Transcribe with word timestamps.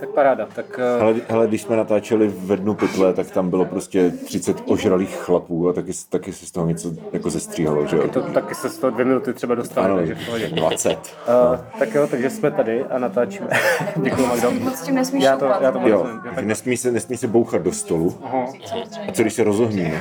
Tak 0.00 0.08
paráda, 0.08 0.46
tak 0.54 0.78
eh, 0.78 0.98
Hele, 1.00 1.14
hele, 1.28 1.46
když 1.46 1.62
jsme 1.62 1.76
natáčeli 1.76 2.28
ve 2.38 2.56
dnu 2.56 2.74
pytle, 2.74 3.12
tak 3.12 3.30
tam 3.30 3.50
bylo 3.50 3.64
prostě 3.64 4.10
30 4.10 4.56
ožralých 4.66 5.16
chlapů 5.16 5.68
a 5.68 5.72
taky, 5.72 5.92
taky 6.08 6.32
se 6.32 6.46
z 6.46 6.50
toho 6.50 6.66
něco 6.66 6.92
jako 7.12 7.30
zestříhalo, 7.30 7.86
že 7.86 7.96
jo? 7.96 8.08
to 8.08 8.22
taky 8.22 8.54
se 8.54 8.68
z 8.68 8.78
toho 8.78 8.90
dvě 8.90 9.04
minuty 9.04 9.32
třeba 9.32 9.54
dostane, 9.54 9.86
Ano, 9.86 9.96
takže 9.96 10.14
v 10.14 10.26
pohodě. 10.26 10.48
20. 10.48 10.90
Uh, 10.90 11.58
tak 11.78 11.94
jo, 11.94 12.06
takže 12.10 12.30
jsme 12.30 12.50
tady 12.50 12.84
a 12.84 12.98
natáčíme. 12.98 13.48
Děkuji, 13.96 14.26
Magdo. 14.26 14.50
Moc 14.50 14.80
tím 14.82 14.94
nesmíš 14.94 15.24
Já 15.24 15.36
to, 15.36 15.44
já 15.60 15.72
to 15.72 15.80
Jo, 15.84 16.06
nesmí 16.40 16.76
se, 16.76 16.90
nesmí 16.92 17.16
se 17.16 17.28
bouchat 17.28 17.62
do 17.62 17.72
stolu. 17.72 18.18
A 19.08 19.12
co 19.12 19.22
když 19.22 19.34
se 19.34 19.44
rozohníme? 19.44 20.00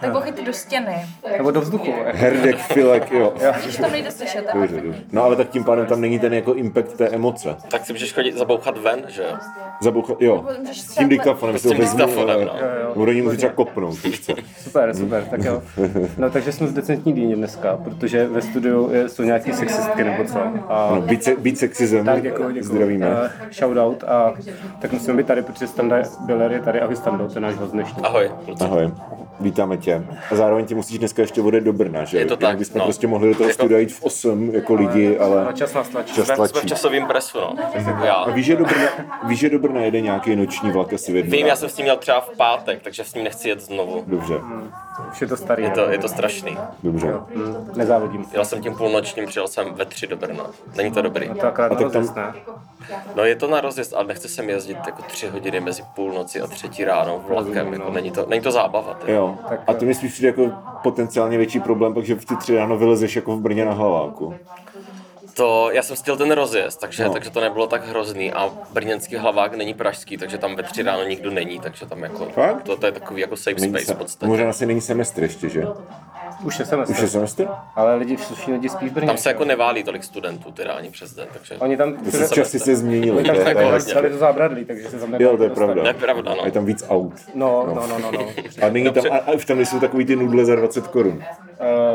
Tak 0.00 0.12
bouchejte 0.12 0.42
do 0.42 0.52
stěny. 0.52 0.96
Nebo 1.38 1.50
do 1.50 1.60
vzduchu. 1.60 1.90
jako. 1.90 2.18
Herdek, 2.18 2.56
filek, 2.56 3.10
jo. 3.12 3.32
Když 3.64 3.76
tam 3.76 3.92
nejde 3.92 4.10
slyšet, 4.10 4.44
Dobře, 4.54 4.80
dobře. 4.80 5.00
No 5.12 5.22
ale 5.22 5.36
tak 5.36 5.48
tím 5.48 5.64
pádem 5.64 5.86
tam 5.86 6.00
není 6.00 6.18
ten 6.18 6.34
jako 6.34 6.54
impact 6.54 6.96
té 6.96 7.08
emoce. 7.08 7.56
Tak 7.70 7.86
si 7.86 7.92
můžeš 7.92 8.12
chodit 8.12 8.36
zabouchat 8.38 8.78
ven, 8.78 9.00
že 9.08 9.22
jo? 9.22 9.28
Zabouchat, 9.82 10.22
jo. 10.22 10.44
S 10.72 10.94
tím 10.94 11.08
diktafonem, 11.08 11.58
S 11.58 11.62
tím 11.62 11.78
diktafonem, 11.78 12.40
no. 12.46 12.52
Nebo 13.06 13.12
můžu 13.22 13.36
třeba 13.36 13.52
kopnout. 13.52 13.98
Super, 14.58 14.94
super, 14.94 15.24
tak 15.24 15.44
jo. 15.44 15.62
No 16.18 16.30
takže 16.30 16.52
jsme 16.52 16.66
v 16.66 16.72
decentní 16.72 17.12
dýně 17.12 17.36
dneska, 17.36 17.76
protože 17.84 18.26
ve 18.28 18.42
studiu 18.42 18.90
je- 18.92 19.08
jsou 19.08 19.22
nějaký 19.22 19.52
sexistky 19.52 20.04
nebo 20.04 20.24
co. 20.24 20.38
A 20.68 20.90
No, 20.94 21.00
být, 21.00 21.24
se, 21.24 21.36
být 21.36 21.58
sexism, 21.58 22.04
tak 22.04 22.22
děkuji, 22.22 22.50
děkuji. 22.50 22.62
zdravíme. 22.62 23.06
Uh, 23.10 23.28
shoutout 23.52 24.04
a 24.04 24.34
tak 24.80 24.92
musíme 24.92 25.16
být 25.16 25.26
tady, 25.26 25.42
protože 25.42 25.66
Standa 25.66 25.96
Biller 26.20 26.52
je 26.52 26.60
tady. 26.60 26.80
Ahoj 26.80 26.96
Stando, 26.96 27.28
to 27.28 27.34
je 27.34 27.40
náš 27.40 27.54
host 27.54 27.72
dnešní. 27.72 28.02
Ahoj. 28.02 28.30
Ahoj, 28.60 28.90
vítáme 29.66 29.76
tě. 29.76 30.06
A 30.30 30.34
zároveň 30.34 30.64
ti 30.66 30.74
musíš 30.74 30.98
dneska 30.98 31.22
ještě 31.22 31.42
odjet 31.42 31.64
do 31.64 31.72
Brna, 31.72 32.04
že? 32.04 32.18
Je 32.18 32.24
to 32.26 32.36
tak, 32.36 32.58
bychom 32.58 32.78
no. 32.78 32.84
prostě 32.84 33.06
mohli 33.06 33.28
do 33.28 33.34
toho 33.34 33.48
Jako- 33.48 33.54
studia 33.54 33.78
jít 33.78 33.92
v 33.92 34.02
8 34.02 34.50
jako 34.54 34.74
lidi, 34.74 35.18
ale 35.18 35.44
Ale 35.44 35.52
čas 35.54 35.74
nás 35.74 35.88
tlačí. 35.88 36.14
čas 36.14 36.26
Jsme 36.26 36.34
v 36.48 36.52
tlačí. 36.52 36.66
časovém 36.68 37.06
presu, 37.06 37.38
no. 37.40 37.54
A 38.00 38.04
Já. 38.06 38.24
víš, 38.30 38.46
že 38.46 38.56
do 38.56 38.64
Brna, 38.64 38.88
víš, 39.24 39.38
že 39.38 39.50
do 39.50 39.58
Brna 39.58 39.80
jede 39.80 40.00
nějaký 40.00 40.36
noční 40.36 40.70
vlak 40.70 40.92
asi 40.92 41.12
v 41.12 41.16
jednu 41.16 41.30
Vím, 41.32 41.46
já 41.46 41.56
jsem 41.56 41.68
s 41.68 41.74
tím 41.74 41.82
měl 41.84 41.96
třeba 41.96 42.20
v 42.20 42.30
pátek, 42.36 42.82
takže 42.82 43.04
s 43.04 43.14
ním 43.14 43.24
nechci 43.24 43.48
jet 43.48 43.60
znovu. 43.60 44.04
Dobře, 44.06 44.34
Už 45.12 45.20
je 45.20 45.26
to 45.26 45.36
starý. 45.36 45.62
Je 45.62 45.70
to, 45.70 45.90
je 45.90 45.98
to 45.98 46.08
strašný. 46.08 46.56
dobře. 46.82 47.06
Mm, 47.34 47.70
Nezávidím. 47.76 48.24
Jel 48.32 48.44
jsem 48.44 48.62
tím 48.62 48.74
půlnočním, 48.74 49.26
přijel 49.26 49.48
jsem 49.48 49.74
ve 49.74 49.84
tři 49.84 50.06
do 50.06 50.16
Brna. 50.16 50.44
Není 50.76 50.90
to 50.92 51.02
dobrý. 51.02 51.28
To 51.40 51.46
akorát 51.46 51.68
tak 51.78 51.92
tam- 51.92 52.14
ne? 52.16 52.32
No 53.16 53.24
je 53.24 53.36
to 53.36 53.48
na 53.48 53.60
rozjezd, 53.60 53.94
ale 53.94 54.06
nechce 54.06 54.28
se 54.28 54.42
mi 54.42 54.52
jezdit 54.52 54.78
jako 54.86 55.02
tři 55.02 55.28
hodiny 55.28 55.60
mezi 55.60 55.82
půlnoci 55.94 56.40
a 56.40 56.46
třetí 56.46 56.84
ráno 56.84 57.24
vlakem. 57.28 57.72
Jako 57.72 57.90
není, 57.90 58.10
to, 58.10 58.26
není 58.28 58.42
to 58.42 58.50
zábava. 58.50 58.94
Ty. 58.94 59.12
Jo, 59.12 59.34
a 59.66 59.74
to 59.74 59.84
mi 59.84 59.94
spíš 59.94 60.12
přijde 60.12 60.28
jako 60.28 60.52
potenciálně 60.82 61.38
větší 61.38 61.60
problém, 61.60 61.94
takže 61.94 62.14
v 62.14 62.24
ty 62.24 62.36
tři 62.36 62.56
ráno 62.56 62.76
vylezeš 62.76 63.16
jako 63.16 63.36
v 63.36 63.40
Brně 63.40 63.64
na 63.64 63.72
hlaváku. 63.72 64.34
To, 65.36 65.70
já 65.72 65.82
jsem 65.82 65.96
stihl 65.96 66.16
ten 66.16 66.32
rozjezd, 66.32 66.80
takže, 66.80 67.04
No. 67.04 67.12
takže 67.12 67.30
to 67.30 67.40
nebylo 67.40 67.66
tak 67.66 67.88
hrozný 67.88 68.32
a 68.32 68.50
brněnský 68.72 69.16
hlavák 69.16 69.54
není 69.54 69.74
pražský, 69.74 70.16
takže 70.16 70.38
tam 70.38 70.56
ve 70.56 70.62
tři 70.62 70.82
ráno 70.82 71.04
nikdo 71.04 71.30
není, 71.30 71.60
takže 71.60 71.86
tam 71.86 72.02
jako, 72.02 72.24
Fakt? 72.26 72.62
to, 72.62 72.76
to 72.76 72.86
je 72.86 72.92
takový 72.92 73.20
jako 73.20 73.36
safe 73.36 73.60
Není 73.60 73.72
space 73.72 73.86
se, 73.86 73.94
v 73.94 73.96
podstatě. 73.98 74.26
možná 74.26 74.48
asi 74.50 74.66
není 74.66 74.80
semestr 74.80 75.22
ještě, 75.22 75.48
že? 75.48 75.62
Už 76.44 76.58
je 76.58 76.64
semestr. 76.66 76.92
Už 76.94 77.00
je 77.00 77.08
semestr? 77.08 77.46
Ale 77.76 77.94
lidi, 77.96 78.16
všichni 78.16 78.52
lidi 78.54 78.68
spí 78.68 78.88
v 78.88 78.92
Brně. 78.92 79.06
Tam 79.06 79.16
se 79.16 79.28
jako 79.28 79.44
neválí 79.44 79.84
tolik 79.84 80.04
studentů 80.04 80.50
teda 80.52 80.72
ani 80.72 80.90
přes 80.90 81.14
den, 81.14 81.26
takže 81.32 81.54
Oni 81.54 81.76
tam, 81.76 81.96
To 81.96 82.10
se 82.10 82.28
časy 82.34 82.58
se 82.58 82.76
změnily. 82.76 83.24
tam 83.24 83.34
to 83.34 83.40
je- 83.40 83.54
to 83.54 83.60
je 83.60 83.94
jako 83.94 84.08
to 84.08 84.16
zábradlí, 84.18 84.64
takže 84.64 84.88
se 84.90 84.98
tam 84.98 85.14
Jo, 85.14 85.36
to 85.36 85.42
je 85.44 85.50
pravda. 85.50 85.82
to 85.82 85.88
je 85.88 85.94
pravda, 85.94 86.30
A 86.32 86.34
je 86.34 86.42
no. 86.44 86.50
tam 86.50 86.64
víc 86.64 86.84
aut. 86.88 87.12
No, 87.34 87.66
no, 87.74 87.86
no, 87.86 87.98
no, 87.98 88.10
no. 88.12 88.26
A 88.62 88.68
není 88.68 88.90
tam, 88.92 89.04
a, 89.12 89.16
a 89.16 89.36
tam 89.46 89.60
jsou 89.60 89.80
takový 89.80 90.04
ty 90.04 90.16
nudle 90.16 90.44
za 90.44 90.54
20 90.56 90.86
korun. 90.86 91.22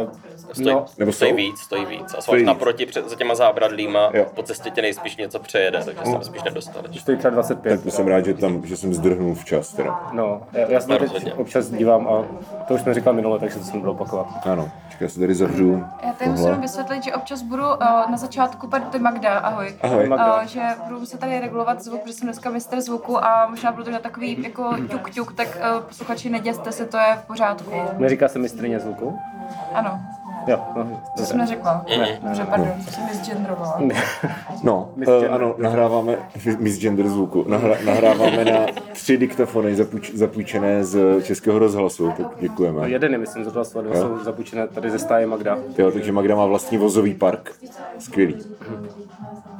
Uh, 0.03 0.09
Stojí, 0.53 0.75
no, 0.75 0.85
Nebo 0.97 1.11
stojí 1.11 1.31
jsou? 1.31 1.37
víc, 1.37 1.59
stojí 1.59 1.85
víc. 1.85 2.15
A 2.17 2.21
Stojí 2.21 2.41
jsou 2.41 2.47
naproti 2.47 2.85
před, 2.85 3.09
za 3.09 3.15
těma 3.15 3.35
zábradlíma, 3.35 4.09
Jo. 4.13 4.25
po 4.35 4.43
cestě 4.43 4.69
tě 4.69 4.81
nejspíš 4.81 5.17
něco 5.17 5.39
přejede, 5.39 5.83
takže 5.85 6.01
se 6.05 6.11
tam 6.11 6.23
spíš 6.23 6.43
nedostaneš. 6.43 7.01
stojí 7.01 7.17
třeba 7.17 7.31
25. 7.33 7.71
Tak 7.75 7.83
to 7.83 7.91
jsem 7.91 8.07
rád, 8.07 8.25
že 8.25 8.33
tam, 8.33 8.65
že 8.65 8.77
jsem 8.77 8.93
zdrhnul 8.93 9.35
včas 9.35 9.73
teda. 9.73 10.09
No, 10.13 10.41
já, 10.53 10.67
já 10.71 10.81
se 10.81 10.87
No, 10.89 10.97
teď 10.97 11.07
rozhodně. 11.07 11.33
občas 11.33 11.69
dívám 11.69 12.07
a 12.07 12.25
to 12.67 12.73
už 12.73 12.81
jsme 12.81 12.93
říkal 12.93 13.13
minule, 13.13 13.39
takže 13.39 13.57
to 13.59 13.63
jsem 13.65 13.73
nebudu 13.73 13.91
opakovat. 13.91 14.27
Ano, 14.45 14.69
čekaj, 14.89 15.05
já 15.05 15.09
se 15.09 15.19
tady 15.19 15.35
zavřu 15.35 15.83
Já 16.03 16.13
tady 16.13 16.29
musím 16.29 16.45
tohle. 16.45 16.61
vysvětlit, 16.61 17.03
že 17.03 17.13
občas 17.13 17.41
budu 17.41 17.63
uh, 17.63 17.77
na 18.11 18.17
začátku, 18.17 18.67
tady 18.67 18.99
Magda, 18.99 19.37
ahoj. 19.37 19.75
Ahoj. 19.81 20.07
Magda. 20.07 20.35
Uh, 20.41 20.47
že 20.47 20.61
budu 20.87 20.99
muset 20.99 21.19
tady 21.19 21.39
regulovat 21.39 21.81
zvuk, 21.83 22.01
protože 22.01 22.13
jsem 22.13 22.25
dneska 22.27 22.49
mistr 22.49 22.81
zvuku 22.81 23.23
a 23.25 23.47
možná 23.49 23.71
budu 23.71 23.83
to 23.83 23.89
dělat 23.89 24.03
takový 24.03 24.43
jako 24.43 24.73
ťuk 24.89 25.09
ťuk, 25.09 25.33
tak 25.33 25.47
uh, 25.47 25.83
posluchači 25.83 26.29
neděste 26.29 26.71
se, 26.71 26.85
to 26.85 26.97
je 26.97 27.17
v 27.23 27.27
pořádku. 27.27 27.71
Neříká 27.97 28.27
se 28.27 28.39
mistrně 28.39 28.79
zvuku? 28.79 29.19
Ano, 29.73 29.99
Jo, 30.47 30.59
no, 30.75 31.01
to 31.17 31.25
jsem 31.25 31.37
neřekla. 31.37 31.85
ne, 31.97 32.19
Dobře, 32.23 32.45
pardon, 32.49 32.71
to 32.85 32.91
jsem 32.91 33.05
misgendrovala. 33.05 33.79
No, 34.63 34.89
Misgender. 34.95 35.29
uh, 35.29 35.35
ano, 35.35 35.55
nahráváme, 35.57 36.17
misgender 36.59 37.09
zvuku, 37.09 37.45
Nahra, 37.47 37.75
nahráváme 37.85 38.45
na 38.45 38.59
tři 38.93 39.17
diktafony 39.17 39.75
zapůjč, 39.75 40.11
zapůjčené 40.13 40.83
z 40.83 41.21
Českého 41.23 41.59
rozhlasu, 41.59 42.11
tak 42.17 42.27
děkujeme. 42.39 42.89
Jeden 42.89 43.11
je, 43.11 43.17
myslím, 43.17 43.43
z 43.43 43.47
odhlasu, 43.47 43.79
a 43.79 43.81
dva 43.81 43.95
Jo. 43.95 44.01
jsou 44.01 44.23
zapůjčené 44.23 44.67
tady 44.67 44.89
ze 44.91 44.99
stáje 44.99 45.27
Magda. 45.27 45.57
Jo, 45.77 45.91
takže 45.91 46.11
Magda 46.11 46.35
má 46.35 46.45
vlastní 46.45 46.77
vozový 46.77 47.13
park. 47.13 47.51
Skvělý. 47.99 48.35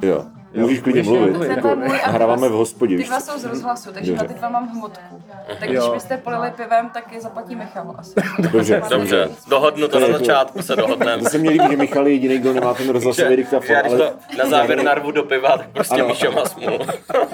Jo. 0.02 0.24
Můžeš 0.54 0.80
klidně 0.80 1.02
mluvit. 1.02 1.50
Jako, 1.50 1.74
nahráváme 2.06 2.48
v 2.48 2.52
hospodě. 2.52 2.96
Ty 2.96 3.04
dva 3.04 3.20
jsou 3.20 3.38
z 3.38 3.44
rozhlasu, 3.44 3.92
takže 3.92 4.10
Dobře. 4.12 4.24
na 4.24 4.32
ty 4.32 4.38
dva 4.38 4.48
mám 4.48 4.68
hmotku. 4.68 5.22
Tak 5.60 5.68
když 5.68 5.82
byste 5.94 6.16
polili 6.16 6.50
pivem, 6.56 6.90
tak 6.94 7.12
je 7.12 7.20
zaplatí 7.20 7.56
Michal 7.56 7.94
asi. 7.98 8.12
Dobře, 8.38 8.82
Dobře, 8.90 9.28
dohodnu 9.48 9.88
to 9.88 10.00
na 10.00 10.06
jako- 10.06 10.18
začátku, 10.18 10.62
se 10.62 10.76
dohodneme. 10.76 11.22
To 11.22 11.28
se 11.28 11.38
mě 11.38 11.50
líbí, 11.50 11.64
že 11.70 11.76
Michal 11.76 12.06
je 12.06 12.12
jediný, 12.12 12.38
kdo 12.38 12.52
nemá 12.52 12.74
ten 12.74 12.88
rozhlasový 12.90 13.36
diktafon. 13.36 13.76
Já 13.76 13.80
když 13.82 13.92
Ale... 13.92 14.10
to 14.10 14.38
na 14.38 14.46
závěr 14.50 14.82
narvu 14.82 15.10
do 15.10 15.22
piva, 15.22 15.58
tak 15.58 15.68
prostě 15.70 15.94
Ano. 15.94 16.08
Míšo 16.08 16.32
má 16.32 16.44
smůlu. 16.44 16.78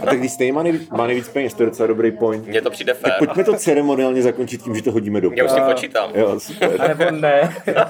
A 0.03 0.07
tak 0.07 0.19
když 0.19 0.33
stejně 0.33 0.53
má 0.53 0.63
nejvíc, 0.63 0.91
má 0.91 1.07
nejvíc 1.07 1.29
peněz, 1.29 1.55
to 1.55 1.63
je 1.63 1.67
docela 1.69 1.87
dobrý 1.87 2.11
point. 2.11 2.47
Mně 2.47 2.61
to 2.63 2.71
přijde 2.71 2.95
Tak 2.95 3.03
fér. 3.03 3.19
pojďme 3.19 3.45
to 3.45 3.55
ceremoniálně 3.55 4.23
zakončit 4.23 4.63
tím, 4.63 4.75
že 4.77 4.83
to 4.83 4.93
hodíme 4.93 5.21
do 5.21 5.31
Já 5.35 5.45
už 5.45 5.51
s 5.51 5.55
tím 5.55 5.63
piva. 5.63 5.75
počítám. 5.75 6.11
Jo, 6.15 6.41
super. 6.41 6.83
A 6.83 6.89
nebo 6.89 7.05
ne. 7.11 7.55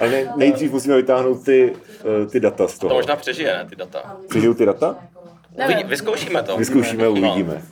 Ale 0.00 0.10
ne, 0.10 0.32
nejdřív 0.36 0.72
musíme 0.72 0.96
vytáhnout 0.96 1.44
ty, 1.44 1.72
uh, 2.22 2.30
ty 2.30 2.40
data 2.40 2.68
z 2.68 2.74
To 2.78 2.80
toho. 2.88 2.94
možná 2.94 3.16
přežije, 3.16 3.52
ne, 3.54 3.66
ty 3.70 3.76
data. 3.76 4.16
Přežijou 4.42 4.54
ty 4.54 4.66
data? 4.66 4.96
Uvidí, 5.64 5.84
vyzkoušíme 5.84 6.42
to. 6.42 6.56
Vyzkoušíme, 6.56 7.08
uvidíme. 7.08 7.62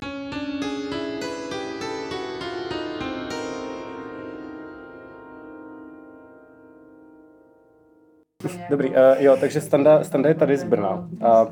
Dobrý, 8.70 8.88
uh, 8.88 8.94
jo, 9.18 9.36
takže 9.40 9.60
Standa, 9.60 10.04
Standa 10.04 10.28
je 10.28 10.34
tady 10.34 10.56
z 10.56 10.64
Brna. 10.64 11.08
A 11.22 11.46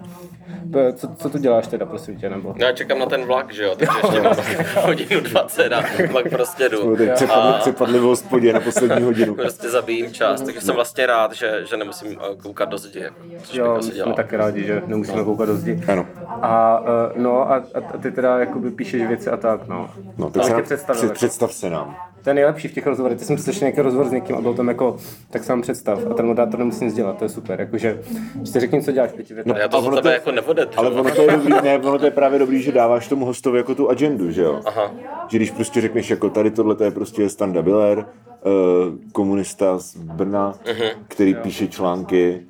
co, 0.96 1.08
co 1.16 1.30
tu 1.30 1.38
děláš 1.38 1.66
teda, 1.66 1.86
prosím 1.86 2.16
tě, 2.16 2.30
nebo? 2.30 2.54
No, 2.58 2.66
já 2.66 2.72
čekám 2.72 2.98
na 2.98 3.06
ten 3.06 3.24
vlak, 3.24 3.52
že 3.52 3.64
jo, 3.64 3.74
takže 3.76 3.98
ještě 4.02 4.20
mám 4.20 4.36
hodinu 4.86 5.20
20 5.20 5.72
a 5.72 5.82
pak 6.12 6.28
prostě 6.28 6.68
jdu. 6.68 6.96
Teď 6.96 7.12
přepadli, 7.14 7.60
přepadli 7.60 7.98
v 7.98 8.02
hospodě 8.02 8.52
na 8.52 8.60
poslední 8.60 9.02
hodinu. 9.02 9.34
Prostě 9.34 9.68
zabijím 9.68 10.12
čas, 10.12 10.42
takže 10.42 10.60
jsem 10.60 10.74
vlastně 10.74 11.06
rád, 11.06 11.32
že, 11.32 11.64
že 11.70 11.76
nemusím 11.76 12.18
eh, 12.20 12.36
koukat 12.42 12.68
do 12.68 12.78
zdi, 12.78 13.04
Jo, 13.52 13.76
my 13.76 13.82
jsme 13.82 14.14
taky 14.14 14.36
rádi, 14.36 14.64
že 14.64 14.82
nemusíme 14.86 15.24
koukat 15.24 15.48
do 15.48 15.56
zdi. 15.56 15.80
Ano. 15.88 16.06
A, 16.42 16.80
uh, 16.80 16.86
no, 17.22 17.50
a, 17.52 17.54
a 17.56 17.80
ty 18.02 18.10
teda 18.12 18.38
jakoby 18.38 18.70
píšeš 18.70 19.02
věci 19.06 19.30
a 19.30 19.36
tak, 19.36 19.68
no. 19.68 19.90
No, 20.18 20.30
tak 20.30 20.44
se 20.44 20.52
nám, 20.52 20.62
představil, 20.62 20.98
před, 20.98 21.06
jako. 21.06 21.14
představ 21.14 21.52
se 21.52 21.70
nám. 21.70 21.96
To 22.22 22.30
je 22.30 22.34
nejlepší 22.34 22.68
v 22.68 22.72
těch 22.72 22.86
rozhovorech. 22.86 23.18
Ty 23.18 23.24
jsem 23.24 23.38
slyšel 23.38 23.66
nějaký 23.66 23.80
rozhovor 23.80 24.06
s 24.08 24.12
někým 24.12 24.36
a 24.36 24.40
byl 24.40 24.54
tam 24.54 24.68
jako, 24.68 24.96
tak 25.30 25.44
sám 25.44 25.62
představ. 25.62 25.98
A 26.10 26.14
ten 26.14 26.26
moderátor 26.26 26.58
nemusí 26.58 26.84
nic 26.84 26.94
dělat, 26.94 27.16
to 27.18 27.24
je 27.24 27.28
super. 27.28 27.60
Jakože, 27.60 28.00
prostě 28.36 28.60
řekni, 28.60 28.82
co 28.82 28.92
děláš 28.92 29.10
v 29.10 29.14
pěti 29.14 29.34
větách. 29.34 29.56
Já 29.58 29.68
to 29.68 29.76
A 29.76 29.80
za 29.80 29.90
tebe 29.90 30.02
to 30.02 30.08
je- 30.08 30.14
jako 30.14 30.32
nevodetřu. 30.32 30.80
Ale 30.80 30.90
ono 30.90 31.10
to 31.14 31.22
je 31.22 31.30
dobrý, 31.30 31.52
ne, 31.62 31.78
ono 31.78 31.98
to 31.98 32.04
je 32.04 32.10
právě 32.10 32.38
dobrý, 32.38 32.62
že 32.62 32.72
dáváš 32.72 33.08
tomu 33.08 33.24
hostovi 33.26 33.58
jako 33.58 33.74
tu 33.74 33.90
agendu, 33.90 34.30
že 34.30 34.42
jo? 34.42 34.60
Aha. 34.66 34.90
Že 35.28 35.38
když 35.38 35.50
prostě 35.50 35.80
řekneš 35.80 36.10
jako 36.10 36.30
tady 36.30 36.50
tohle 36.50 36.74
to 36.74 36.84
je 36.84 36.90
prostě 36.90 37.28
Standa 37.28 37.62
Biller, 37.62 37.98
uh, 37.98 38.04
komunista 39.12 39.78
z 39.78 39.96
Brna, 39.96 40.54
Mhm. 40.66 40.88
který 41.08 41.34
píše 41.34 41.66
články 41.68 42.40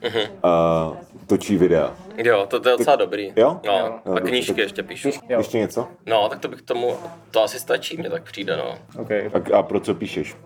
a 0.42 0.92
točí 1.26 1.56
videa. 1.56 1.94
Jo, 2.24 2.46
to, 2.48 2.60
to 2.60 2.68
je 2.68 2.76
docela 2.78 2.96
dobrý. 2.96 3.32
Jo? 3.36 3.60
No, 3.66 3.72
Jo, 3.78 3.94
a 4.04 4.08
dobře, 4.14 4.30
knížky 4.30 4.52
tak- 4.52 4.58
ještě 4.58 4.82
píšu. 4.82 5.08
Jo. 5.28 5.38
Ještě 5.38 5.58
něco? 5.58 5.88
No, 6.06 6.28
tak 6.28 6.38
to 6.38 6.48
bych 6.48 6.62
tomu, 6.62 6.96
to 7.30 7.42
asi 7.42 7.58
stačí, 7.60 7.96
mě 7.96 8.10
tak 8.10 8.22
přijde, 8.22 8.56
no. 8.56 8.78
Okay. 8.98 9.30
A, 9.52 9.56
a 9.56 9.62
pro 9.62 9.80
co 9.80 9.94
píšeš? 9.94 10.36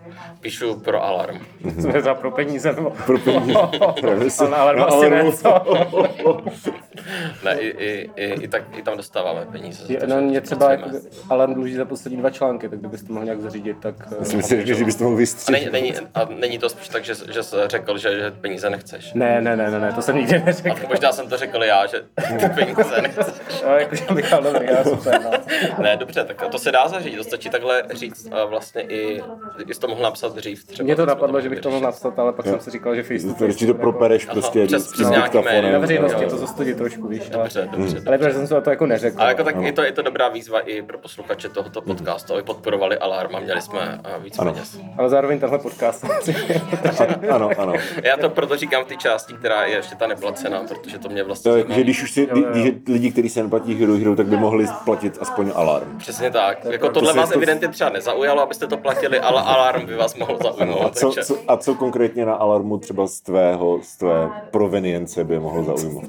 Píšu 0.40 0.80
pro 0.80 1.04
alarm. 1.04 1.38
Jsme 1.80 2.00
za 2.02 2.14
pro 2.14 2.30
peníze, 2.30 2.72
nebo... 2.72 2.90
Pro 3.06 3.18
peníze. 3.18 3.58
ale, 4.56 4.76
No, 4.76 4.84
vlastně 4.84 5.06
ale- 5.06 5.22
ne, 5.24 5.32
co? 5.32 5.64
Ne, 7.44 7.60
i, 7.60 7.66
i, 7.68 8.10
i, 8.16 8.32
i, 8.44 8.48
tak, 8.48 8.62
i 8.78 8.82
tam 8.82 8.96
dostáváme 8.96 9.46
peníze. 9.52 9.96
to, 9.98 10.06
No, 10.06 10.20
mě 10.20 10.40
třeba 10.40 10.70
jako, 10.70 10.90
alarm 11.30 11.54
dluží 11.54 11.74
za 11.74 11.84
poslední 11.84 12.18
dva 12.18 12.30
články, 12.30 12.68
tak 12.68 12.78
kdybyste 12.78 13.06
to 13.06 13.12
mohl 13.12 13.24
nějak 13.24 13.40
zařídit, 13.40 13.76
tak... 13.80 13.94
eh, 14.20 14.24
Jsem 14.24 14.42
si 14.42 14.56
řekl, 14.64 14.78
že 14.78 14.84
bys 14.84 14.96
to 14.96 15.04
mohl 15.04 15.16
A 15.16 15.18
vystřihnout. 15.18 15.72
není, 15.72 15.90
není, 15.92 16.06
a 16.14 16.24
není 16.24 16.58
to 16.58 16.68
spíš 16.68 16.88
tak, 16.88 17.04
že, 17.04 17.14
že 17.32 17.42
jsi 17.42 17.56
řekl, 17.66 17.98
že, 17.98 18.18
že 18.20 18.30
peníze 18.30 18.70
nechceš. 18.70 19.12
Ne, 19.14 19.40
ne, 19.40 19.56
ne, 19.56 19.70
ne, 19.70 19.80
ne, 19.80 19.92
to 19.92 20.02
jsem 20.02 20.16
nikdy 20.16 20.36
A 20.36 20.44
neřekl. 20.44 20.86
možná 20.88 21.12
jsem 21.12 21.28
to 21.28 21.36
řekl 21.36 21.61
já, 21.66 21.86
že 21.86 22.02
ty 22.40 22.48
peníze 22.54 23.00
nechceš. 23.02 23.34
No, 23.66 23.76
jakože 23.76 24.04
Michal, 24.14 24.42
dobrý, 24.42 24.66
já 24.66 24.82
no. 24.84 25.30
Ne, 25.82 25.96
dobře, 25.96 26.24
tak 26.24 26.48
to 26.50 26.58
se 26.58 26.72
dá 26.72 26.88
zařídit. 26.88 27.16
To 27.16 27.24
stačí 27.24 27.50
takhle 27.50 27.82
říct 27.94 28.28
a 28.32 28.44
vlastně 28.44 28.82
i 28.82 29.22
jsi 29.72 29.80
to 29.80 29.88
mohl 29.88 30.02
napsat 30.02 30.34
dřív 30.34 30.64
třeba. 30.64 30.84
Mě 30.84 30.96
to 30.96 31.06
napadlo, 31.06 31.40
že 31.40 31.48
bych 31.48 31.60
to 31.60 31.70
mohl 31.70 31.82
napsat, 31.82 32.18
ale 32.18 32.32
pak 32.32 32.46
jsem 32.46 32.60
si 32.60 32.70
říkal, 32.70 32.94
že 32.94 33.02
face 33.02 33.26
to 33.26 33.34
To 33.34 33.34
face 33.46 33.58
ti 33.58 33.66
to 33.66 33.72
bude 33.72 33.82
propereš 33.82 34.22
jako- 34.22 34.32
prostě 34.32 34.66
přes- 34.66 34.92
přes 34.92 35.08
nějaký 35.10 35.24
diktafonem. 35.38 35.62
mail. 35.62 35.72
Na 35.72 35.78
veřejnosti 35.78 36.26
to 36.26 36.36
zastudit 36.36 36.76
trošku, 36.76 37.08
víš. 37.08 37.22
Ale, 37.34 37.42
Dobře, 37.42 37.68
dobře. 37.76 38.02
ale 38.06 38.18
protože 38.18 38.32
jsem 38.34 38.46
se 38.46 38.60
to 38.60 38.70
jako 38.70 38.86
neřekl. 38.86 39.22
A 39.22 39.28
jako 39.28 39.44
tak 39.44 39.56
je 39.56 39.72
to, 39.72 39.82
je 39.82 39.92
to 39.92 40.02
dobrá 40.02 40.28
výzva 40.28 40.60
i 40.60 40.82
pro 40.82 40.98
posluchače 40.98 41.48
tohoto 41.48 41.82
podcastu, 41.82 42.32
aby 42.34 42.42
podporovali 42.42 42.98
Alarm 42.98 43.36
a 43.36 43.40
měli 43.40 43.62
jsme 43.62 44.00
eh, 44.04 44.18
víc 44.22 44.36
peněz. 44.36 44.78
Ale 44.98 45.08
zároveň 45.08 45.40
tenhle 45.40 45.58
podcast. 45.58 46.04
Ano, 47.30 47.50
ano. 47.58 47.72
Já 48.02 48.16
to 48.16 48.30
proto 48.30 48.56
říkám 48.56 48.84
v 48.84 48.86
té 48.86 48.96
části, 48.96 49.34
která 49.34 49.64
je 49.64 49.76
ještě 49.76 49.96
ta 49.96 50.06
neplacená, 50.06 50.60
protože 50.68 50.98
to 50.98 51.08
mě 51.08 51.22
vlastně 51.22 51.51
To 51.52 51.56
je, 51.56 51.62
zajímá. 51.62 51.74
že 51.78 51.82
když 51.84 52.02
už 52.02 52.12
si, 52.12 52.28
když 52.52 52.64
je 52.64 52.72
lidi, 52.88 53.10
kteří 53.10 53.28
se 53.28 53.42
neplatí 53.42 53.74
Hero 53.74 53.94
Hero, 53.94 54.16
tak 54.16 54.26
by 54.26 54.36
mohli 54.36 54.66
platit 54.84 55.18
aspoň 55.20 55.52
alarm. 55.54 55.98
Přesně 55.98 56.30
tak. 56.30 56.64
Jako 56.64 56.88
tohle 56.88 57.12
vás 57.12 57.28
to- 57.28 57.34
evidentně 57.34 57.68
třeba 57.68 57.90
nezaujalo, 57.90 58.42
abyste 58.42 58.66
to 58.66 58.76
platili, 58.76 59.20
ale 59.20 59.42
alarm 59.42 59.86
by 59.86 59.94
vás 59.96 60.14
mohl 60.16 60.38
A 60.40 60.44
zaujmout. 60.44 60.98
co, 60.98 61.06
takže... 61.06 61.24
co, 61.24 61.38
a 61.48 61.56
co 61.56 61.74
konkrétně 61.74 62.26
na 62.26 62.34
alarmu 62.34 62.78
třeba 62.78 63.06
z 63.06 63.20
tvého, 63.20 63.78
z 63.82 63.96
tvé 63.96 64.30
provenience 64.50 65.24
by 65.24 65.38
mohlo 65.38 65.64
zaujmout? 65.64 66.04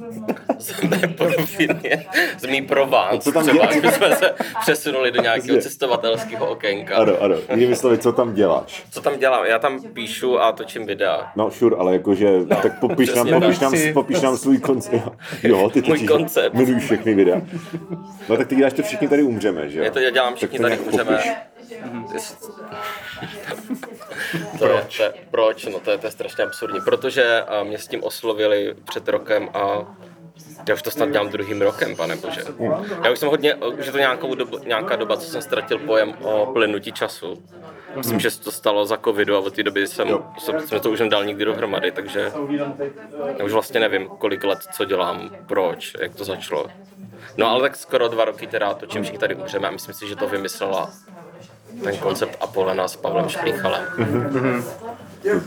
Nepovinně. 1.01 2.05
Z 2.39 2.45
mý 2.45 2.61
Provence 2.61 3.19
co 3.19 3.31
tam 3.31 3.43
třeba, 3.43 3.65
děláš? 3.73 3.95
jsme 3.95 4.15
se 4.15 4.33
přesunuli 4.61 5.11
do 5.11 5.21
nějakého 5.21 5.61
cestovatelského 5.61 6.49
okénka. 6.49 6.95
Ano, 6.95 7.13
ano. 7.21 7.35
Jinými 7.51 7.75
slovy, 7.75 7.97
co 7.97 8.11
tam 8.11 8.33
děláš? 8.33 8.83
Co 8.91 9.01
tam 9.01 9.19
dělám? 9.19 9.45
Já 9.45 9.59
tam 9.59 9.79
píšu 9.93 10.39
a 10.39 10.51
točím 10.51 10.85
videa. 10.85 11.31
No, 11.35 11.51
sure, 11.51 11.75
ale 11.79 11.93
jakože, 11.93 12.45
tak 12.61 12.79
popiš 12.79 13.13
nám, 13.15 13.27
popiš 13.29 13.59
tak. 13.59 13.71
nám, 13.71 13.93
popiš 13.93 14.21
nám 14.21 14.37
svůj 14.37 14.57
koncept. 14.57 15.11
Jo, 15.43 15.69
ty 15.69 15.81
Můj 15.81 15.89
točíš, 15.89 16.07
koncept. 16.07 16.53
Miluji 16.53 16.79
všechny 16.79 17.13
videa. 17.13 17.41
No 18.29 18.37
tak 18.37 18.47
ty 18.47 18.55
děláš 18.55 18.73
to 18.73 18.83
všichni 18.83 19.07
tady 19.07 19.23
umřeme, 19.23 19.69
že 19.69 19.79
jo? 19.79 19.85
Já 19.85 19.91
to 19.91 19.99
dělám, 20.11 20.35
všichni 20.35 20.59
Tak 20.59 20.71
to 20.71 20.77
tady 20.77 20.89
umřeme. 20.91 21.17
popiš. 21.17 21.31
To 24.59 24.65
je, 24.67 24.87
to 24.97 25.03
je, 25.03 25.13
proč? 25.31 25.65
No 25.65 25.79
to 25.79 25.91
je, 25.91 25.97
to 25.97 26.07
je 26.07 26.11
strašně 26.11 26.43
absurdní. 26.43 26.81
Protože 26.81 27.41
a, 27.41 27.63
mě 27.63 27.77
s 27.77 27.87
tím 27.87 28.03
oslovili 28.03 28.75
před 28.89 29.07
rokem 29.07 29.49
a 29.53 29.95
já 30.67 30.73
už 30.75 30.81
to 30.81 30.91
snad 30.91 31.09
dělám 31.09 31.29
druhým 31.29 31.61
rokem, 31.61 31.95
pane 31.95 32.15
bože. 32.15 32.41
Já 33.03 33.11
už 33.11 33.19
jsem 33.19 33.29
hodně, 33.29 33.55
už 33.55 33.85
je 33.85 33.91
to 33.91 33.97
nějakou 33.97 34.35
dobu, 34.35 34.57
nějaká 34.65 34.95
doba, 34.95 35.17
co 35.17 35.27
jsem 35.31 35.41
ztratil 35.41 35.79
pojem 35.79 36.13
o 36.21 36.45
plynutí 36.53 36.91
času. 36.91 37.43
Myslím, 37.95 38.19
že 38.19 38.31
se 38.31 38.41
to 38.41 38.51
stalo 38.51 38.85
za 38.85 38.97
covidu 38.97 39.35
a 39.35 39.39
od 39.39 39.53
té 39.55 39.63
doby 39.63 39.87
jsem, 39.87 40.07
jsem, 40.37 40.67
jsem 40.67 40.79
to 40.79 40.91
už 40.91 40.99
nedal 40.99 41.25
nikdy 41.25 41.45
dohromady, 41.45 41.91
takže 41.91 42.31
já 43.37 43.45
už 43.45 43.51
vlastně 43.51 43.79
nevím, 43.79 44.07
kolik 44.07 44.43
let, 44.43 44.59
co 44.71 44.85
dělám, 44.85 45.29
proč, 45.47 45.95
jak 46.01 46.15
to 46.15 46.23
začalo. 46.23 46.65
No 47.37 47.49
ale 47.49 47.61
tak 47.61 47.75
skoro 47.75 48.07
dva 48.07 48.25
roky 48.25 48.47
teda 48.47 48.73
točím 48.73 49.03
všichni 49.03 49.19
tady 49.19 49.35
umřeme 49.35 49.67
a 49.67 49.71
myslím 49.71 49.95
si, 49.95 50.07
že 50.07 50.15
to 50.15 50.27
vymyslela 50.27 50.89
ten 51.83 51.97
koncept 51.97 52.37
Apolena 52.41 52.87
s 52.87 52.95
Pavlem 52.95 53.29
Šplíchalem. 53.29 53.83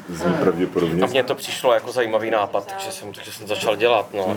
Zní 0.08 0.34
pravděpodobně. 0.34 1.02
A 1.02 1.06
mně 1.06 1.23
to 1.23 1.34
přišlo 1.34 1.73
jako 1.75 1.93
zajímavý 1.93 2.31
nápad, 2.31 2.67
takže 2.67 2.93
jsem, 2.93 3.12
takže 3.12 3.32
jsem 3.32 3.46
začal 3.46 3.76
dělat. 3.76 4.14
No. 4.14 4.37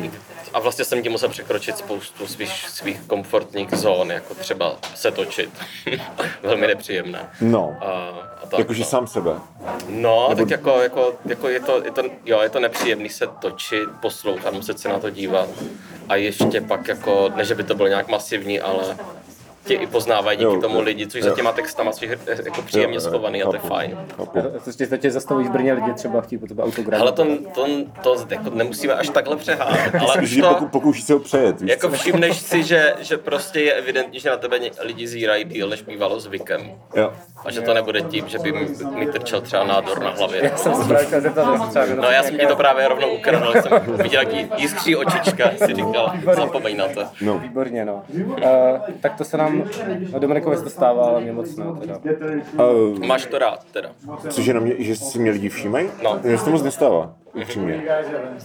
A 0.53 0.59
vlastně 0.59 0.85
jsem 0.85 1.03
tím 1.03 1.11
musel 1.11 1.29
překročit 1.29 1.77
spoustu 1.77 2.27
svých, 2.27 2.69
svých 2.69 3.01
komfortních 3.07 3.73
zón, 3.73 4.11
jako 4.11 4.33
třeba 4.33 4.75
se 4.95 5.11
točit. 5.11 5.49
Velmi 6.43 6.67
nepříjemné. 6.67 7.29
No, 7.41 7.77
A, 7.81 7.85
a 8.43 8.47
tak, 8.47 8.59
jakože 8.59 8.79
no. 8.79 8.85
sám 8.85 9.07
sebe. 9.07 9.31
No, 9.89 10.35
tak 10.37 10.49
jako, 10.49 10.81
jako, 10.81 11.13
jako 11.25 11.49
je, 11.49 11.59
to, 11.59 11.83
je, 11.83 11.91
to, 11.91 12.01
jo, 12.25 12.41
je 12.41 12.49
to 12.49 12.59
nepříjemný 12.59 13.09
se 13.09 13.27
točit, 13.39 13.89
poslouchat, 14.01 14.53
muset 14.53 14.79
se 14.79 14.89
na 14.89 14.99
to 14.99 15.09
dívat. 15.09 15.49
A 16.09 16.15
ještě 16.15 16.61
pak 16.61 16.87
jako, 16.87 17.29
ne 17.35 17.45
že 17.45 17.55
by 17.55 17.63
to 17.63 17.75
bylo 17.75 17.87
nějak 17.87 18.07
masivní, 18.07 18.59
ale 18.59 18.97
tě 19.69 19.75
i 19.75 19.87
poznávají 19.87 20.37
díky 20.37 20.53
Jo, 20.53 20.61
tomu 20.61 20.81
lidi, 20.81 21.07
což 21.07 21.21
jo. 21.21 21.29
za 21.29 21.35
těma 21.35 21.51
textama 21.51 21.91
jsou 21.91 22.05
jako 22.45 22.61
příjemně 22.61 22.95
Jo, 22.95 23.01
schovaný 23.01 23.43
a 23.43 23.49
to 23.49 23.55
je 23.55 23.59
fajn. 23.59 23.97
To 24.65 24.71
tě, 24.71 24.87
to 24.87 24.97
tě 24.97 25.11
zastaví 25.11 25.43
v 25.43 25.51
Brně 25.51 25.73
lidi 25.73 25.93
třeba 25.93 26.21
chtějí 26.21 26.39
po 26.39 26.47
tebe 26.47 26.63
autograf. 26.63 27.01
Ale 27.01 27.11
to, 27.11 27.25
to, 27.53 27.67
to, 28.03 28.15
jako 28.29 28.49
nemusíme 28.49 28.93
až 28.93 29.09
takhle 29.09 29.35
přehánět, 29.35 29.95
ale 29.95 30.21
už 30.23 30.37
to, 30.41 30.67
pokouší 30.71 31.01
se 31.01 31.13
ho 31.13 31.19
přejet, 31.19 31.61
víš 31.61 31.69
jako 31.69 31.89
všimneš 31.89 32.37
si, 32.37 32.63
že, 32.63 32.93
že 32.99 33.17
prostě 33.17 33.59
je 33.59 33.73
evidentní, 33.73 34.19
že 34.19 34.29
na 34.29 34.37
tebe 34.37 34.59
lidi 34.81 35.07
zírají 35.07 35.43
díl, 35.43 35.69
než 35.69 35.81
bývalo 35.81 36.19
zvykem. 36.19 36.71
Jo. 36.95 37.13
A 37.45 37.51
že 37.51 37.61
to 37.61 37.73
nebude 37.73 38.01
tím, 38.01 38.27
že 38.27 38.39
by 38.39 38.51
mi, 38.51 39.05
trčel 39.05 39.41
třeba 39.41 39.63
nádor 39.63 40.03
na 40.03 40.09
hlavě. 40.09 40.43
Já 40.43 40.57
jsem 40.57 40.75
se 40.75 40.83
zeptat, 41.21 41.59
No 41.95 42.09
já 42.11 42.23
jsem 42.23 42.37
ti 42.37 42.47
to 42.47 42.55
právě 42.55 42.87
rovnou 42.87 43.09
ukradl, 43.09 43.53
jsem 43.61 43.97
viděl, 43.97 44.21
jak 44.21 44.59
jiskří 44.59 44.95
očička, 44.95 45.51
si 45.65 45.73
říkal, 45.73 46.13
zapomeň 46.35 46.77
na 46.77 46.87
to. 46.87 47.01
No. 47.21 47.39
Výborně, 47.39 47.85
no. 47.85 48.03
Uh, 48.15 48.43
tak 49.01 49.15
to 49.17 49.23
se 49.23 49.37
nám, 49.37 49.58
no 50.13 50.19
Dominikovi 50.19 50.57
se 50.57 50.63
to 50.63 50.69
stává, 50.69 51.05
ale 51.05 51.21
mě 51.21 51.31
moc 51.31 51.55
ne, 51.55 51.65
teda. 51.79 51.99
Uh, 52.65 52.99
Máš 52.99 53.25
to 53.25 53.39
rád 53.39 53.65
teda. 53.71 53.89
cože 54.29 54.53
na 54.53 54.59
mě, 54.59 54.75
že 54.77 54.95
si 54.95 55.19
mě 55.19 55.31
lidi 55.31 55.49
všímají? 55.49 55.89
No. 56.03 56.19
Mně 56.23 56.37
se 56.37 56.45
to 56.45 56.51
moc 56.51 56.63
nestává, 56.63 57.13
upřímně. 57.33 57.83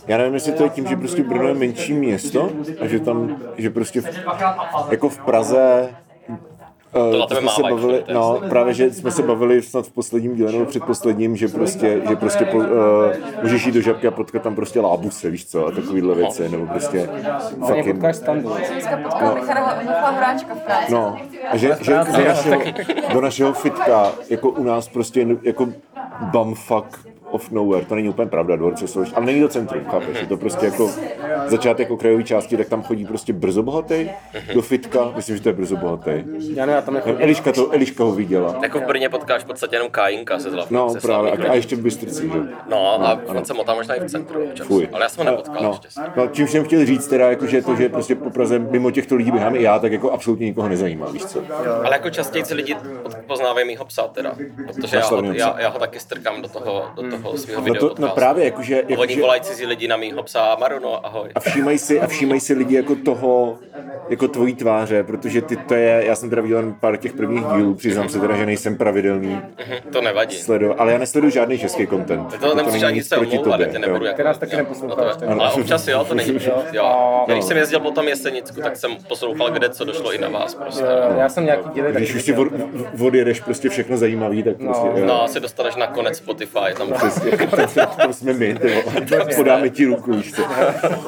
Já 0.07 0.19
nevím, 0.19 0.35
jestli 0.35 0.53
to 0.53 0.65
je 0.65 0.71
tím, 0.71 0.87
že 0.87 0.97
prostě 0.97 1.23
Brno 1.23 1.49
je 1.49 1.55
menší 1.55 1.93
město 1.93 2.51
a 2.81 2.87
že 2.87 3.01
tam, 3.01 3.37
že 3.57 3.71
prostě 3.71 4.01
v, 4.01 4.07
jako 4.91 5.09
v 5.09 5.19
Praze 5.19 5.89
To 6.95 7.19
na 7.19 7.25
Uh, 7.25 7.27
tebe 7.27 7.41
jsme 7.41 7.51
se 7.51 7.63
bavili, 7.63 8.05
no, 8.13 8.41
právě, 8.49 8.75
že 8.75 8.93
jsme 8.93 9.11
se 9.11 9.23
bavili 9.23 9.63
snad 9.63 9.87
v 9.87 9.93
posledním 9.93 10.37
díle 10.37 10.53
nebo 10.53 10.65
předposledním, 10.65 11.37
že 11.37 11.49
prostě, 11.49 12.03
že 12.09 12.17
prostě 12.17 12.45
po, 12.45 12.57
uh, 12.57 12.65
můžeš 13.43 13.67
jít 13.67 13.73
do 13.73 13.81
žabky 13.81 14.07
a 14.07 14.11
potkat 14.11 14.43
tam 14.43 14.55
prostě 14.55 14.81
lábuse, 14.81 15.31
víš 15.31 15.47
co, 15.47 15.67
a 15.67 15.71
takovýhle 15.71 16.15
věci, 16.15 16.49
nebo 16.49 16.67
prostě 16.67 17.11
Mě 17.57 17.67
fucking, 17.67 17.95
potkáš 17.95 18.17
standu. 18.17 18.55
Michala, 19.35 19.75
v 20.55 20.65
práci. 20.65 20.93
No, 20.93 21.17
a 21.51 21.57
že, 21.57 21.77
že 21.81 21.93
do, 22.17 22.25
našeho, 22.25 22.63
do 23.13 23.21
našeho 23.21 23.53
fitka, 23.53 24.13
jako 24.31 24.51
u 24.51 24.63
nás 24.63 24.89
prostě 24.89 25.27
jako 25.43 25.69
bumfuck 26.21 27.14
of 27.35 27.51
nowhere, 27.51 27.85
to 27.85 27.95
není 27.95 28.09
úplně 28.09 28.29
pravda, 28.29 28.57
dvorce 28.57 28.89
jsou, 28.89 29.05
ale 29.15 29.27
není 29.27 29.41
to 29.41 29.49
centrum, 29.49 29.85
chápeš, 29.85 30.21
je 30.21 30.27
to 30.27 30.37
prostě 30.37 30.67
jako 30.67 30.91
začátek 31.47 31.91
okrajové 31.91 32.23
části, 32.23 32.57
tak 32.57 32.69
tam 32.69 32.83
chodí 32.83 33.05
prostě 33.05 33.33
brzo 33.33 33.63
bohatý 33.63 34.11
do 34.55 34.63
fitka, 34.63 35.13
myslím, 35.17 35.37
že 35.37 35.43
to 35.43 35.49
je 35.49 35.53
brzo 35.53 35.77
bohatý. 35.77 36.25
Já 36.55 36.67
ne, 36.67 36.73
já 36.73 36.81
tam 36.81 36.95
jako... 36.95 37.17
Eliška, 37.19 37.53
to, 37.53 37.73
Eliška 37.73 38.05
ho 38.05 38.13
viděla. 38.13 38.59
Jako 38.63 38.81
v 38.81 38.85
Brně 38.85 39.09
potkáš 39.09 39.43
v 39.43 39.47
podstatě 39.47 39.77
jenom 39.77 39.91
Kájinka 39.91 40.39
se 40.39 40.51
zlavnou. 40.51 40.95
No 40.95 41.01
právě, 41.03 41.33
a, 41.33 41.51
a 41.51 41.55
ještě 41.55 41.77
v 41.77 41.81
Bystrici, 41.81 42.31
že? 42.33 42.41
No 42.69 43.07
a 43.07 43.21
on 43.27 43.45
se 43.45 43.55
motá 43.55 43.75
možná 43.75 43.95
i 43.95 44.01
v 44.01 44.11
centru 44.11 44.45
občas. 44.45 44.67
Fuj. 44.67 44.89
Ale 44.93 45.03
já 45.03 45.09
jsem 45.09 45.27
ho 45.27 45.31
nepotkal 45.31 45.63
no, 45.63 45.69
naštěstí. 45.69 46.01
no, 46.17 46.27
čím 46.27 46.49
jsem 46.49 46.65
chtěl 46.65 46.87
říct 46.87 47.09
teda, 47.09 47.31
jako, 47.31 47.47
že 47.47 47.63
to, 47.63 47.77
že 47.77 47.89
prostě 47.89 48.15
po 48.15 48.31
Praze 48.31 48.59
mimo 48.59 48.91
těchto 48.91 49.15
lidí 49.15 49.31
běhám 49.31 49.57
i 49.57 49.63
já, 49.63 49.79
tak 49.79 49.93
jako 49.93 50.11
absolutně 50.11 50.47
nikoho 50.47 50.69
nezajímá, 50.69 51.07
víš 51.11 51.25
co? 51.25 51.43
Ale 51.85 51.91
jako 51.93 52.11
častěji 52.11 52.45
si 52.45 52.55
lidi 52.55 52.77
poznávají 53.27 53.67
mýho 53.67 53.85
psa 53.85 54.03
teda, 54.09 54.35
protože 54.67 54.97
já 54.97 55.07
ho, 55.07 55.23
já, 55.33 55.61
já 55.61 55.69
ho 55.69 55.79
taky 55.79 56.01
strkám 56.01 56.43
do 56.43 56.49
toho, 56.49 56.85
do 56.97 57.11
toho 57.11 57.24
svého 57.37 57.65
No, 57.69 57.75
to, 57.75 57.95
no 57.99 58.09
právě, 58.09 58.45
jakože, 58.45 58.81
A 58.83 58.85
Oni 58.85 58.93
jakože 58.93 59.21
volají 59.21 59.41
cizí 59.41 59.67
lidi 59.67 59.89
na 59.89 59.97
mýho 59.97 60.23
psa, 60.23 60.57
Maruno, 60.61 61.07
ahoj. 61.07 61.29
a 61.35 61.41
všímají 61.41 61.79
si, 61.79 62.01
a 62.01 62.07
všímají 62.07 62.41
si 62.41 62.55
lidi 62.55 62.77
jako 62.77 62.95
toho, 63.05 63.59
jako 64.09 64.29
tvojí 64.29 64.55
tváře, 64.55 65.03
protože 65.05 65.43
ty 65.43 65.57
to 65.57 65.75
je, 65.75 66.03
já 66.07 66.17
jsem 66.17 66.31
teda 66.31 66.43
viděl 66.43 66.59
jen 66.59 66.75
pár 66.81 66.97
těch 66.97 67.13
prvních 67.13 67.45
dílů, 67.45 67.75
přiznám 67.75 68.09
se 68.09 68.21
teda, 68.21 68.37
že 68.37 68.47
nejsem 68.47 68.77
pravidelný 68.77 69.35
Mhm, 69.35 69.93
To 69.93 70.01
nevadí. 70.03 70.37
sledo, 70.37 70.75
ale 70.81 70.93
já 70.93 70.99
nesleduju 70.99 71.31
žádný 71.31 71.59
český 71.59 71.87
content. 71.87 72.41
To 72.41 72.55
nemusíš 72.55 72.73
není 72.83 72.85
ani 72.85 72.97
nic 72.97 73.09
se 73.09 73.17
proti 73.17 73.39
omlouvat, 73.39 73.61
já 73.61 73.67
tobě, 73.67 73.81
tě 73.81 73.87
nebudu 73.87 74.05
jako... 74.05 74.17
Ty 74.17 74.23
nás 74.25 74.39
taky 74.39 74.57
neposloucháš, 74.57 75.17
no 75.17 75.35
to. 75.37 75.41
Ale 75.43 75.53
občas 75.53 75.89
jo, 75.89 76.05
to 76.05 76.15
není... 76.15 76.35
Jo. 76.73 77.25
Když 77.29 77.45
jsem 77.45 77.57
jezdil 77.57 77.81
potom 77.81 78.09
Jesenicku, 78.09 78.61
tak 78.61 78.77
jsem 78.77 78.97
poslouchal, 79.09 79.51
kde 79.51 79.69
co 79.69 79.85
došlo 79.85 80.13
i 80.15 80.19
na 80.19 80.29
vás 80.29 80.55
prostě. 80.55 80.85
Já 81.19 81.29
jsem 81.29 81.45
nějaký 81.45 81.69
díly 81.75 81.93
Když 81.93 82.15
už 82.15 82.23
si 82.23 82.35
odjedeš 83.07 83.41
prostě 83.41 83.69
všechno 83.69 83.97
zajímavý, 83.97 84.43
tak 84.43 84.57
prostě, 84.57 84.87
jo. 84.97 85.07
No, 85.07 85.23
asi 85.25 85.41
dostaneš 85.41 85.77
na 85.77 85.87
konec 85.87 86.17
Spotify, 86.17 86.75
tam 86.79 86.89
Přesně, 87.53 87.87
to 88.07 88.13
jsme 88.13 88.33
my, 88.33 88.55
ty 88.55 88.69
vole. 88.69 89.35
podáme 89.37 89.71
ti 89.71 89.85
ruku, 89.85 90.15
víš 90.15 90.33
co. 90.35 90.43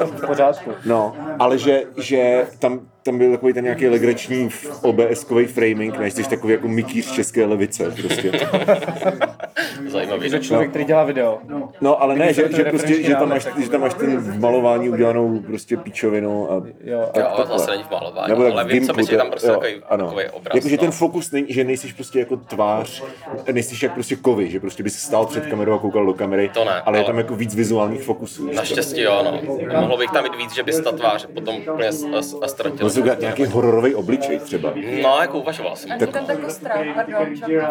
v 0.05 0.25
pořádku. 0.27 0.71
No, 0.85 1.15
ale 1.39 1.57
že, 1.57 1.83
že 1.97 2.45
tam, 2.59 2.79
tam 3.07 3.17
byl 3.17 3.31
takový 3.31 3.53
ten 3.53 3.63
nějaký 3.63 3.87
legrační 3.87 4.49
OBS-kový 4.81 5.45
framing, 5.45 5.99
než 5.99 6.13
jsi 6.13 6.23
takový 6.29 6.53
jako 6.53 6.67
Mickey 6.67 7.01
z 7.01 7.11
české 7.11 7.45
levice, 7.45 7.91
prostě. 8.01 8.31
zajímavý. 9.87 10.29
Že 10.29 10.39
člověk, 10.39 10.69
který 10.69 10.85
dělá 10.85 11.03
video. 11.03 11.39
No, 11.81 12.01
ale 12.01 12.15
ne, 12.15 12.33
že, 12.33 12.49
že, 12.55 12.63
prostě, 12.63 13.03
že, 13.03 13.15
tam 13.15 13.29
máš, 13.29 13.47
že 13.57 13.69
tam 13.69 13.81
máš 13.81 13.93
ten 13.93 14.17
v 14.17 14.39
malování 14.39 14.89
udělanou 14.89 15.39
prostě 15.39 15.77
píčovinu 15.77 16.51
a 16.51 16.55
Jo, 16.55 16.63
Jo, 16.83 17.09
takhle. 17.13 17.45
zase 17.45 17.71
není 17.71 17.83
v 17.83 17.91
malování, 17.91 18.29
Nebo 18.29 18.43
tak 18.43 18.51
ale 18.53 18.63
v 18.63 18.67
vím, 18.67 18.85
co 18.87 18.93
myslíš, 18.93 19.17
tam 19.17 19.29
prostě 19.29 19.47
jo, 19.47 19.53
takový, 19.53 19.73
ano. 19.89 20.05
takový 20.05 20.25
obraz. 20.29 20.55
Jakože 20.55 20.75
no. 20.75 20.81
ten 20.81 20.91
fokus 20.91 21.31
není, 21.31 21.47
že 21.49 21.63
nejsiš 21.63 21.93
prostě 21.93 22.19
jako 22.19 22.37
tvář, 22.37 23.03
nejsiš 23.51 23.83
jak 23.83 23.93
prostě 23.93 24.15
kovy, 24.15 24.49
že 24.51 24.59
prostě 24.59 24.83
bys 24.83 24.99
stál 24.99 25.25
před 25.25 25.45
kamerou 25.45 25.73
a 25.73 25.79
koukal 25.79 26.05
do 26.05 26.13
kamery, 26.13 26.49
To 26.53 26.65
ne, 26.65 26.81
ale 26.81 26.97
je 26.97 27.01
ale- 27.03 27.07
tam 27.07 27.17
jako 27.17 27.35
víc 27.35 27.55
vizuálních 27.55 28.01
fokusů. 28.01 28.51
Naštěstí 28.53 29.01
jo, 29.01 29.21
no. 29.25 29.41
Mohlo 29.79 29.97
bych 29.97 30.11
tam 30.11 30.23
mít 30.23 30.35
víc, 30.37 30.55
že 30.55 30.63
bys 30.63 30.79
ta 30.79 30.91
tvář 30.91 31.25
potom 31.33 31.55
úplně 31.73 31.91
s- 31.91 32.05
Můžu 32.97 33.01
udělat 33.03 33.19
nějaký 33.19 33.45
hororový 33.45 33.95
obličej 33.95 34.39
třeba. 34.39 34.73
No, 35.03 35.17
jako 35.21 35.39
uvažoval 35.39 35.75
jsem. 35.75 35.99
Taky 35.99 36.51
strach, 36.51 36.85
pardon, 36.95 37.35
že 37.35 37.61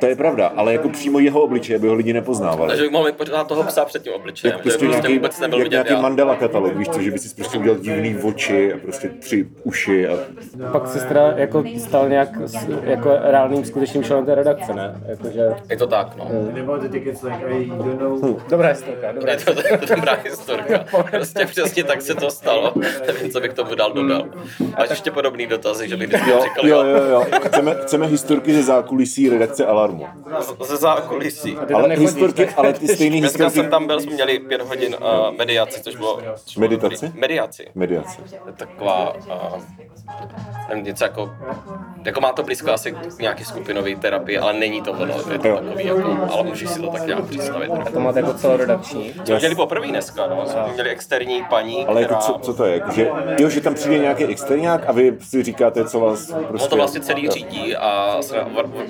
to 0.00 0.06
je 0.06 0.16
pravda, 0.16 0.52
ale 0.56 0.72
jako 0.72 0.88
přímo 0.88 1.18
jeho 1.18 1.40
obličej, 1.42 1.76
aby 1.76 1.88
ho 1.88 1.94
lidi 1.94 2.12
nepoznávali. 2.12 2.68
Takže 2.68 2.82
bych 2.82 2.92
mohl 2.92 3.12
pořád 3.12 3.48
toho 3.48 3.62
psa 3.64 3.84
před 3.84 4.02
tím 4.02 4.12
obličejem, 4.12 4.52
Jak 4.52 4.58
že 4.58 4.62
prostě 4.62 4.86
prostě 4.86 5.00
nějaký, 5.08 5.14
vůbec 5.18 5.40
nebyl 5.40 5.58
jak 5.58 5.70
nějaký 5.70 5.92
já. 5.92 6.00
Mandela 6.00 6.36
katalog, 6.36 6.76
víš 6.76 6.88
co, 6.88 7.00
že 7.02 7.10
by 7.10 7.18
si 7.18 7.34
prostě 7.34 7.58
udělal 7.58 7.78
divný 7.78 8.16
oči 8.22 8.72
a 8.72 8.78
prostě 8.78 9.08
tři 9.08 9.48
uši 9.64 10.08
a 10.08 10.12
Pak 10.72 10.86
se 10.88 11.06
teda 11.08 11.32
jako 11.36 11.64
stal 11.78 12.08
nějak 12.08 12.28
s- 12.44 12.68
jako 12.82 13.10
reálným 13.22 13.64
skutečným 13.64 14.04
členem 14.04 14.26
té 14.26 14.34
redakce, 14.34 14.74
ne? 14.74 15.00
Jakože... 15.08 15.48
Je 15.70 15.76
to 15.76 15.86
tak, 15.86 16.16
no. 16.16 16.30
Dobrá 18.50 18.68
historka, 18.68 19.12
dobrá 19.12 19.32
Je 19.32 19.38
to, 19.38 19.54
to 19.86 19.94
dobrá 19.94 20.12
historka. 20.24 20.84
Prostě 21.10 21.46
přesně 21.46 21.84
tak 21.84 22.02
se 22.02 22.14
to 22.14 22.30
stalo. 22.30 22.72
Nevím, 23.06 23.30
co 23.30 23.40
bych 23.40 23.52
tomu 23.52 23.74
dal 23.74 23.92
dodal. 23.92 24.24
Máš 24.78 24.90
ještě 24.90 25.10
podobný 25.10 25.46
dotazy, 25.46 25.88
že 25.88 25.96
bych 25.96 26.12
jo, 26.12 26.40
říkal, 26.42 26.68
jo, 26.68 26.82
jo, 26.84 27.04
jo. 27.10 27.24
Chceme, 27.46 27.76
chceme 27.82 28.06
historky 28.06 28.54
ze 28.54 28.62
zákulisí 28.62 29.28
redakce 29.28 29.66
Alarmu. 29.66 30.06
ze 30.64 30.76
zákulisí. 30.76 31.56
Ale 31.74 31.94
historky, 31.96 32.48
ale 32.56 32.72
ty 32.72 32.88
stejný 32.88 33.20
Dneska 33.20 33.44
historky... 33.44 33.60
jsem 33.62 33.70
tam 33.70 33.86
byl, 33.86 34.00
jsme 34.00 34.12
měli 34.12 34.38
pět 34.38 34.60
hodin 34.62 34.96
uh, 35.00 35.36
mediaci, 35.38 35.82
což 35.82 35.96
bylo... 35.96 36.20
což 36.44 36.56
bylo 36.56 36.68
Meditaci? 36.70 37.12
Mediaci. 37.14 37.66
Mediace. 37.74 38.22
To 38.42 38.48
je 38.48 38.52
taková, 38.56 39.14
uh, 39.14 39.62
nevím, 40.68 40.84
něco 40.84 41.04
jako, 41.04 41.30
jako 42.04 42.20
má 42.20 42.32
to 42.32 42.42
blízko 42.42 42.72
asi 42.72 42.92
k 42.92 43.18
nějaký 43.18 43.44
skupinový 43.44 43.96
terapii, 43.96 44.38
ale 44.38 44.52
není 44.52 44.82
to 44.82 44.92
ono, 44.92 45.14
je 45.32 45.38
to 45.38 45.48
Jo. 45.48 45.56
takový 45.56 45.86
jako, 45.86 46.28
ale 46.32 46.42
můžeš 46.42 46.70
si 46.70 46.80
to 46.80 46.90
tak 46.90 47.06
nějak 47.06 47.24
představit. 47.24 47.70
A 47.86 47.90
to 47.90 48.00
máte 48.00 48.18
jako 48.18 48.34
celoredakční. 48.34 49.14
Jsme 49.24 49.38
měli 49.38 49.54
poprvé 49.54 49.86
dneska, 49.86 50.26
no, 50.26 50.46
jsme 50.46 50.72
měli 50.74 50.90
externí 50.90 51.44
paní, 51.50 51.86
Ale 51.86 52.02
jako 52.02 52.14
která... 52.14 52.26
co, 52.26 52.38
co 52.38 52.54
to 52.54 52.64
je? 52.64 52.82
Že, 52.92 53.08
jo, 53.38 53.48
že 53.48 53.60
tam 53.60 53.74
přijde 53.74 53.98
nějaký 53.98 54.24
exterňák 54.66 54.88
a 54.88 54.92
vy 54.92 55.16
si 55.20 55.42
říkáte, 55.42 55.84
co 55.84 56.00
vás 56.00 56.32
prostě... 56.48 56.64
On 56.64 56.70
to 56.70 56.76
vlastně 56.76 57.00
celý 57.00 57.30
řídí 57.30 57.76
a 57.76 58.20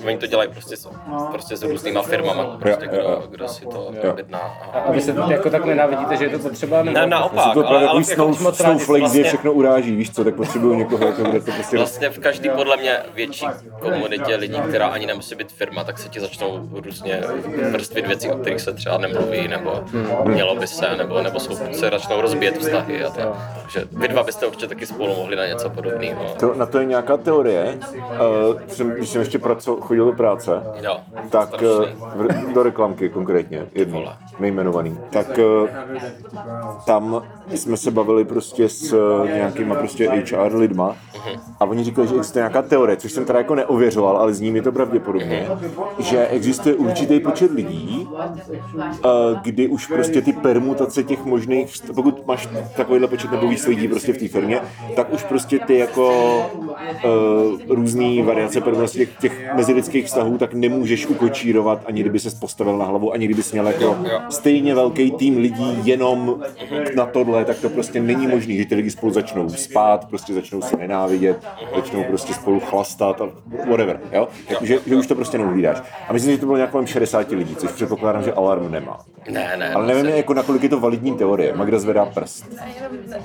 oni 0.05 0.17
to 0.17 0.27
dělají 0.27 0.49
prostě, 0.49 0.77
s- 0.77 0.89
prostě 1.31 1.57
s 1.57 1.63
různýma 1.63 2.01
firmama, 2.01 2.43
prostě 2.59 2.85
Jo, 2.85 2.91
jo, 2.93 2.99
kdo, 3.01 3.09
jo. 3.09 3.23
kdo 3.29 3.47
si 3.47 3.65
to 3.65 3.91
Jo. 4.03 4.11
objedná. 4.11 4.39
A, 4.73 4.79
a 4.79 4.91
vy 4.91 5.01
se 5.01 5.15
jako 5.29 5.49
tak 5.49 5.65
nenávidíte, 5.65 6.17
že 6.17 6.25
je 6.25 6.29
to 6.29 6.39
potřeba? 6.39 6.83
Nebo... 6.83 6.99
Ne, 6.99 7.07
naopak, 7.07 7.43
Jsou 7.43 7.53
to 7.53 7.59
ale, 7.59 7.67
právě 7.69 7.87
ale 7.87 8.01
jako, 8.01 8.13
snow, 8.13 8.41
moc 8.41 8.59
rádi 8.59 8.73
snowflakes, 8.79 9.01
vlastně- 9.01 9.19
je 9.21 9.23
všechno 9.23 9.53
uráží, 9.53 9.95
víš 9.95 10.11
co, 10.11 10.23
tak 10.23 10.35
potřebuju 10.35 10.73
někoho, 10.73 11.05
jako, 11.07 11.23
kde 11.23 11.39
to 11.39 11.51
prostě... 11.51 11.77
Vlastně 11.77 12.09
v 12.09 12.19
každý 12.19 12.49
podle 12.49 12.77
mě 12.77 12.97
větší 13.13 13.45
komunitě 13.79 14.35
lidí, 14.35 14.59
která 14.69 14.87
ani 14.87 15.05
nemusí 15.05 15.35
být 15.35 15.51
firma, 15.51 15.83
tak 15.83 15.97
se 15.99 16.09
ti 16.09 16.19
začnou 16.19 16.69
různě 16.71 17.21
vrstvit 17.71 18.07
věci, 18.07 18.31
o 18.31 18.35
kterých 18.37 18.61
se 18.61 18.73
třeba 18.73 18.97
nemluví, 18.97 19.47
nebo 19.47 19.83
mělo 20.23 20.55
by 20.55 20.67
se, 20.67 20.95
nebo, 20.97 21.21
nebo 21.21 21.39
jsou, 21.39 21.55
se 21.71 21.89
začnou 21.89 22.21
rozbíjet 22.21 22.57
vztahy 22.57 23.03
a 23.03 23.09
tak. 23.09 23.27
Takže 23.61 23.87
vy 23.91 24.07
dva 24.07 24.23
byste 24.23 24.45
určitě 24.47 24.67
taky 24.67 24.85
spolu 24.85 25.15
mohli 25.15 25.35
na 25.35 25.43
něco 25.57 25.69
podobného. 25.69 26.21
To, 26.39 26.53
na 26.55 26.65
to 26.65 26.79
je 26.79 26.85
nějaká 26.85 27.17
teorie. 27.17 27.77
Uh, 27.97 28.59
jsem, 28.67 28.89
když 28.89 29.09
jsem 29.09 29.21
ještě 29.21 29.39
praco, 29.39 29.75
chodil 29.81 30.05
do 30.05 30.13
práce, 30.13 30.51
Jo, 30.83 30.97
tak 31.29 31.47
strašný. 31.47 31.67
uh, 32.15 32.25
v- 32.25 32.53
do 32.53 32.63
reklamky 32.63 33.09
konkrétně, 33.09 33.65
jednu, 33.75 33.99
vole. 33.99 34.13
nejmenovaný. 34.39 34.97
Tak 35.09 35.39
uh, 35.61 35.69
tam 36.85 37.23
jsme 37.49 37.77
se 37.77 37.91
bavili 37.91 38.25
prostě 38.25 38.69
s 38.69 38.93
uh, 38.93 39.25
nějakýma 39.27 39.75
prostě 39.75 40.09
HR 40.09 40.55
lidma 40.55 40.95
a 41.59 41.65
oni 41.65 41.83
říkali, 41.83 42.07
že 42.07 42.15
existuje 42.15 42.41
nějaká 42.41 42.61
teorie, 42.61 42.97
což 42.97 43.11
jsem 43.11 43.25
teda 43.25 43.39
jako 43.39 43.55
neověřoval, 43.55 44.17
ale 44.17 44.33
zní 44.33 44.51
mi 44.51 44.61
to 44.61 44.71
pravděpodobně, 44.71 45.47
že 45.99 46.27
existuje 46.27 46.75
určitý 46.75 47.19
počet 47.19 47.51
lidí, 47.51 48.09
uh, 48.83 49.39
kdy 49.41 49.67
už 49.67 49.87
prostě 49.87 50.21
ty 50.21 50.33
permutace 50.33 51.03
těch 51.03 51.25
možných, 51.25 51.73
pokud 51.95 52.27
máš 52.27 52.49
takovýhle 52.75 53.07
počet 53.07 53.31
nebo 53.31 53.47
víc 53.47 53.67
lidí 53.67 53.87
prostě 53.87 54.13
v 54.13 54.17
té 54.17 54.27
firmě, 54.27 54.59
tak 54.95 55.13
už 55.13 55.23
prostě 55.23 55.46
ty 55.67 55.77
jako 55.77 56.37
uh, 57.05 57.75
různý 57.75 58.21
variace 58.21 58.61
permutace 58.61 58.97
těch, 58.97 59.17
těch 59.17 59.53
mezilidských 59.53 60.05
vztahů, 60.05 60.37
tak 60.37 60.53
nemůžeš 60.53 61.07
ukočírovat, 61.07 61.81
ani 61.85 62.01
kdyby 62.01 62.19
se 62.19 62.29
postavil 62.39 62.77
na 62.77 62.85
hlavu, 62.85 63.13
ani 63.13 63.25
kdyby 63.25 63.43
jsi 63.43 63.55
měl 63.55 63.67
jako 63.67 63.97
stejně 64.29 64.75
velký 64.75 65.11
tým 65.11 65.37
lidí 65.37 65.81
jenom 65.83 66.41
na 66.95 67.05
tohle, 67.05 67.45
tak 67.45 67.59
to 67.59 67.69
prostě 67.69 67.99
není 67.99 68.27
možné, 68.27 68.53
že 68.53 68.65
ty 68.65 68.75
lidi 68.75 68.91
spolu 68.91 69.13
začnou 69.13 69.49
spát, 69.49 70.05
prostě 70.05 70.33
začnou 70.33 70.61
se 70.61 70.77
nenávidět, 70.77 71.37
začnou 71.75 72.03
prostě 72.03 72.33
spolu 72.33 72.59
chlastat 72.59 73.21
a 73.21 73.29
whatever, 73.69 73.99
jo? 74.11 74.27
Jako, 74.49 74.65
že, 74.65 74.79
že 74.85 74.95
už 74.95 75.07
to 75.07 75.15
prostě 75.15 75.37
neuvídáš. 75.37 75.81
A 76.09 76.13
myslím, 76.13 76.31
že 76.31 76.37
to 76.37 76.45
bylo 76.45 76.57
nějak 76.57 76.71
kolem 76.71 76.87
60 76.87 77.31
lidí, 77.31 77.55
což 77.55 77.71
předpokládám, 77.71 78.23
že 78.23 78.33
alarm 78.33 78.71
nemá. 78.71 78.99
Ne, 79.29 79.57
ne. 79.57 79.73
Ale 79.73 79.87
nevím, 79.87 80.05
jako 80.05 80.33
nakolik 80.33 80.63
je 80.63 80.69
to 80.69 80.79
validní 80.79 81.17
teorie. 81.17 81.55
Magda 81.55 81.79
zvedá 81.79 82.05
prst. 82.05 82.45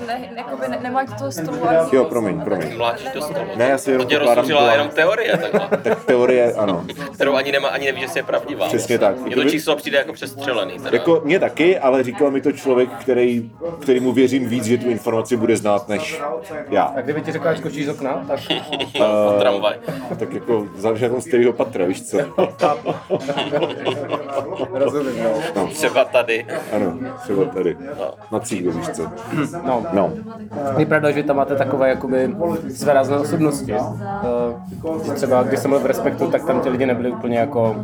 Ne, 0.07 0.29
ne, 0.69 0.79
ne, 0.83 1.07
toho 1.19 1.33
stolu 1.33 1.69
ani 1.69 1.79
Jo, 1.93 2.05
promiň, 2.13 2.41
promiň. 2.41 2.77
Mláčíš 2.77 3.09
do 3.15 3.23
stolu. 3.23 3.47
Ne, 3.57 3.69
já 3.69 3.79
si 3.79 3.91
jenom 3.91 4.07
to 4.07 4.19
plán. 4.43 4.73
jenom 4.73 4.89
teorie, 4.89 5.39
takhle, 5.39 5.69
Tak 5.83 6.05
teorie, 6.05 6.53
ano. 6.53 6.85
kterou 7.15 7.35
ani, 7.35 7.53
nemá, 7.53 7.69
ani 7.69 7.87
neví, 7.87 8.01
že 8.01 8.07
je 8.19 8.23
pravdivá. 8.23 8.67
Přesně 8.67 8.99
tak. 8.99 9.17
Je 9.27 9.37
to 9.37 9.45
číslo 9.45 9.77
přijde 9.77 9.99
jako 9.99 10.13
přestřelený. 10.13 10.79
Teda. 10.79 10.91
Jako 10.93 11.21
mě 11.25 11.39
taky, 11.39 11.79
ale 11.79 12.03
říkal 12.03 12.31
mi 12.31 12.41
to 12.41 12.53
člověk, 12.53 12.91
který, 13.01 13.51
který 13.81 14.01
mu 14.01 14.13
věřím 14.13 14.49
víc, 14.49 14.65
že 14.65 14.79
tu 14.79 14.91
informaci 14.91 15.37
bude 15.37 15.57
znát 15.57 15.89
než 15.89 16.21
já. 16.71 16.83
A 16.83 17.01
kdyby 17.01 17.23
ti 17.23 17.33
řekla, 17.33 17.53
že 17.53 17.59
skočíš 17.59 17.87
z 17.87 17.89
okna, 17.89 18.25
tak 18.29 18.41
no, 19.01 19.33
tramvaj. 19.39 19.75
Tak 20.19 20.33
jako 20.33 20.67
záleží 20.77 21.03
na 21.03 21.09
tom 21.09 21.21
z 21.21 21.27
kterého 21.27 21.53
patra, 21.53 21.85
víš 21.85 22.03
co? 22.03 22.19
rozumím, 24.73 25.15
no. 25.57 25.67
Třeba 25.67 26.05
tady. 26.05 26.47
Ano, 26.73 26.99
třeba 27.23 27.45
tady. 27.45 27.77
Na 28.33 28.41
cílu, 28.41 28.73
víš 28.73 28.89
co? 28.89 29.07
no. 29.65 29.87
No. 29.93 30.13
Je 30.79 30.87
pravda, 30.87 31.11
že 31.11 31.23
tam 31.23 31.37
máte 31.37 31.57
takové 31.57 31.89
jakoby 32.03 32.35
zvrazné 32.69 33.19
osobnosti. 33.19 33.75
Že 35.05 35.13
třeba 35.13 35.43
když 35.43 35.61
jsem 35.61 35.71
byl 35.71 35.81
v 35.81 35.87
Respektu, 35.87 36.27
tak 36.31 36.45
tam 36.45 36.61
ti 36.61 36.69
lidi 36.69 36.87
nebyli 36.87 37.11
úplně 37.13 37.39
jako, 37.39 37.77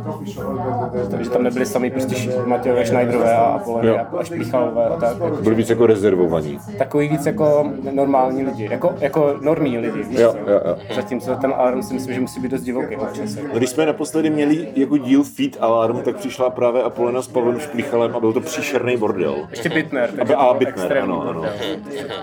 že 1.19 1.29
tam 1.29 1.43
nebyli 1.43 1.65
sami 1.65 1.89
prostě 1.91 2.31
Matějové, 2.45 2.85
Schneiderové 2.85 3.35
a 3.37 3.41
Apolony 3.41 3.87
Jo. 3.87 3.97
a 4.13 4.17
až 4.17 4.29
Plichalové 4.29 4.85
a 4.85 4.95
tak. 4.99 5.17
Byli 5.41 5.55
víc 5.55 5.69
jako 5.69 5.85
rezervovaní. 5.85 6.59
Takový 6.77 7.07
víc 7.07 7.25
jako 7.25 7.71
normální 7.91 8.43
lidi, 8.43 8.67
jako, 8.71 8.93
jako 8.99 9.35
normální 9.41 9.77
lidi, 9.77 10.03
víš 10.03 10.19
Jo, 10.19 10.35
jo, 10.47 10.61
jo. 10.65 10.77
Zatímco 10.95 11.35
ten 11.35 11.53
alarm 11.57 11.83
si 11.83 11.93
myslím, 11.93 12.13
že 12.13 12.21
musí 12.21 12.39
být 12.39 12.51
dost 12.51 12.61
divoký 12.61 12.93
jako. 12.93 13.07
Když 13.53 13.69
jsme 13.69 13.85
naposledy 13.85 14.29
měli 14.29 14.67
jako 14.75 14.97
díl 14.97 15.23
Feed 15.23 15.57
Alarm, 15.59 16.01
tak 16.01 16.15
přišla 16.15 16.49
právě 16.49 16.83
Apolena 16.83 17.21
s 17.21 17.27
Pavlem 17.27 17.59
Šplichalem 17.59 18.15
a 18.15 18.19
byl 18.19 18.33
to 18.33 18.39
příšerný 18.41 18.97
bordel. 18.97 19.35
Ještě 19.49 19.69
Bitner, 19.69 20.11
takže 20.11 20.35
A 20.35 20.43
bylo 20.43 20.53
Bitner, 20.53 20.97
ano, 20.97 21.29
ano. 21.29 21.43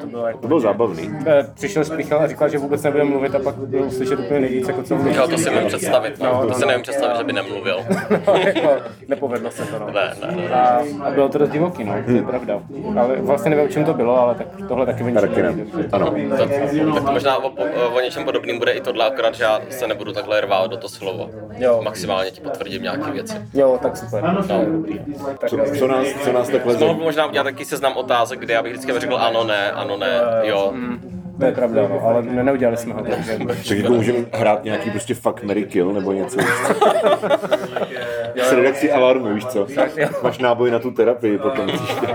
To 0.00 0.07
bylo 0.07 0.26
jako, 0.26 0.38
To 0.38 0.49
bylo 0.49 0.61
zábavný. 0.61 1.11
Eh, 1.26 1.47
přišel 1.55 1.85
Šplichal 1.87 2.21
a 2.21 2.26
říkal, 2.26 2.49
že 2.49 2.59
vůbec 2.59 2.83
nebude 2.83 3.05
mluvit 3.05 3.35
a 3.35 3.38
pak 3.38 3.55
byl 3.57 3.90
slyšet 3.90 4.19
úplně 4.19 4.40
nejvíc, 4.40 4.69
jako 4.69 4.83
co 4.83 4.95
mluví. 4.97 5.14
Jo, 5.16 5.28
to 5.28 5.38
si 5.38 5.50
nevím 5.50 5.69
představit. 5.69 6.19
No. 6.21 6.26
No, 6.33 6.40
To 6.40 6.47
no, 6.49 6.55
si 6.55 6.61
no. 6.61 6.66
nevím 6.66 6.83
představit, 6.83 7.19
že 7.19 7.25
by 7.25 7.33
nemluvil. 7.33 7.78
jako, 8.45 8.69
nepovedlo 9.09 9.50
se 9.50 9.64
to, 9.64 9.78
no. 9.78 9.87
Ne, 9.87 10.12
ne, 10.26 10.37
ne. 10.37 10.49
A, 10.49 10.83
a 11.05 11.11
bylo 11.11 11.28
to 11.28 11.38
dost 11.38 11.50
divoký, 11.50 11.85
no, 11.85 11.95
to 12.05 12.11
je 12.11 12.23
pravda. 12.23 12.61
Ale 13.00 13.16
vlastně 13.16 13.50
nevím, 13.50 13.64
o 13.64 13.69
čem 13.69 13.85
to 13.85 13.95
bylo, 13.95 14.21
ale 14.21 14.35
tak 14.35 14.47
tohle 14.69 14.87
taky 14.87 15.05
vyničilo. 15.05 15.28
Taky 15.28 15.43
ne. 15.43 15.55
Ano. 15.93 16.14
Tak, 16.38 16.38
tak 16.38 16.71
to 17.05 17.12
možná 17.12 17.37
o, 17.37 17.49
o, 17.49 17.88
o 17.97 18.00
něčem 18.00 18.25
podobným 18.25 18.59
bude 18.59 18.73
i 18.73 18.81
tohle, 18.81 19.07
akorát, 19.07 19.35
že 19.35 19.45
já 19.45 19.61
se 19.71 19.87
nebudu 19.87 20.12
takhle 20.12 20.40
rvát 20.40 20.71
do 20.71 20.76
to 20.76 20.88
slovo. 20.88 21.31
Jo. 21.57 21.81
Maximálně 21.85 22.31
ti 22.31 22.40
potvrdím 22.40 22.83
nějaké 22.83 23.11
věci. 23.11 23.37
Jo, 23.55 23.78
tak 23.83 23.97
super. 23.97 24.23
No, 24.25 24.64
dobrý. 24.73 25.00
Tak, 25.40 25.50
Co, 25.50 25.57
co, 25.78 25.87
nás, 25.87 26.07
co 26.25 26.33
nás 26.33 26.49
takhle 26.49 26.76
Mohl 26.76 26.95
možná 26.95 27.26
udělat 27.26 27.45
taky 27.45 27.64
seznam 27.64 27.97
otázek, 27.97 28.38
kde 28.38 28.55
já 28.55 28.62
bych 28.62 28.73
vždycky 28.73 29.00
řekl 29.00 29.16
ano, 29.16 29.45
ne, 29.45 29.71
ano, 29.73 29.97
ne, 29.97 30.21
jo. 30.43 30.73
To 31.38 31.45
je 31.47 31.52
pravda, 31.52 31.88
no, 31.88 32.00
ale 32.05 32.23
ne, 32.23 32.43
neudělali 32.45 32.76
jsme 32.76 32.95
ho, 32.95 33.02
takže... 33.02 33.38
Tak 33.47 33.71
jako 33.71 33.93
můžeme 33.93 34.19
hrát 34.33 34.64
nějaký 34.64 34.90
prostě 34.90 35.14
fuck, 35.14 35.43
Mary 35.43 35.64
kill 35.64 35.93
nebo 35.93 36.12
něco. 36.12 36.38
S 38.43 38.52
redakcí 38.52 38.90
alarmu, 38.90 39.35
víš 39.35 39.47
co? 39.47 39.66
Máš 40.23 40.38
náboj 40.38 40.71
na 40.71 40.78
tu 40.78 40.90
terapii 40.90 41.38
potom 41.38 41.66
příště. 41.66 42.07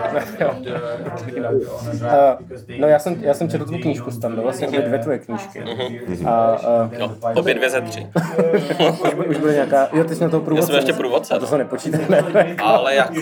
Uh, 1.38 2.78
no 2.80 2.88
já 2.88 3.00
jsem, 3.00 3.16
já 3.22 3.34
jsem 3.34 3.50
četl 3.50 3.66
tvou 3.66 3.78
knížku 3.78 4.12
Stando, 4.12 4.42
vlastně 4.42 4.68
obě 4.68 4.82
dvě 4.82 5.00
tvoje 5.00 5.20
knížky. 5.20 5.64
A 6.26 6.56
uh, 6.86 7.00
No, 7.00 7.16
obě 7.36 7.54
dvě 7.54 7.70
ze 7.70 7.82
tři. 7.82 8.08
už, 9.04 9.28
už 9.28 9.38
byly 9.38 9.54
nějaká, 9.54 9.88
jo, 9.94 10.04
ty 10.04 10.16
jsi 10.16 10.24
na 10.24 10.30
toho 10.30 10.42
průvodce. 10.44 10.68
jsem 10.68 10.76
ještě 10.76 10.94
průvodce, 10.94 11.34
A 11.36 11.40
to 11.40 11.48
se 11.48 11.58
nepočítá, 11.58 11.98
ne? 12.10 12.56
Ale 12.64 12.96
jako, 12.96 13.20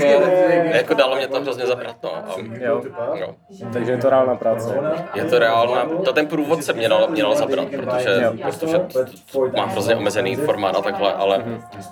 jako 0.74 0.94
dalo 0.94 1.16
mě 1.16 1.28
to 1.28 1.42
hrozně 1.42 1.66
zabrat, 1.66 1.96
no. 2.04 2.16
A, 2.16 2.22
Jo. 2.62 2.82
jo. 3.16 3.36
Takže 3.74 3.92
je 3.92 3.98
to 3.98 4.10
reálná 4.10 4.36
práce. 4.36 4.76
Je 5.16 5.24
to 5.24 5.40
reálná, 5.40 5.86
to 6.06 6.14
ten 6.14 6.28
průvodce 6.28 6.74
mě 6.74 6.90
dal, 6.90 7.08
mě 7.10 7.22
dal 7.24 7.36
zabrat, 7.36 7.68
protože, 7.68 8.32
protože 8.44 8.80
to, 8.80 9.00
to 9.50 9.58
má 9.58 9.66
hrozně 9.66 9.96
omezený 9.96 10.36
formát 10.36 10.76
a 10.76 10.82
takhle, 10.82 11.14
ale 11.14 11.44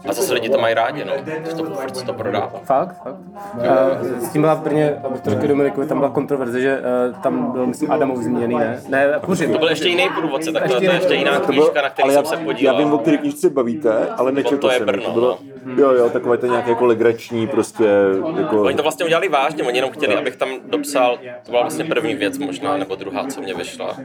a 0.10 0.14
zase 0.14 0.34
lidi 0.34 0.50
to 0.50 0.58
mají 0.58 0.74
rádi, 0.76 1.06
no, 1.06 1.14
to 1.58 1.64
furt 1.64 1.98
se 1.98 2.06
to 2.06 2.14
prodává. 2.14 2.52
Fakt, 2.64 2.96
fakt. 3.04 3.16
Uh, 3.56 4.20
s 4.20 4.32
tím 4.32 4.42
byla 4.42 4.54
v 4.54 4.62
Brně, 4.62 4.96
abych 5.04 5.22
to 5.22 5.30
řekl 5.30 5.48
Dominikovi, 5.48 5.88
tam 5.88 5.98
byla 5.98 6.10
kontroverze, 6.12 6.62
že 6.62 6.80
uh, 7.10 7.22
tam 7.22 7.52
byl, 7.52 7.66
myslím, 7.66 7.92
Adamov 7.92 8.18
zmíněný, 8.18 8.56
ne? 8.56 8.82
Ne, 8.90 9.14
Kuřin. 9.26 9.52
To 9.52 9.58
byl 9.60 9.70
ještě 9.70 9.88
jiný 9.90 10.10
průvodce, 10.20 10.52
tak 10.52 10.68
to, 10.68 10.76
to 10.78 10.84
je 10.84 10.94
ještě 10.94 11.14
jiná 11.16 11.40
To 11.40 11.46
knížka, 11.48 11.82
na 11.82 11.90
který 11.90 12.04
ale 12.04 12.14
jsem 12.14 12.24
já, 12.24 12.30
se 12.30 12.36
já 12.36 12.42
podíval. 12.46 12.78
vím, 12.78 12.94
o 12.94 12.98
které 12.98 13.18
knížce 13.18 13.50
bavíte, 13.50 14.08
ale 14.18 14.32
nečetl 14.32 14.58
to 14.58 14.72
je 14.72 14.78
jsem. 14.78 14.86
Brno, 14.86 15.04
To 15.04 15.12
bylo, 15.12 15.28
no. 15.28 15.57
Jo, 15.76 15.92
jo, 15.92 16.10
takové 16.10 16.38
to 16.38 16.46
nějaké 16.46 16.70
jako 16.70 16.86
legrační 16.86 17.48
prostě, 17.48 17.88
jako... 18.38 18.62
Oni 18.62 18.76
to 18.76 18.84
vlastně 18.84 19.06
udělali 19.06 19.30
vážně, 19.30 19.64
oni 19.64 19.78
jenom 19.78 19.92
chtěli, 19.92 20.16
abych 20.16 20.36
tam 20.36 20.50
dopsal, 20.66 21.18
to 21.44 21.52
byla 21.52 21.62
vlastně 21.62 21.86
první 21.86 22.16
věc 22.16 22.38
možná, 22.38 22.78
nebo 22.78 22.96
druhá, 22.96 23.26
co 23.28 23.42
mě 23.42 23.54
vyšla, 23.54 23.98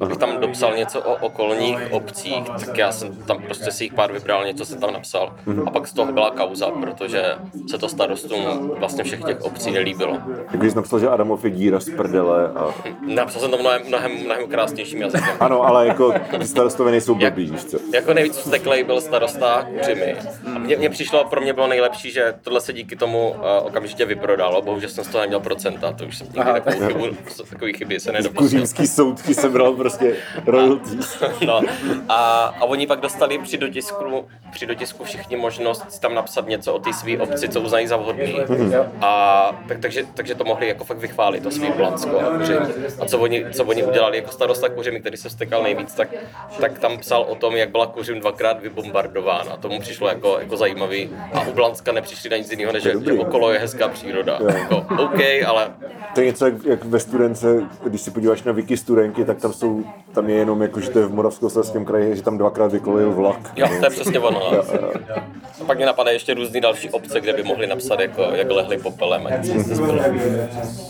abych 0.00 0.16
tam 0.16 0.40
dopsal 0.40 0.76
něco 0.76 1.00
o 1.00 1.14
okolních 1.14 1.78
obcích, 1.90 2.44
tak 2.66 2.78
já 2.78 2.92
jsem 2.92 3.16
tam 3.16 3.42
prostě 3.42 3.72
si 3.72 3.84
jich 3.84 3.94
pár 3.94 4.12
vybral, 4.12 4.44
něco 4.44 4.64
jsem 4.64 4.78
tam 4.78 4.92
napsal. 4.92 5.34
A 5.66 5.70
pak 5.70 5.86
z 5.86 5.92
toho 5.92 6.12
byla 6.12 6.30
kauza, 6.30 6.70
protože 6.70 7.24
se 7.70 7.78
to 7.78 7.88
starostům 7.88 8.70
vlastně 8.78 9.04
všech 9.04 9.24
těch 9.24 9.42
obcí 9.42 9.70
nelíbilo. 9.70 10.18
Jako 10.52 10.64
jsi 10.64 10.76
napsal, 10.76 10.98
že 10.98 11.08
Adamov 11.08 11.44
je 11.44 11.50
díra 11.50 11.80
z 11.80 11.90
prdele 11.90 12.48
a... 12.48 12.74
Napsal 13.06 13.40
jsem 13.42 13.50
to 13.50 13.58
mnohem, 13.58 13.82
mnohem, 13.88 14.12
mnohem 14.24 14.48
krásnějším 14.48 15.00
jazykem. 15.00 15.36
Ano, 15.40 15.62
ale 15.62 15.86
jako 15.86 16.14
starostové 16.42 16.90
nejsou 16.90 17.18
víš 17.34 17.64
co? 17.64 17.78
Jako 17.94 18.14
nejvíc 18.14 18.36
vzteklej 18.36 18.84
byl 18.84 19.00
starosta 19.00 19.66
Kuřimy. 19.78 20.16
A 20.54 20.58
mně, 20.58 20.76
mně 20.76 20.90
přišlo, 20.90 21.03
pro 21.30 21.40
mě 21.40 21.52
bylo 21.52 21.66
nejlepší, 21.66 22.10
že 22.10 22.34
tohle 22.42 22.60
se 22.60 22.72
díky 22.72 22.96
tomu 22.96 23.30
uh, 23.30 23.36
okamžitě 23.62 24.04
vyprodalo. 24.04 24.62
Bohužel 24.62 24.88
jsem 24.88 25.04
z 25.04 25.08
toho 25.08 25.20
neměl 25.22 25.40
procenta, 25.40 25.92
to 25.92 26.04
už 26.04 26.18
jsem 26.18 26.26
nikdy 26.26 26.52
takovou 26.52 26.86
chybu, 26.86 27.06
takový 27.50 27.72
chyby 27.72 28.00
se 28.00 28.12
nedopustil. 28.12 28.44
Kuřímský 28.44 28.86
soud 28.86 29.22
ti 29.22 29.34
sebral 29.34 29.72
prostě 29.72 30.16
royalties. 30.46 31.22
No. 31.46 31.60
A, 32.08 32.44
a 32.60 32.64
oni 32.64 32.86
pak 32.86 33.00
dostali 33.00 33.38
při 33.38 33.58
dotisku, 33.58 34.28
při 34.52 34.66
dotisku 34.66 35.04
všichni 35.04 35.36
možnost 35.36 35.98
tam 35.98 36.14
napsat 36.14 36.48
něco 36.48 36.74
o 36.74 36.78
té 36.78 36.92
své 36.92 37.18
obci, 37.18 37.48
co 37.48 37.60
uznají 37.60 37.86
za 37.86 37.96
vhodný. 37.96 38.36
A 39.00 39.50
tak, 39.68 39.78
takže, 39.78 40.06
takže 40.14 40.34
to 40.34 40.44
mohli 40.44 40.68
jako 40.68 40.84
fakt 40.84 40.98
vychválit, 40.98 41.42
to 41.42 41.50
svý 41.50 41.72
Blansko 41.72 42.20
a. 42.20 42.24
A 43.00 43.06
co 43.06 43.18
oni, 43.18 43.44
co 43.52 43.64
oni 43.64 43.84
udělali 43.84 44.16
jako 44.16 44.32
starosta 44.32 44.68
Kuřimy, 44.68 45.00
který 45.00 45.16
se 45.16 45.30
stekal 45.30 45.62
nejvíc, 45.62 45.94
tak, 45.94 46.08
tak 46.60 46.78
tam 46.78 46.98
psal 46.98 47.22
o 47.28 47.34
tom, 47.34 47.56
jak 47.56 47.70
byla 47.70 47.86
Kuřim 47.86 48.20
dvakrát 48.20 48.60
vybombardována. 48.62 49.56
To 49.56 49.68
mu 49.68 49.80
přišlo 49.80 50.08
jako, 50.08 50.38
jako 50.40 50.56
zajímavý. 50.56 50.93
A 51.32 51.40
u 51.48 51.52
Blanska 51.52 51.92
nepřišli 51.92 52.30
na 52.30 52.36
nic 52.36 52.50
jiného, 52.50 52.72
než 52.72 52.82
že, 52.82 52.92
že 53.04 53.12
okolo 53.12 53.50
je 53.50 53.58
hezká 53.58 53.88
příroda. 53.88 54.38
Jako, 54.54 54.76
OK, 55.02 55.20
ale 55.46 55.68
To 56.14 56.20
je 56.20 56.26
něco 56.26 56.44
jak, 56.46 56.54
jak 56.64 56.84
ve 56.84 57.00
studence, 57.00 57.62
když 57.84 58.00
si 58.00 58.10
podíváš 58.10 58.42
na 58.42 58.52
wiki 58.52 58.76
studenky, 58.76 59.24
tak 59.24 59.38
tam 59.38 59.52
jsou, 59.52 59.84
tam 60.12 60.28
je 60.30 60.36
jenom 60.36 60.62
jako, 60.62 60.80
že 60.80 60.90
to 60.90 60.98
je 60.98 61.06
v 61.06 61.14
Moravskoslezském 61.14 61.84
kraji, 61.84 62.16
že 62.16 62.22
tam 62.22 62.38
dvakrát 62.38 62.72
vykolejil 62.72 63.10
vlak. 63.12 63.50
Jo, 63.56 63.68
to 63.78 63.84
je 63.86 63.90
přesně 63.90 64.20
ono. 64.20 64.40
no. 64.52 64.62
A 65.60 65.64
pak 65.66 65.76
mě 65.76 65.86
napadají 65.86 66.14
ještě 66.16 66.34
různý 66.34 66.60
další 66.60 66.90
obce, 66.90 67.20
kde 67.20 67.32
by 67.32 67.42
mohli 67.42 67.66
napsat, 67.66 68.00
jako, 68.00 68.22
jak 68.22 68.50
lehli 68.50 68.78
popelem. 68.78 69.28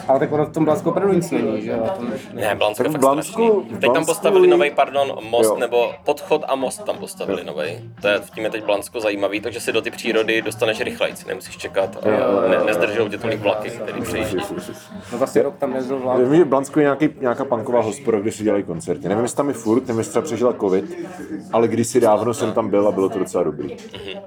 Ale 0.09 0.19
tak 0.19 0.33
ono 0.33 0.45
v 0.47 0.53
tom 0.53 0.65
Blasku 0.65 0.91
opravdu 0.91 1.15
nic 1.15 1.31
není, 1.31 1.63
že 1.63 1.71
jo? 1.71 1.87
Ne, 2.33 2.55
Blansko 2.55 2.83
je 2.83 2.85
Tak 2.85 2.91
v 2.91 2.93
fakt 2.93 3.03
Blansku- 3.03 3.61
strašný. 3.61 3.71
Teď 3.71 3.81
tam 3.81 3.93
Blansku- 3.93 4.07
postavili 4.07 4.47
nový, 4.49 4.71
pardon, 4.71 5.13
most, 5.31 5.47
Jo. 5.49 5.57
nebo 5.57 5.93
podchod 6.05 6.45
a 6.49 6.55
most 6.55 6.85
tam 6.85 6.97
postavili 6.97 7.45
nový. 7.45 7.91
To 8.03 8.09
je, 8.09 8.21
tím 8.35 8.45
je 8.45 8.51
teď 8.51 8.65
Blansko 8.65 9.01
zajímavý, 9.01 9.41
takže 9.41 9.61
si 9.61 9.73
do 9.73 9.83
ty 9.85 9.91
přírody 9.91 10.43
dostaneš 10.43 10.81
rychlejc, 10.81 11.25
nemusíš 11.25 11.57
čekat 11.57 11.97
a 12.07 12.49
ne, 12.49 12.65
nezdržou 12.65 13.09
tě 13.09 13.19
tolik 13.19 13.41
vlaky, 13.41 13.71
který 13.71 14.01
přejíždí. 14.03 14.37
No 15.13 15.19
vlastně 15.19 15.43
rok 15.43 15.57
tam 15.59 15.71
nejezdil 15.71 15.99
vlak. 15.99 16.19
Vím, 16.19 16.37
že 16.37 16.45
v 16.45 16.49
Blansku 16.49 16.79
je 16.79 16.83
nějaký, 16.83 17.09
nějaká 17.21 17.45
punková 17.45 17.81
hospoda, 17.81 18.21
kde 18.21 18.33
si 18.33 18.45
dělají 18.45 18.63
koncerty. 18.65 19.09
Nevím, 19.09 19.23
jestli 19.25 19.37
tam 19.37 19.49
je 19.49 19.55
furt, 19.55 19.81
nevím, 19.81 19.99
jestli 19.99 20.11
třeba 20.11 20.23
přežila 20.23 20.53
covid, 20.53 20.85
ale 21.53 21.69
kdysi 21.69 22.01
dávno 22.01 22.35
jsem 22.35 22.53
tam 22.53 22.71
byl 22.71 22.89
a 22.89 22.93
bylo 22.93 23.09
to 23.09 23.19
docela 23.19 23.45
dobrý. 23.45 23.77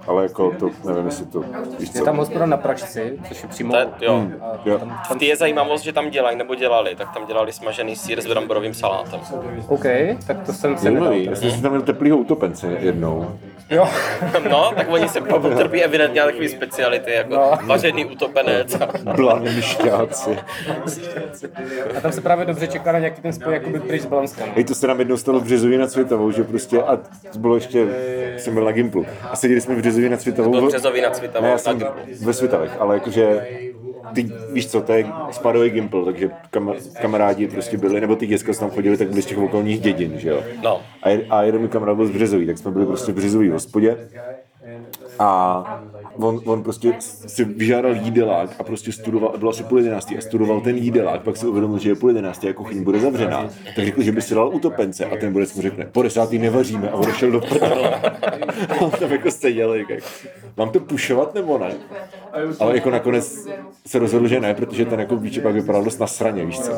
Ale 0.08 0.24
jako 0.24 0.52
to, 0.60 0.70
nevím, 0.86 1.06
jestli 1.06 1.26
to, 1.26 1.44
víš 1.80 1.90
Je 1.94 2.00
co. 2.00 2.06
tam 2.06 2.18
hospoda 2.18 2.46
na 2.46 2.58
Pražci, 2.58 3.20
což 3.28 3.44
je 3.44 3.50
přímo... 3.50 3.72
To 3.74 3.78
je, 3.80 3.88
jo. 4.02 4.28
Jo. 4.66 4.80
V 5.12 5.16
té 5.16 5.26
je 5.26 5.36
zajímavost, 5.36 5.82
že 5.82 5.94
tam 5.94 6.10
dělají, 6.10 6.38
nebo 6.38 6.56
dělali, 6.56 6.96
tak 6.96 7.14
tam 7.14 7.26
dělali 7.26 7.54
smažený 7.54 7.96
sír 7.96 8.22
s 8.22 8.28
bramborovým 8.28 8.74
salátem. 8.74 9.20
OK, 9.68 9.86
tak 10.28 10.46
to 10.46 10.54
jsem 10.54 10.78
se 10.78 10.92
nedal. 10.92 11.14
Já 11.14 11.36
jsem 11.36 11.52
si 11.52 11.62
tam 11.62 11.72
měl 11.72 11.82
teplýho 11.82 12.18
utopence 12.18 12.68
jednou. 12.80 13.32
Jo. 13.70 13.88
No, 14.50 14.72
tak 14.76 14.88
oni 14.92 15.10
se 15.10 15.22
potrpí 15.50 15.84
evidentně 15.84 16.20
na 16.22 16.26
takové 16.28 16.50
speciality, 16.50 17.12
jako 17.12 17.34
No. 17.36 17.52
vařený 17.66 18.06
utopenec. 18.06 18.78
Blaný 19.16 19.62
šťáci. 19.62 20.38
A 21.98 22.02
tam 22.02 22.12
se 22.12 22.22
právě 22.22 22.46
dobře 22.46 22.68
čeká 22.68 22.92
na 22.92 23.00
nějaký 23.00 23.22
ten 23.22 23.34
spoj 23.34 23.54
jakoby 23.54 23.80
pryč 23.80 24.02
z 24.02 24.06
Blanska. 24.06 24.46
no. 24.46 24.52
Hej, 24.56 24.64
to 24.64 24.76
se 24.76 24.88
nám 24.88 25.00
jednou 25.00 25.18
stalo 25.18 25.40
v 25.40 25.44
Březově 25.44 25.78
nad 25.78 25.92
Světovou, 25.92 26.32
že 26.32 26.44
prostě, 26.44 26.82
a 26.82 26.96
to 27.34 27.40
bylo 27.40 27.56
ještě, 27.56 27.88
jsem 28.38 28.54
byl 28.54 28.64
na 28.66 28.72
Gimplu, 28.72 29.06
a 29.32 29.36
seděli 29.36 29.62
jsme 29.62 29.76
v 29.76 29.78
Březově 29.78 30.10
nad 30.10 30.22
Světovou. 30.22 30.52
Byl 30.52 30.62
v- 30.62 30.68
Březový 30.68 31.02
nad 31.02 31.16
Svitavou 31.16 31.44
Ne, 31.44 31.50
já 31.50 31.54
na 31.54 31.58
jsem 31.58 31.80
ve 32.26 32.34
Svitavech, 32.34 32.72
ale 32.80 32.96
jakože 32.96 33.48
ty, 34.16 34.30
víš 34.54 34.68
co, 34.72 34.82
to 34.82 34.94
je 34.94 35.06
spadový 35.32 35.70
Gimpl, 35.70 36.06
takže 36.06 36.30
kam, 36.52 36.74
kamarádi 37.02 37.48
prostě 37.48 37.78
byli, 37.78 38.02
nebo 38.02 38.16
ty 38.16 38.28
děcka, 38.28 38.54
tam 38.54 38.70
chodili, 38.70 38.98
tak 38.98 39.10
byli 39.10 39.22
z 39.22 39.26
těch 39.26 39.38
okolních 39.38 39.80
dědin, 39.80 40.14
že 40.18 40.30
jo. 40.30 40.44
No. 40.64 40.82
A, 41.04 41.26
a 41.30 41.44
jeden 41.44 41.62
můj 41.62 41.70
kamarád 41.70 41.96
byl 41.96 42.06
z 42.06 42.12
Březový, 42.12 42.46
tak 42.46 42.58
jsme 42.58 42.72
byli 42.72 42.86
prostě 42.86 43.12
v 43.12 43.16
Březový 43.16 43.50
hospodě 43.50 43.98
a 45.20 45.82
on, 46.16 46.42
on 46.46 46.64
prostě 46.64 46.96
si 47.00 47.46
vyžádal 47.46 47.96
jídelák 47.96 48.50
a 48.60 48.64
prostě 48.64 48.92
studoval, 48.92 49.34
bylo 49.38 49.52
asi 49.52 49.64
půl 49.64 49.78
jedenáctý 49.78 50.18
a 50.18 50.22
studoval 50.22 50.62
ten 50.62 50.78
jídelák, 50.78 51.22
pak 51.22 51.38
si 51.38 51.48
uvědomil, 51.48 51.80
že 51.80 51.90
je 51.90 51.96
půl 51.96 52.10
jedenáctý 52.10 52.50
a 52.50 52.54
kuchyň 52.54 52.84
bude 52.84 53.00
zavřená, 53.00 53.50
tak 53.76 53.86
řekl, 53.86 54.02
že 54.02 54.12
by 54.12 54.22
si 54.22 54.36
dal 54.36 54.56
utopence 54.56 55.06
a 55.06 55.18
ten 55.18 55.34
bodec 55.34 55.54
mu 55.54 55.62
řekne, 55.62 55.86
po 55.92 56.04
desátý 56.04 56.38
nevaříme 56.38 56.90
a 56.90 56.96
odešel 56.96 57.32
do 57.32 57.40
prdele. 57.40 57.96
A 58.70 58.76
on 58.82 58.92
tam 58.92 59.12
jako 59.12 59.32
seděl, 59.32 59.74
jak, 59.74 59.88
mám 60.58 60.70
to 60.70 60.80
pušovat 60.80 61.36
nebo 61.36 61.58
ne? 61.58 61.72
Ale 62.60 62.76
jako 62.76 62.90
nakonec 62.90 63.48
se 63.86 64.00
rozhodl, 64.00 64.28
že 64.28 64.40
ne, 64.40 64.54
protože 64.54 64.86
ten 64.86 65.00
jako 65.00 65.16
víč 65.16 65.40
pak 65.40 65.54
vypadal 65.54 65.84
dost 65.84 66.00
na 66.00 66.08
sraně, 66.08 66.46
víš 66.46 66.60
co? 66.60 66.72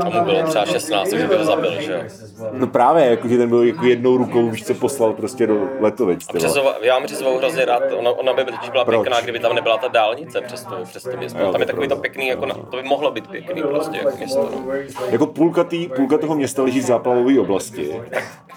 A 0.00 0.10
mu 0.10 0.24
bylo 0.24 0.42
třeba 0.42 0.66
16, 0.66 1.10
takže 1.10 1.26
by 1.26 1.36
ho 1.36 1.44
zabil, 1.44 1.80
že. 1.80 2.08
No 2.52 2.66
právě, 2.66 3.06
jako, 3.06 3.28
že 3.28 3.38
ten 3.38 3.48
byl 3.48 3.62
jako 3.62 3.86
jednou 3.86 4.16
rukou, 4.16 4.50
víš 4.50 4.64
co, 4.64 4.74
poslal 4.74 5.12
prostě 5.12 5.46
do 5.46 5.68
Letovic. 5.80 6.26
ty 6.26 6.40
vole. 6.48 6.52
Březova, 6.52 6.74
já 6.82 6.94
mám 6.94 7.02
Březovou 7.02 7.38
hrozně 7.38 7.64
rád, 7.64 7.82
ona, 7.92 8.10
ona 8.10 8.32
by 8.32 8.44
totiž 8.44 8.70
byla 8.70 8.84
Proč? 8.84 9.00
pěkná, 9.00 9.20
kdyby 9.20 9.38
tam 9.38 9.54
nebyla 9.54 9.78
ta 9.78 9.88
dálnice 9.88 10.40
přes 10.40 10.64
to, 10.64 10.76
přes 10.84 11.02
to 11.02 11.16
město. 11.16 11.38
Jo, 11.38 11.52
Tam 11.52 11.60
je 11.60 11.66
takový 11.66 11.88
to 11.88 11.96
pěkný, 11.96 12.28
jako 12.28 12.46
na, 12.46 12.54
to 12.54 12.76
by 12.76 12.82
mohlo 12.82 13.10
být 13.10 13.28
pěkný 13.28 13.62
prostě 13.62 13.96
jako 13.96 14.16
město. 14.16 14.50
No. 14.52 14.72
Jako 15.10 15.26
půlka, 15.26 15.64
tý, 15.64 15.88
půlka 15.88 16.18
toho 16.18 16.34
města 16.34 16.62
leží 16.62 16.80
v 16.80 16.84
záplavové 16.84 17.40
oblasti 17.40 18.02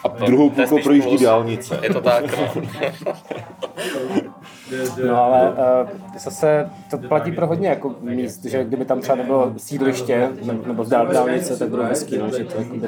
a 0.03 0.07
druhou 0.07 0.49
To 0.49 0.61
je 0.61 0.67
půlkou 0.67 0.83
projíždí 0.83 1.17
dálnice. 1.17 1.79
Je 1.81 1.93
to 1.93 2.01
tak, 2.01 2.37
no. 2.37 2.53
No 5.07 5.23
ale 5.23 5.49
uh, 5.49 5.89
zase 6.17 6.69
to 6.91 6.97
platí 6.97 7.31
pro 7.31 7.47
hodně 7.47 7.69
jako 7.69 7.95
míst, 8.01 8.45
že 8.45 8.63
kdyby 8.63 8.85
tam 8.85 9.01
třeba 9.01 9.15
nebylo 9.15 9.53
sídliště 9.57 10.29
ne- 10.43 10.59
nebo 10.65 10.83
dál, 10.83 11.07
dálnice, 11.07 11.59
tak 11.59 11.69
bylo 11.69 11.83
hezký, 11.83 12.17
no, 12.17 12.29
že 12.37 12.43
to, 12.43 12.57
jakoby 12.57 12.87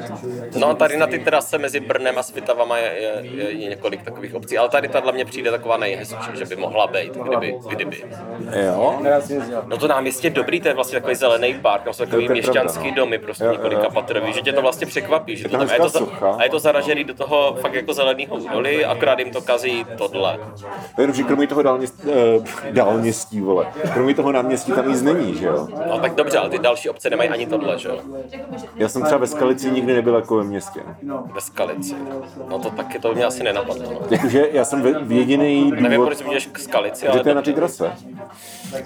to 0.52 0.58
No 0.58 0.74
tady 0.74 0.96
na 0.96 1.06
ty 1.06 1.18
terase 1.18 1.58
mezi 1.58 1.80
Brnem 1.80 2.18
a 2.18 2.22
Svitavama 2.22 2.78
je, 2.78 2.92
je, 2.92 3.30
je, 3.30 3.50
je 3.50 3.68
několik 3.70 4.02
takových 4.02 4.34
obcí, 4.34 4.58
ale 4.58 4.68
tady 4.68 4.88
tahle 4.88 5.12
mě 5.12 5.24
přijde 5.24 5.50
taková 5.50 5.76
nejhezčí, 5.76 6.30
že 6.34 6.44
by 6.44 6.56
mohla 6.56 6.86
být, 6.86 7.16
kdyby, 7.16 7.54
kdyby. 7.68 8.04
Jo? 8.64 9.00
No 9.66 9.76
to 9.76 9.88
náměstí 9.88 10.26
je 10.26 10.30
dobrý, 10.30 10.60
to 10.60 10.68
je 10.68 10.74
vlastně 10.74 10.98
takový 11.00 11.14
zelený 11.14 11.54
park, 11.54 11.82
tam 11.82 11.92
jsou 11.92 12.04
takový 12.04 12.28
měšťanský 12.28 12.88
no. 12.88 12.94
domy, 12.96 13.18
prostě 13.18 13.44
několika 13.44 13.90
patrový, 13.90 14.32
že 14.32 14.40
tě 14.40 14.52
to 14.52 14.62
vlastně 14.62 14.86
překvapí, 14.86 15.36
že 15.36 15.48
to 15.48 15.58
tam 15.58 15.68
a, 15.70 15.72
je 15.72 15.78
to 15.78 15.88
za, 15.88 16.00
a 16.38 16.44
je 16.44 16.50
to 16.50 16.58
zaražený 16.58 17.04
do 17.04 17.14
toho 17.14 17.56
fakt 17.60 17.74
jako 17.74 17.92
zeleného 17.92 18.36
údolí, 18.36 18.84
akorát 18.84 19.18
jim 19.18 19.30
to 19.30 19.40
kazí 19.40 19.86
tohle. 19.98 20.38
To 20.96 21.02
je 21.02 21.12
že 21.12 21.22
kromě 21.22 21.46
toho 21.46 21.62
dálněstí, 21.70 22.02
uh, 22.08 22.44
dálněstí, 22.70 23.40
vole, 23.40 23.66
kromě 23.94 24.14
toho 24.14 24.32
náměstí 24.32 24.72
tam 24.72 24.88
nic 24.88 25.02
není, 25.02 25.34
že 25.34 25.46
jo? 25.46 25.68
No 25.88 25.98
tak 25.98 26.14
dobře, 26.14 26.38
ale 26.38 26.50
ty 26.50 26.58
další 26.58 26.88
obce 26.90 27.10
nemají 27.10 27.30
ani 27.30 27.46
tohle, 27.46 27.78
že 27.78 27.88
jo? 27.88 27.98
Já 28.76 28.88
jsem 28.88 29.02
třeba 29.02 29.18
ve 29.18 29.26
Skalici 29.26 29.70
nikdy 29.70 29.94
nebyl 29.94 30.14
jako 30.14 30.36
ve 30.36 30.44
městě. 30.44 30.80
Ve 31.34 31.40
Skalici. 31.40 31.94
No 32.48 32.58
to 32.58 32.70
taky 32.70 32.98
to 32.98 33.14
mě 33.14 33.24
asi 33.24 33.42
nenapadlo. 33.42 33.82
No. 33.92 34.00
Jakože 34.10 34.48
já 34.52 34.64
jsem 34.64 34.82
ve- 34.82 35.14
jediný 35.14 35.70
Nevím, 35.70 35.90
důvod, 35.90 36.06
proč 36.06 36.18
zmíníš 36.18 36.46
k 36.52 36.58
Skalici, 36.58 37.00
že 37.00 37.08
ale 37.08 37.20
to 37.22 37.28
je 37.28 37.34
na 37.34 37.42
té 37.42 37.52
trase. 37.52 37.92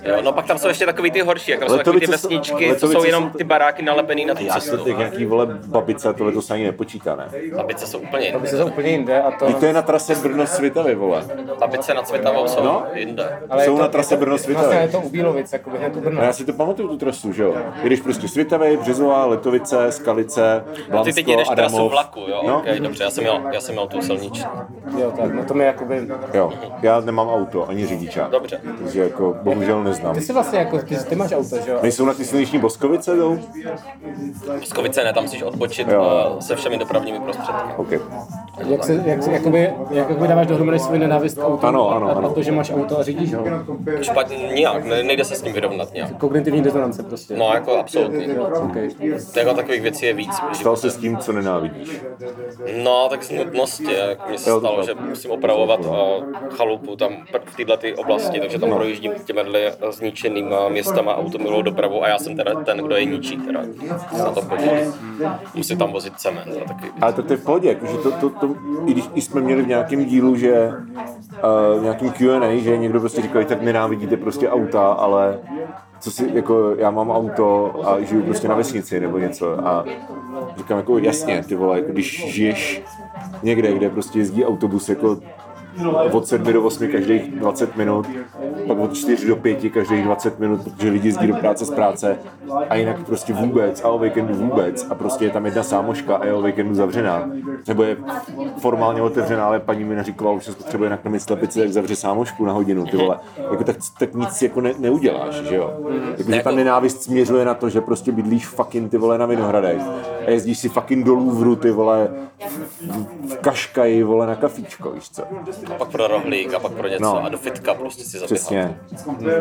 Jo, 0.03 0.17
no 0.23 0.33
pak 0.33 0.47
tam 0.47 0.59
jsou 0.59 0.69
ještě 0.69 0.87
takový 0.87 1.11
ty 1.11 1.21
horší, 1.21 1.51
jak 1.51 1.61
tam 1.61 1.69
jsou 1.69 1.77
takový 1.77 2.01
ty 2.01 2.07
jsou- 2.07 2.13
vesničky, 2.13 2.77
co 2.77 2.89
jsou 2.89 3.05
jenom 3.05 3.31
jsou- 3.33 3.39
ty 3.39 3.45
baráky 3.45 3.83
nalepený 3.83 4.25
na 4.25 4.35
tu 4.35 4.45
Já 4.45 4.55
cestu. 4.55 4.77
teď 4.85 4.97
nějaký 4.99 5.25
vole 5.27 5.47
babice, 5.67 6.13
tohle 6.15 6.33
to 6.33 6.43
se 6.43 6.55
ani 6.55 6.65
nepočítá, 6.65 7.17
ne? 7.17 7.29
Babice 7.57 7.87
jsou 7.87 7.99
úplně 7.99 8.27
jinde. 8.27 8.49
se 8.49 8.59
to 8.59 8.67
úplně 8.67 8.91
jinde 8.91 9.23
a 9.23 9.31
to... 9.31 9.47
Teď 9.47 9.57
to 9.57 9.67
je 9.67 9.73
na 9.73 9.83
trase 9.83 10.15
Brno 10.15 10.47
Svitavy, 10.47 10.95
vole. 10.95 11.25
Babice 11.59 11.95
nad 11.95 12.07
Cvětavou 12.09 12.49
jsou 12.49 12.63
No. 12.65 12.74
Jinde. 12.95 13.39
ale 13.51 13.65
jsou 13.65 13.71
je 13.71 13.77
to, 13.77 13.83
na 13.83 13.89
trase 13.89 14.17
Brno 14.17 14.31
Vlastně 14.37 14.55
je 14.55 14.59
Svitavy. 14.61 14.89
to 14.93 15.01
u 15.01 15.09
Bílovic, 15.11 15.53
jako 15.53 15.71
hned 15.71 15.97
u 15.97 16.01
Brna. 16.01 16.21
A 16.21 16.25
já 16.25 16.33
si 16.33 16.45
to 16.45 16.53
pamatuju, 16.53 16.89
tu 16.89 16.97
trasu, 16.97 17.33
že 17.33 17.43
jo? 17.43 17.55
Jdeš 17.83 18.01
prostě 18.01 18.29
Svitavy, 18.29 18.77
Březová, 18.77 19.27
Letovice, 19.27 19.93
Skalice, 19.93 20.65
Ty 20.75 20.83
Blansko, 20.91 21.15
teď 21.15 21.29
jedeš 21.29 21.49
trasu 21.49 21.89
vlaku, 21.89 22.21
jo? 22.21 22.43
No. 22.47 22.59
Okay, 22.59 22.81
dobře, 22.81 23.05
já 23.05 23.11
jsem 23.11 23.25
měl, 23.25 23.41
já 23.53 23.61
jsem 23.61 23.75
měl 23.75 23.87
tu 23.87 24.03
silniční. 24.03 24.45
Jo, 24.99 25.13
tak, 25.21 25.35
no 25.35 25.45
to 25.45 25.55
mi 25.55 25.65
jakoby... 25.65 26.09
Jo, 26.35 26.53
já 26.83 27.01
nemám 27.01 27.29
auto, 27.29 27.69
ani 27.69 27.87
řidičák. 27.87 28.31
Dobře. 28.31 28.61
Takže 28.79 29.03
jako 29.03 29.37
bohužel 29.43 29.85
neznám. 29.85 30.15
Ty 30.15 30.21
jsi 30.21 30.33
vlastně 30.33 30.59
jako, 30.59 30.79
ty, 30.79 30.97
ty 30.97 31.15
máš 31.17 31.33
auto, 31.33 31.57
že 31.65 31.71
jo? 31.71 31.79
Nejsou 31.83 32.05
na 32.05 32.15
ty 32.15 32.25
silniční 32.25 32.59
Boskovice, 32.59 33.17
jdou? 33.17 33.39
Pskovice 34.61 35.05
ne, 35.05 35.13
tam 35.13 35.23
musíš 35.23 35.43
odbočit 35.43 35.89
Jo. 35.89 36.31
uh, 36.35 36.39
se 36.41 36.57
všemi 36.57 36.79
dopravními 36.79 37.21
prostředky. 37.21 37.73
OK. 37.77 37.89
Jak 38.67 38.85
se, 38.85 39.03
jak, 39.07 39.23
se- 39.23 39.33
jakoby, 39.33 39.73
jak 39.91 40.09
jakoby 40.09 40.29
dáváš 40.29 40.47
dohromady 40.47 40.79
svůj 40.79 40.99
nenávist 40.99 41.39
k 41.39 41.45
autům 41.45 41.69
Ano, 41.69 41.91
ano, 41.91 42.09
a, 42.09 42.13
ano. 42.13 42.29
a 42.31 42.33
to, 42.35 42.43
že 42.43 42.53
máš 42.71 42.83
auto 42.83 42.99
a 42.99 43.03
řídíš 43.03 43.35
ho. 43.35 43.45
Špatně, 44.03 44.37
nijak, 44.37 44.85
ne, 44.85 45.03
nejde 45.03 45.25
se 45.25 45.35
s 45.35 45.43
tím 45.43 45.53
vyrovnat 45.53 45.93
nějak. 45.93 46.17
Kognitivní 46.17 46.61
rezonance 46.61 47.03
prostě. 47.03 47.37
No 47.37 47.51
jako 47.55 47.79
absolutně. 47.79 48.39
Okay. 48.39 48.91
Jako 49.37 49.55
takových 49.55 49.83
věcí 49.83 50.07
je 50.07 50.15
víc. 50.15 50.35
Stal 50.53 50.77
se 50.77 50.91
s 50.91 50.97
tím, 50.97 51.17
co 51.17 51.33
nenávidíš. 51.33 52.01
No, 52.85 53.07
tak 53.11 53.23
z 53.23 53.31
nutnosti, 53.31 53.95
jak 54.09 54.31
mi 54.31 54.39
se 54.39 54.51
stalo, 54.51 54.83
že 54.83 54.95
musím 55.09 55.31
opravovat 55.31 55.81
uh, 55.81 55.95
chalupu 56.51 56.97
tam 56.97 57.13
v 57.45 57.57
této 57.57 58.01
oblasti, 58.03 58.41
takže 58.41 58.59
tam 58.59 58.71
projíždím 58.71 59.13
těmi 59.25 59.41
zničenýma 59.91 60.69
městama 60.69 61.17
automobilovou 61.17 61.63
dopravu 61.63 62.05
a 62.05 62.09
já 62.09 62.19
jsem 62.19 62.37
teda 62.37 62.55
ten, 62.55 62.79
kdo 62.79 62.97
je 62.97 63.05
ničí, 63.05 63.37
teda 63.37 63.61
na 64.19 64.31
to 64.31 64.43
podílí. 64.43 64.81
Musím 65.55 65.79
tam 65.79 65.93
vozit 65.93 66.13
cement 66.17 66.57
a 66.63 66.69
taky. 66.69 66.87
Ale 67.01 67.13
to, 67.13 67.23
to 67.23 67.33
je 67.33 67.37
v 67.37 67.45
pohodě, 67.45 67.69
jakože 67.69 67.97
to, 67.97 68.11
to, 68.11 68.31
to, 68.31 68.55
i 68.87 68.95
když 68.95 69.25
jsme 69.25 69.41
měli 69.41 69.63
v 69.63 69.69
nějakém 69.69 70.05
dílu, 70.05 70.37
že 70.37 70.69
uh, 70.69 71.81
v 71.81 71.83
nějakém 71.83 72.11
Q&A, 72.13 72.54
že 72.61 72.79
někdo 72.79 73.01
prostě 73.01 73.23
říkal, 73.23 73.45
tak 73.45 73.63
nenávidíte 73.63 74.17
prostě 74.17 74.49
auta, 74.49 74.93
ale 74.93 75.39
co 76.01 76.11
si, 76.11 76.31
jako 76.35 76.75
já 76.79 76.91
mám 76.91 77.11
auto 77.11 77.75
a 77.89 78.01
žiju 78.01 78.23
prostě 78.23 78.49
na 78.49 78.55
vesnici 78.55 79.01
nebo 79.01 79.19
něco 79.19 79.67
a 79.69 79.85
říkám 80.57 80.79
jako 80.79 80.99
jasně, 80.99 81.45
ty 81.49 81.55
vole, 81.55 81.79
jako 81.79 81.93
když 81.93 82.33
žiješ 82.33 82.83
někde, 83.43 83.73
kde 83.73 83.91
prostě 83.91 84.19
jezdí 84.19 84.45
autobus 84.45 84.89
jako 84.89 85.19
od 86.13 86.27
7 86.27 86.53
do 86.53 86.63
8 86.63 86.89
každých 86.89 87.31
20 87.31 87.77
minut, 87.77 88.07
pak 88.67 88.79
od 88.79 88.95
4 88.95 89.27
do 89.27 89.37
5 89.37 89.71
každých 89.73 90.05
20 90.05 90.39
minut, 90.39 90.61
protože 90.65 90.91
lidi 90.91 91.09
jezdí 91.09 91.27
do 91.27 91.35
práce 91.35 91.65
z 91.65 91.71
práce 91.71 92.19
a 92.71 92.75
jinak 92.75 93.07
prostě 93.07 93.33
vůbec 93.33 93.85
a 93.85 93.89
o 93.89 93.99
víkendu 93.99 94.35
vůbec 94.35 94.87
a 94.91 94.95
prostě 94.95 95.25
je 95.25 95.31
tam 95.31 95.45
jedna 95.47 95.63
sámoška 95.63 96.17
a 96.17 96.25
je 96.27 96.33
o 96.35 96.43
víkendu 96.43 96.75
zavřená. 96.75 97.31
Nebo 97.69 97.83
je 97.83 97.97
formálně 98.59 99.03
otevřená, 99.03 99.47
ale 99.47 99.61
paní 99.61 99.85
mi 99.85 99.97
naříkovala, 99.97 100.39
že 100.39 100.53
potřebuje 100.53 100.91
nakrmit 100.91 101.21
slepici, 101.21 101.59
tak 101.61 101.73
zavře 101.73 101.97
sámošku 101.97 102.45
na 102.45 102.53
hodinu, 102.53 102.87
ty 102.87 102.97
vole. 102.97 103.19
Jako 103.51 103.65
tak, 103.65 103.77
tak 103.99 104.15
nic 104.15 104.43
jako 104.43 104.61
ne, 104.61 104.75
neuděláš, 104.79 105.35
že 105.35 105.55
jo? 105.57 105.75
Jako, 106.19 106.33
že 106.33 106.43
ta 106.43 106.51
nenávist 106.51 107.03
směřuje 107.03 107.45
na 107.45 107.55
to, 107.55 107.69
že 107.69 107.81
prostě 107.81 108.13
bydlíš 108.13 108.47
fucking 108.47 108.91
ty 108.91 108.99
vole 108.99 109.19
na 109.19 109.27
Vinohradech 109.27 109.83
a 110.27 110.31
jezdíš 110.31 110.59
si 110.59 110.69
fucking 110.69 111.07
do 111.07 111.15
Louvru, 111.15 111.57
ty 111.57 111.71
vole 111.71 112.09
v, 112.49 113.31
v 113.33 113.37
Kaškaji, 113.41 114.03
vole 114.03 114.27
na 114.27 114.35
kafíčko, 114.35 114.91
víš 114.91 115.11
co? 115.11 115.23
A 115.71 115.75
pak 115.79 115.89
pro 115.89 116.07
rohlík 116.07 116.55
a 116.55 116.59
pak 116.59 116.73
pro 116.73 116.89
něco 116.89 117.03
No. 117.05 117.25
a 117.25 117.29
do 117.29 117.39
fitka 117.39 117.75
prostě 117.75 118.05
si 118.05 118.19
zaběhat. 118.19 118.29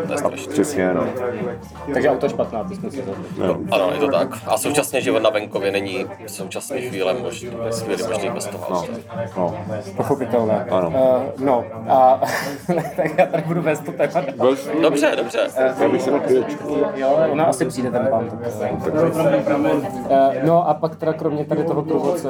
Přesně, 0.06 0.52
přesně, 0.52 0.94
no. 0.94 1.06
Takže 1.92 2.10
auto 2.10 2.26
je 2.26 2.30
špatná, 2.30 2.64
to 2.64 2.74
jsme 2.74 2.90
si 2.90 3.04
no. 3.38 3.58
Ano, 3.70 3.90
je 3.92 3.98
to 3.98 4.08
tak. 4.08 4.28
A 4.46 4.58
současně 4.58 5.00
život 5.00 5.22
na 5.22 5.30
venkově 5.30 5.72
není 5.72 6.06
v 6.26 6.30
současné 6.30 6.80
chvíli 6.80 7.14
možný, 7.22 7.50
chvíli 7.84 8.02
možný 8.08 8.30
bez 8.30 8.46
toho. 8.46 8.66
No, 8.70 8.84
no. 9.36 9.54
Pochopitelné. 9.96 10.66
Ano. 10.70 10.88
Uh, 10.88 11.44
no 11.44 11.64
a 11.88 12.20
tak 12.96 13.18
já 13.18 13.26
tady 13.26 13.42
budu 13.46 13.62
vést 13.62 13.80
to 13.80 13.92
téma. 13.92 14.26
Dobře, 14.82 15.12
dobře. 15.16 15.48
Já 15.80 15.88
bych 15.88 16.02
se 16.02 16.10
na 16.10 16.18
klíč. 16.18 16.56
Jo, 16.94 17.18
ona 17.32 17.44
asi 17.44 17.64
přijde 17.64 17.90
ten 17.90 18.08
pán. 18.10 18.30
Uh, 20.10 20.34
no 20.42 20.68
a 20.68 20.74
pak 20.74 20.96
teda 20.96 21.12
kromě 21.12 21.44
tady 21.44 21.64
toho 21.64 21.82
průvodce 21.82 22.28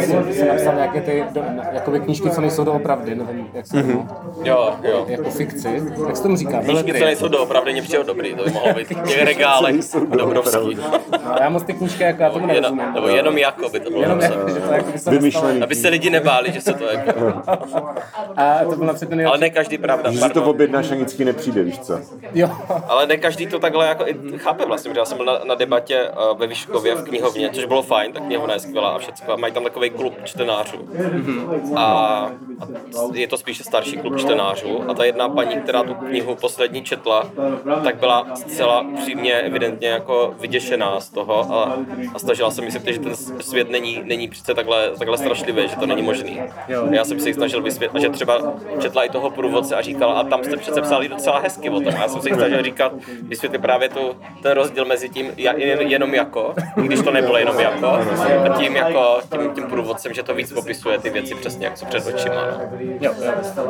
jsem, 0.00 0.32
jsem 0.32 0.48
napsal 0.48 0.74
nějaké 0.74 1.00
ty 1.00 1.24
do, 1.32 1.42
jakoby 1.72 2.00
knížky, 2.00 2.30
co 2.30 2.40
nejsou 2.40 2.64
doopravdy, 2.64 3.14
nevím, 3.14 3.48
jak 3.54 3.66
se 3.66 3.76
mm-hmm. 3.76 4.06
Jo, 4.44 4.74
jo. 4.82 5.04
jako 5.08 5.30
fikci. 5.30 5.71
Jak 6.06 6.16
se 6.16 6.22
tomu 6.22 6.36
říká? 6.36 6.60
Knížky, 6.60 6.94
co 6.98 7.04
nejsou 7.04 7.28
doopravdy, 7.28 7.72
mě 7.72 7.82
přijde 7.82 8.04
dobrý, 8.04 8.34
to 8.34 8.44
by 8.44 8.50
mohlo 8.50 8.74
být 8.74 8.84
v 8.90 9.02
těch 9.08 9.22
regálech 9.24 9.76
Dobrovský. 10.18 10.78
No, 11.24 11.34
já 11.40 11.48
moc 11.48 11.62
ty 11.62 11.72
knížky 11.74 12.02
jako 12.02 12.22
já 12.22 12.30
tomu 12.30 12.48
Jenom, 12.48 12.76
nerozumím. 12.76 12.94
nebo 12.94 13.08
jenom 13.08 13.38
jako 13.38 13.68
by 13.68 13.80
to 13.80 13.90
bylo 13.90 14.02
Jenom 14.02 14.18
napsané. 14.18 14.40
jako, 14.40 14.48
že 14.50 14.60
to 14.60 14.72
jako 14.72 14.92
by 14.92 14.98
se 14.98 15.10
Vymyšlený. 15.10 15.62
Aby 15.62 15.74
se 15.74 15.88
lidi 15.88 16.10
nebáli, 16.10 16.52
že 16.52 16.60
se 16.60 16.72
to 16.74 16.84
jako... 16.84 17.42
A 18.36 18.58
to 18.70 18.76
byl 18.76 18.86
napřed 18.86 19.08
ten 19.08 19.26
Ale 19.26 19.38
ne 19.38 19.50
každý 19.50 19.78
pravda, 19.78 20.10
Že 20.12 20.20
to 20.28 20.44
objednáš 20.44 20.90
a 20.90 20.94
nic 20.94 21.14
ti 21.14 21.24
nepřijde, 21.24 21.62
víš 21.62 21.78
co? 21.78 21.98
Jo. 22.34 22.50
Ale 22.88 23.06
ne 23.06 23.16
každý 23.16 23.46
to 23.46 23.58
takhle 23.58 23.86
jako 23.86 24.06
i 24.06 24.16
chápe 24.38 24.66
vlastně, 24.66 24.88
protože 24.90 25.00
já 25.00 25.04
jsem 25.04 25.16
byl 25.16 25.26
na, 25.26 25.38
na 25.44 25.54
debatě 25.54 26.08
uh, 26.32 26.38
ve 26.38 26.46
Vyškově 26.46 26.94
v 26.94 27.02
knihovně, 27.04 27.50
což 27.50 27.64
bylo 27.64 27.82
fajn, 27.82 28.12
ta 28.12 28.20
knihovna 28.20 28.54
je 28.54 28.60
skvělá 28.60 28.90
a 28.90 28.98
všecko. 28.98 29.32
A 29.32 29.36
mají 29.36 29.52
tam 29.52 29.64
takový 29.64 29.90
klub 29.90 30.14
čtenářů. 30.24 30.88
A, 31.76 31.82
a 31.84 32.30
je 33.12 33.28
to 33.28 33.36
spíše 33.38 33.64
starší 33.64 33.96
klub 33.96 34.16
čtenářů. 34.18 34.84
A 34.90 34.94
ta 34.94 35.04
jedna 35.04 35.28
paní, 35.28 35.56
která 35.62 35.82
tu 35.82 35.94
knihu 35.94 36.34
poslední 36.34 36.82
četla, 36.82 37.30
tak 37.84 37.96
byla 37.96 38.26
zcela 38.34 38.86
přímě 39.02 39.34
evidentně 39.34 39.88
jako 39.88 40.34
vyděšená 40.40 41.00
z 41.00 41.08
toho 41.08 41.54
a, 41.54 41.78
a 42.14 42.18
snažila 42.18 42.50
se 42.50 42.62
myslet, 42.62 42.86
že 42.86 43.00
ten 43.00 43.16
svět 43.40 43.70
není, 43.70 44.02
není 44.04 44.28
přece 44.28 44.54
takhle, 44.54 44.90
takhle 44.98 45.18
strašlivý, 45.18 45.68
že 45.68 45.76
to 45.76 45.86
není 45.86 46.02
možný. 46.02 46.40
A 46.40 46.94
já 46.94 47.04
jsem 47.04 47.20
si 47.20 47.34
snažil 47.34 47.62
vysvětlit, 47.62 48.00
že 48.00 48.08
třeba 48.08 48.52
četla 48.80 49.04
i 49.04 49.08
toho 49.08 49.30
průvodce 49.30 49.76
a 49.76 49.82
říkala, 49.82 50.14
a 50.14 50.24
tam 50.24 50.44
jste 50.44 50.56
přece 50.56 50.80
psali 50.82 51.08
docela 51.08 51.38
hezky 51.38 51.70
o 51.70 51.80
tom. 51.80 51.94
A 51.98 52.02
já 52.02 52.08
jsem 52.08 52.22
si 52.22 52.34
snažil 52.34 52.62
říkat, 52.62 52.92
vysvětlit 53.22 53.62
právě 53.62 53.88
tu, 53.88 54.16
ten 54.42 54.52
rozdíl 54.52 54.84
mezi 54.84 55.08
tím 55.08 55.32
jen, 55.36 55.80
jenom 55.80 56.14
jako, 56.14 56.54
když 56.76 57.00
to 57.02 57.10
nebylo 57.10 57.38
jenom 57.38 57.60
jako, 57.60 57.86
a 57.86 58.48
tím 58.58 58.76
jako 58.76 59.18
tím, 59.30 59.50
tím 59.54 59.64
průvodcem, 59.64 60.14
že 60.14 60.22
to 60.22 60.34
víc 60.34 60.52
popisuje 60.52 60.98
ty 60.98 61.10
věci 61.10 61.34
přesně, 61.34 61.66
jak 61.66 61.78
jsou 61.78 61.86
před 61.86 62.06
očima. 62.06 62.34
No. 62.34 62.68
Jo. 63.00 63.12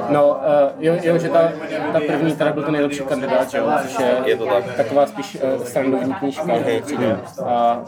No, 0.09 0.29
uh, 0.29 0.37
jo, 0.79 0.95
jo, 1.03 1.19
že 1.19 1.29
ta, 1.29 1.53
ta 1.93 2.01
první 2.07 2.37
teda 2.37 2.53
byl 2.53 2.63
ten 2.63 2.73
nejlepší 2.73 3.01
kandidát, 3.03 3.51
že 3.51 3.59
jo, 3.59 3.65
což 3.83 3.99
je, 3.99 4.17
Je 4.27 4.37
to 4.37 4.47
tak. 4.47 4.65
taková 4.77 5.07
spíš 5.07 5.39
uh, 5.59 5.65
srandovní 5.65 6.15
knížka. 6.15 6.45
Mm. 6.45 7.17
A 7.47 7.83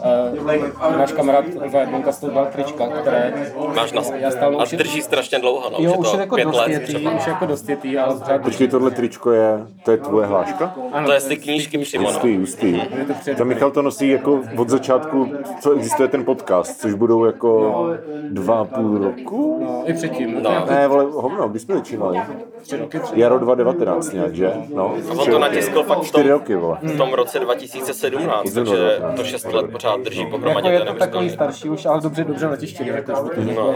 uh, 0.89 0.97
náš 0.97 1.11
kamarád 1.11 1.45
za 1.71 1.79
Edmonka 1.79 2.11
z 2.11 2.19
toho 2.19 2.33
dal 2.33 2.45
trička, 2.45 2.87
které 2.87 3.33
Máš 3.75 3.91
na, 3.93 4.01
já 4.15 4.31
stále 4.31 4.55
a 4.55 4.63
už 4.63 4.71
je- 4.71 4.77
drží 4.77 5.01
strašně 5.01 5.39
dlouho, 5.39 5.69
no, 5.69 5.77
Jo, 5.79 5.93
už 5.93 6.07
je 6.07 6.11
to 6.13 6.19
jako 6.19 6.35
pět 6.35 6.45
dost 6.45 6.57
let 6.57 6.67
jetý, 6.71 6.85
třeba. 6.93 7.11
už 7.11 7.25
je 7.27 7.31
jako 7.33 7.45
dost 7.45 7.69
jetý, 7.69 7.97
ale 7.97 8.15
pořád 8.15 8.41
Počkej, 8.41 8.67
tohle 8.67 8.91
tričko 8.91 9.31
je, 9.31 9.59
to 9.85 9.91
je 9.91 9.97
tvoje 9.97 10.25
hláška? 10.27 10.75
ano, 10.91 11.07
To 11.07 11.13
je 11.13 11.19
z 11.19 11.25
ty 11.25 11.37
knížky 11.37 11.77
přímo, 11.77 12.11
no. 12.11 12.19
Hustý. 12.39 12.71
je 12.73 13.05
to. 13.05 13.35
To 13.37 13.45
Michal 13.45 13.71
to 13.71 13.81
nosí 13.81 14.09
jako 14.09 14.41
od 14.57 14.69
začátku, 14.69 15.31
co 15.59 15.71
existuje 15.71 16.07
ten 16.07 16.25
podcast, 16.25 16.81
což 16.81 16.93
budou 16.93 17.25
jako 17.25 17.89
dva 18.29 18.55
a 18.59 18.63
půl 18.65 18.97
roku? 18.97 19.59
No, 19.63 19.83
i 19.85 19.93
předtím. 19.93 20.43
No. 20.43 20.51
No. 20.51 20.65
Ne, 20.69 20.87
vole, 20.87 21.03
hovno, 21.11 21.49
kdy 21.49 21.59
jsme 21.59 21.75
začínali? 21.75 22.21
Tři 22.61 22.77
roky, 22.77 22.99
tři. 22.99 23.19
Jaro 23.19 23.39
2019 23.39 23.84
nějak, 24.13 24.35
že? 24.35 24.51
No, 24.75 24.95
A 25.09 25.13
on 25.13 25.31
to 25.31 25.39
natiskl 25.39 25.83
fakt 25.83 26.01
v 26.03 26.11
tom, 26.11 26.27
roky, 26.27 26.55
vole. 26.55 26.77
v 26.81 26.97
tom 26.97 27.13
roce 27.13 27.39
2017, 27.39 28.53
takže 28.53 28.97
to 29.15 29.23
6 29.23 29.53
let 29.53 29.65
pořád 29.71 30.01
drží 30.01 30.19
Jako 30.19 30.31
pohromadě, 30.31 30.69
je 30.69 30.79
to 30.79 30.85
je 30.85 30.93
to 30.93 30.99
takový 30.99 31.29
starší 31.29 31.69
už, 31.69 31.85
ale 31.85 32.01
dobře, 32.01 32.23
dobře 32.23 32.47
letiště, 32.47 32.83
jako 32.83 33.11
to 33.11 33.41
no. 33.55 33.75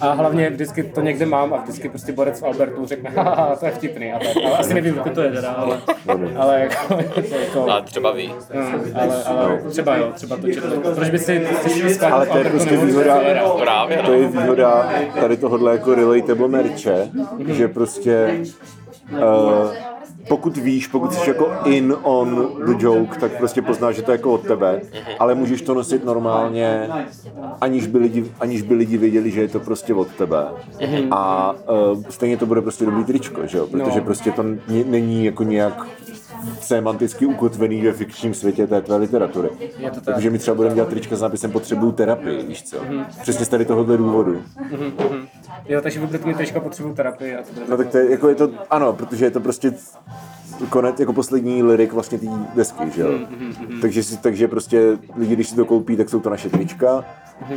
A 0.00 0.12
hlavně 0.12 0.50
vždycky 0.50 0.82
to 0.82 1.00
někde 1.00 1.26
mám 1.26 1.54
a 1.54 1.56
vždycky 1.56 1.88
prostě 1.88 2.12
borec 2.12 2.40
v 2.40 2.44
Albertu 2.44 2.86
řekne, 2.86 3.10
haha, 3.10 3.56
to 3.56 3.66
je 3.66 3.72
vtipný 3.72 4.12
a 4.12 4.18
tak. 4.18 4.36
Ale 4.46 4.58
asi 4.58 4.74
nevím, 4.74 4.94
kdo 4.94 5.10
to 5.10 5.20
je 5.22 5.30
teda, 5.32 5.50
ale, 5.52 5.78
ale 6.36 6.60
jako, 6.60 6.94
jako 7.40 7.70
Ale 7.70 7.82
třeba 7.82 8.12
ví. 8.12 8.34
mm, 8.54 8.92
ale, 8.94 9.24
ale 9.24 9.60
třeba 9.70 9.96
jo, 9.96 10.10
třeba 10.14 10.36
to 10.36 10.52
četl. 10.52 10.80
Proč 10.94 11.10
by 11.10 11.18
si 11.18 11.46
Ale 12.12 12.26
to 12.26 12.38
je 12.38 12.44
prostě 12.44 12.76
výhoda, 12.76 13.20
Právě, 13.60 13.96
to 13.96 14.02
no. 14.08 14.12
je 14.12 14.28
výhoda 14.28 14.92
tady 15.20 15.36
tohohle 15.36 15.72
jako 15.72 15.94
relatable 15.94 16.48
merče, 16.48 17.08
že 17.46 17.68
prostě 17.68 18.40
uh, 19.12 19.18
pokud 20.28 20.56
víš, 20.56 20.86
pokud 20.86 21.12
jsi 21.14 21.28
jako 21.30 21.48
in 21.64 21.94
on 22.02 22.48
the 22.66 22.84
joke, 22.84 23.18
tak 23.20 23.32
prostě 23.38 23.62
poznáš, 23.62 23.96
že 23.96 24.02
to 24.02 24.10
je 24.10 24.14
jako 24.14 24.32
od 24.32 24.40
tebe, 24.46 24.80
ale 25.18 25.34
můžeš 25.34 25.62
to 25.62 25.74
nosit 25.74 26.04
normálně, 26.04 26.88
aniž 27.60 27.86
by 27.86 27.98
lidi, 27.98 28.24
aniž 28.40 28.62
by 28.62 28.74
lidi 28.74 28.98
věděli, 28.98 29.30
že 29.30 29.40
je 29.40 29.48
to 29.48 29.60
prostě 29.60 29.94
od 29.94 30.08
tebe. 30.08 30.44
A 31.10 31.52
uh, 31.92 32.02
stejně 32.08 32.36
to 32.36 32.46
bude 32.46 32.62
prostě 32.62 32.84
dobrý 32.84 33.04
tričko, 33.04 33.46
že 33.46 33.58
jo? 33.58 33.66
Protože 33.66 33.98
No. 33.98 34.04
prostě 34.04 34.30
to 34.32 34.42
n- 34.42 34.60
není 34.86 35.24
jako 35.24 35.42
nějak 35.42 35.86
semanticky 36.60 37.26
ukotvený 37.26 37.82
ve 37.82 37.92
fikčním 37.92 38.34
světě 38.34 38.66
té 38.66 38.82
tvé 38.82 38.96
literatury. 38.96 39.48
Je 39.78 39.90
to 39.90 40.00
tak. 40.00 40.14
Takže 40.14 40.30
my 40.30 40.38
třeba 40.38 40.54
budeme 40.54 40.74
dělat 40.74 40.88
trička 40.88 41.16
s 41.16 41.20
nápisem 41.20 41.52
potřebuju 41.52 41.92
terapii, 41.92 42.42
víš 42.42 42.62
co? 42.62 42.76
Přesně 43.22 43.44
z 43.44 43.48
tady 43.48 43.64
tohohle 43.64 43.96
důvodu. 43.96 44.42
Jo, 45.68 45.80
takže 45.80 46.00
vy 46.00 46.06
budete 46.06 46.26
mít 46.26 46.36
teďka 46.36 46.60
potřebu 46.60 46.94
terapii 46.94 47.36
a 47.36 47.42
to 47.42 47.48
No 47.68 47.76
tak 47.76 47.88
to 47.88 47.98
je, 47.98 48.10
jako 48.10 48.28
je 48.28 48.34
to, 48.34 48.50
ano, 48.70 48.92
protože 48.92 49.24
je 49.24 49.30
to 49.30 49.40
prostě 49.40 49.72
konec, 50.70 51.00
jako 51.00 51.12
poslední 51.12 51.62
lirik 51.62 51.92
vlastně 51.92 52.18
té 52.18 52.26
desky, 52.54 52.90
že 52.94 53.02
jo? 53.02 53.08
Takže, 53.80 54.02
si, 54.02 54.16
takže 54.16 54.48
prostě 54.48 54.98
lidi, 55.16 55.34
když 55.34 55.48
si 55.48 55.56
to 55.56 55.64
koupí, 55.64 55.96
tak 55.96 56.08
jsou 56.08 56.20
to 56.20 56.30
naše 56.30 56.50
trička, 56.50 57.04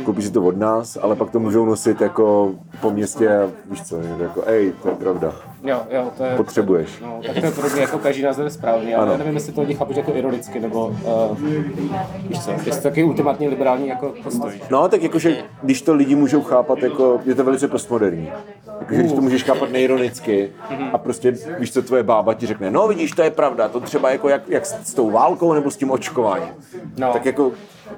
koupí 0.04 0.22
si 0.22 0.30
to 0.32 0.42
od 0.42 0.56
nás, 0.56 0.98
ale 1.02 1.16
pak 1.16 1.30
to 1.30 1.38
můžou 1.40 1.64
nosit 1.64 2.00
jako 2.00 2.54
po 2.80 2.90
městě 2.90 3.38
a 3.38 3.50
víš 3.70 3.82
co, 3.82 3.96
jako 4.22 4.42
ej, 4.46 4.72
to 4.82 4.88
je 4.88 4.94
pravda, 4.94 5.32
Jo, 5.64 5.80
jo, 5.90 6.10
to 6.16 6.24
je... 6.24 6.36
potřebuješ. 6.36 6.90
No, 7.02 7.20
tak 7.26 7.40
to 7.40 7.46
je 7.46 7.52
podobně 7.52 7.80
jako 7.80 7.98
každý 7.98 8.22
název 8.22 8.52
správně, 8.52 8.96
ale 8.96 9.02
Ano. 9.02 9.12
já 9.12 9.18
nevím, 9.18 9.34
jestli 9.34 9.52
to 9.52 9.60
lidi 9.60 9.74
chápu 9.74 9.92
jako 9.96 10.14
ironicky, 10.14 10.60
nebo 10.60 10.86
uh, 10.86 11.38
víš 12.28 12.44
co, 12.44 12.50
jestli 12.50 12.70
to 12.70 12.80
taky 12.88 13.04
ultimátně 13.04 13.48
liberální 13.48 13.88
jako 13.88 14.14
postoj. 14.22 14.50
No, 14.70 14.88
tak 14.88 15.02
jakože, 15.02 15.42
když 15.62 15.82
to 15.82 15.94
lidi 15.94 16.14
můžou 16.14 16.42
chápat, 16.42 16.82
jako, 16.82 17.20
je 17.24 17.34
to 17.34 17.44
velice 17.44 17.68
postmoderní. 17.68 18.30
Jakože, 18.80 19.00
když 19.00 19.12
to 19.12 19.20
můžeš 19.20 19.44
chápat 19.44 19.70
neironicky 19.72 20.50
a 20.92 20.98
prostě, 20.98 21.34
víš 21.58 21.72
co, 21.72 21.82
tvoje 21.82 22.02
bába 22.02 22.34
ti 22.34 22.46
řekne, 22.46 22.70
no 22.70 22.87
vidíš, 22.88 23.12
to 23.12 23.22
je 23.22 23.30
pravda, 23.30 23.68
to 23.68 23.80
třeba 23.80 24.10
jako 24.10 24.28
jak, 24.28 24.48
jak 24.48 24.66
s 24.66 24.94
tou 24.94 25.10
válkou 25.10 25.52
nebo 25.52 25.70
s 25.70 25.76
tím 25.76 25.90
očkováním. 25.90 26.54
No. 26.96 27.12
Tak 27.12 27.26
jako 27.26 27.52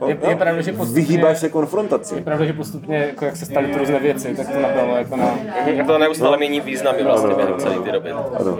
Je- 0.07 0.16
je 0.29 0.37
pravda, 0.37 0.62
že 0.62 0.72
postupně- 0.72 0.94
vyhýbáš 1.03 1.38
se 1.38 1.48
konfrontaci. 1.48 2.20
Pravda, 2.20 2.44
že 2.44 2.53
postupně, 2.53 2.96
jako 2.98 3.24
jak 3.24 3.37
se 3.37 3.44
staly 3.46 3.66
ty 3.66 3.79
různé 3.79 3.98
věci, 3.98 4.35
tak 4.37 4.48
to 4.48 4.61
nabralo 4.61 4.96
jako 4.96 5.16
na... 5.16 5.35
Jak 5.66 5.87
to 5.87 5.98
neustále 5.98 6.37
mění 6.37 6.61
významy 6.61 7.03
vlastně 7.03 7.35
během 7.35 7.55
celé 7.59 7.79
ty 7.79 7.92
doby. 7.92 8.11
Ano. 8.12 8.59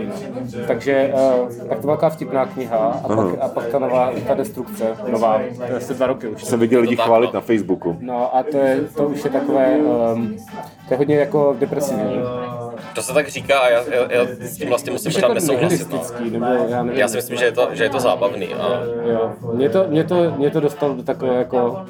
Takže 0.67 1.13
uh, 1.15 1.49
tak 1.69 1.77
to 1.79 1.83
byla 1.87 1.97
taková 1.97 2.11
vtipná 2.11 2.47
kniha 2.47 3.01
a 3.05 3.09
pak, 3.09 3.27
a 3.41 3.49
pak 3.49 3.67
ta 3.67 3.79
nová, 3.79 4.13
ta 4.29 4.35
destrukce, 4.35 4.85
nová, 5.09 5.41
to 5.57 5.63
je 5.65 5.77
asi 5.77 5.95
dva 5.95 6.07
roky 6.07 6.27
už. 6.27 6.45
Jsem 6.45 6.61
viděl 6.61 6.81
lidi 6.81 6.97
tak, 6.97 7.07
chválit 7.07 7.27
no. 7.27 7.33
na 7.35 7.41
Facebooku. 7.41 7.97
No 8.01 8.37
a 8.37 8.43
to, 8.43 8.57
je, 8.57 8.81
to 8.97 9.05
už 9.07 9.25
je 9.25 9.31
takové, 9.31 9.77
um, 9.77 10.37
to 10.89 10.95
je 10.95 10.99
hodně 10.99 11.17
jako 11.17 11.57
depresivní. 11.59 12.21
To 12.95 13.03
se 13.03 13.15
tak 13.15 13.29
říká 13.29 13.59
a 13.59 13.69
já, 13.69 13.79
já, 13.95 14.13
já 14.13 14.27
s 14.41 14.57
tím 14.57 14.69
vlastně 14.69 14.93
musím 14.93 15.13
pořád 15.13 15.35
nesouhlasit. 15.35 15.91
No. 15.93 16.01
nebo 16.31 16.47
já 16.69 16.83
nevím. 16.83 17.01
Já 17.01 17.09
si 17.09 17.17
myslím, 17.17 17.37
že 17.39 17.45
je 17.45 17.53
to, 17.53 17.69
že 17.73 17.85
je 17.85 17.91
to 17.91 18.01
zábavný. 18.01 18.55
A 18.55 18.69
Jo. 19.13 19.33
Mě 19.55 19.69
to, 19.69 19.85
mě, 19.89 20.05
to, 20.05 20.35
mě 20.37 20.51
to 20.51 20.61
dostalo 20.61 20.95
do 20.95 21.03
takové 21.21 21.39
jako, 21.39 21.87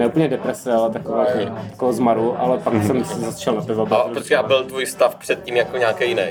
ne 0.00 0.06
úplně 0.06 0.28
deprese, 0.28 0.72
ale 0.72 0.90
takové, 0.90 1.26
jako, 1.40 1.54
takového 1.70 1.92
zmaru, 1.92 2.34
ale 2.38 2.58
pak 2.58 2.74
jsem 2.86 3.04
si 3.04 3.20
začal 3.20 3.54
na 3.54 3.62
pivo 3.62 3.86
a 3.94 4.08
počkej, 4.14 4.36
a 4.36 4.42
byl 4.42 4.64
tvůj 4.64 4.86
stav 4.86 5.14
předtím 5.14 5.56
jako 5.56 5.76
nějaký 5.76 6.08
jiný? 6.08 6.22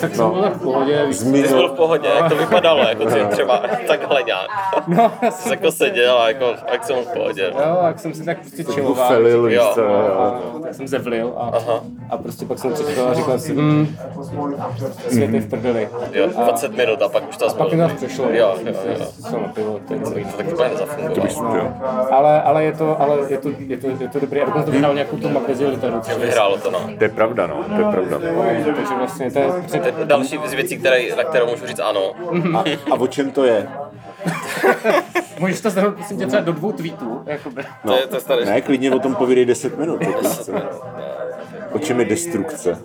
Tak 0.00 0.14
jsem 0.14 0.30
byl 0.30 0.42
tak 0.42 0.52
v 0.56 0.62
pohodě, 0.62 1.04
Ty 1.08 1.14
jsi 1.14 1.24
byl 1.24 1.32
v 1.42 1.46
Zmínil, 1.46 1.68
pohodě, 1.68 2.08
jak 2.08 2.28
to 2.28 2.36
vypadalo, 2.36 2.80
jako 2.80 3.04
ty 3.04 3.24
třeba 3.30 3.62
takhle 3.88 4.22
nějak. 4.22 4.46
no, 4.86 5.12
já 5.22 5.30
jsem, 5.30 5.52
jako 5.52 5.72
seděl 5.72 6.18
a 6.18 6.28
jako, 6.28 6.54
jak 6.72 6.84
jsem 6.84 6.96
v 6.96 7.06
pohodě. 7.06 7.52
jo, 7.66 7.78
jak 7.86 7.98
jsem 8.00 8.14
si 8.14 8.24
tak 8.24 8.38
prostě 8.38 8.62
chilloval. 8.64 9.08
felil, 9.08 9.50
Jo. 9.52 9.70
co, 9.74 9.80
jo. 9.80 9.90
A, 10.18 10.58
tak 10.62 10.74
jsem 10.74 10.88
zevlil 10.88 11.32
a, 11.36 11.50
a 12.10 12.16
prostě 12.16 12.46
pak 12.46 12.58
jsem 12.58 12.72
přišel 12.72 13.08
a 13.08 13.14
říkal 13.14 13.38
si, 13.38 13.52
hm, 13.54 13.96
svět 15.08 15.30
je 15.34 15.40
v 15.40 15.50
prdeli. 15.50 15.88
Jo, 16.12 16.26
20 16.26 16.76
minut 16.76 17.02
a 17.02 17.08
pak 17.08 17.28
už 17.28 17.36
to 17.36 17.54
Pak 17.54 17.72
mi 17.72 17.88
to 17.88 17.94
přešlo. 17.94 18.24
Jo, 18.30 18.54
jo, 18.64 18.72
jo. 18.98 19.06
Jsem 19.20 19.42
na 19.42 19.48
pivo, 19.48 19.80
to 19.88 19.94
je 19.94 20.00
celý. 20.00 20.24
To 20.24 20.36
tak 20.36 20.46
úplně 20.52 20.68
nezafungovalo. 20.68 21.56
Jo. 21.56 21.72
Ale, 22.10 22.42
ale, 22.62 22.66
je 22.66 22.72
to, 22.72 23.00
ale 23.00 23.16
je, 23.28 23.38
to, 23.38 23.48
je, 23.68 23.76
to, 23.76 23.88
je 23.88 24.08
to 24.08 24.20
dobrý. 24.20 24.40
A 24.40 24.44
dokonce 24.44 24.66
to 24.66 24.72
vyhrál 24.72 24.94
nějakou 24.94 25.16
tu 25.16 25.28
magazí 25.28 25.64
literaturu. 25.64 26.20
Vyhrálo 26.20 26.58
to, 26.58 26.70
no. 26.70 26.90
To 26.98 27.04
je 27.04 27.10
pravda, 27.10 27.46
no, 27.46 27.64
to 27.64 27.74
je 27.74 27.92
pravda. 27.92 28.18
Takže 28.76 28.94
vlastně 28.98 29.30
to 29.30 29.38
je... 29.38 29.80
To 29.80 30.00
je 30.00 30.04
další 30.04 30.38
z 30.46 30.52
věcí, 30.52 30.78
které, 30.78 31.16
na 31.16 31.24
kterou 31.24 31.46
můžu 31.50 31.66
říct 31.66 31.80
ano. 31.80 32.12
A, 32.58 32.64
a 32.90 32.94
o 32.94 33.06
čem 33.06 33.30
to 33.30 33.44
je? 33.44 33.68
Můžeš 35.38 35.60
to 35.60 35.70
zhrnout, 35.70 35.94
prosím 35.94 36.18
tě, 36.18 36.26
třeba 36.26 36.42
do 36.42 36.52
dvou 36.52 36.72
tweetů. 36.72 37.22
Jakoby. 37.26 37.64
To 37.86 37.96
je, 37.96 38.06
to 38.06 38.16
je 38.16 38.20
staré. 38.20 38.44
Ne, 38.44 38.60
klidně 38.60 38.92
o 38.92 38.98
tom 38.98 39.14
povídej 39.14 39.44
10 39.44 39.78
minut. 39.78 40.00
pokud 40.04 40.26
chceš. 40.26 40.54
O 41.72 41.78
čem 41.78 41.98
je 42.00 42.04
destrukce? 42.06 42.78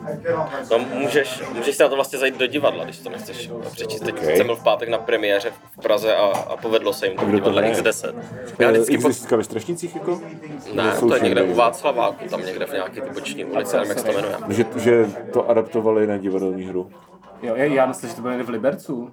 No, 0.72 0.80
můžeš, 0.94 1.42
můžeš 1.54 1.76
se 1.76 1.84
na 1.84 1.90
to 1.90 1.96
vlastně 1.96 2.20
zajít 2.20 2.38
do 2.38 2.48
divadla, 2.48 2.84
když 2.84 3.00
to 3.00 3.10
nechceš 3.10 3.52
přečíst. 3.72 4.00
Teď 4.00 4.16
Okay. 4.18 4.38
jsem 4.38 4.46
byl 4.46 4.56
v 4.56 4.64
pátek 4.64 4.90
na 4.90 4.98
premiéře 4.98 5.52
v 5.72 5.82
Praze 5.82 6.16
a, 6.16 6.26
a 6.26 6.58
povedlo 6.58 6.94
se 6.94 7.08
jim 7.08 7.16
to 7.18 7.26
to 7.26 7.32
divadle 7.32 7.62
hraje? 7.62 7.76
X10. 7.76 8.14
Já 8.60 8.72
vždycky 8.72 8.98
po... 8.98 9.08
Existitka 9.08 9.36
ve 9.36 9.44
Strašnicích 9.44 9.96
jako? 9.96 10.22
Ne, 10.74 10.84
to 11.00 11.16
je 11.16 11.22
někde 11.22 11.44
u 11.44 11.54
Václaváku, 11.56 12.30
tam 12.30 12.46
někde 12.46 12.66
v 12.66 12.72
nějaké 12.72 13.02
ty 13.02 13.10
boční 13.10 13.46
ulici, 13.46 13.76
nevím, 13.76 13.90
jak 13.90 14.00
se 14.00 14.06
to 14.06 14.12
jmenuje. 14.14 14.36
Že, 14.50 14.66
že 14.76 15.06
to 15.34 15.50
adaptovali 15.50 16.08
na 16.08 16.18
divadelní 16.18 16.64
hru. 16.66 16.90
Jo, 17.44 17.56
já, 17.56 17.64
já 17.64 17.86
myslím, 17.86 18.10
že 18.10 18.16
to 18.16 18.22
bylo 18.22 18.32
někde 18.34 18.46
v 18.46 18.50
Libercu. 18.50 19.12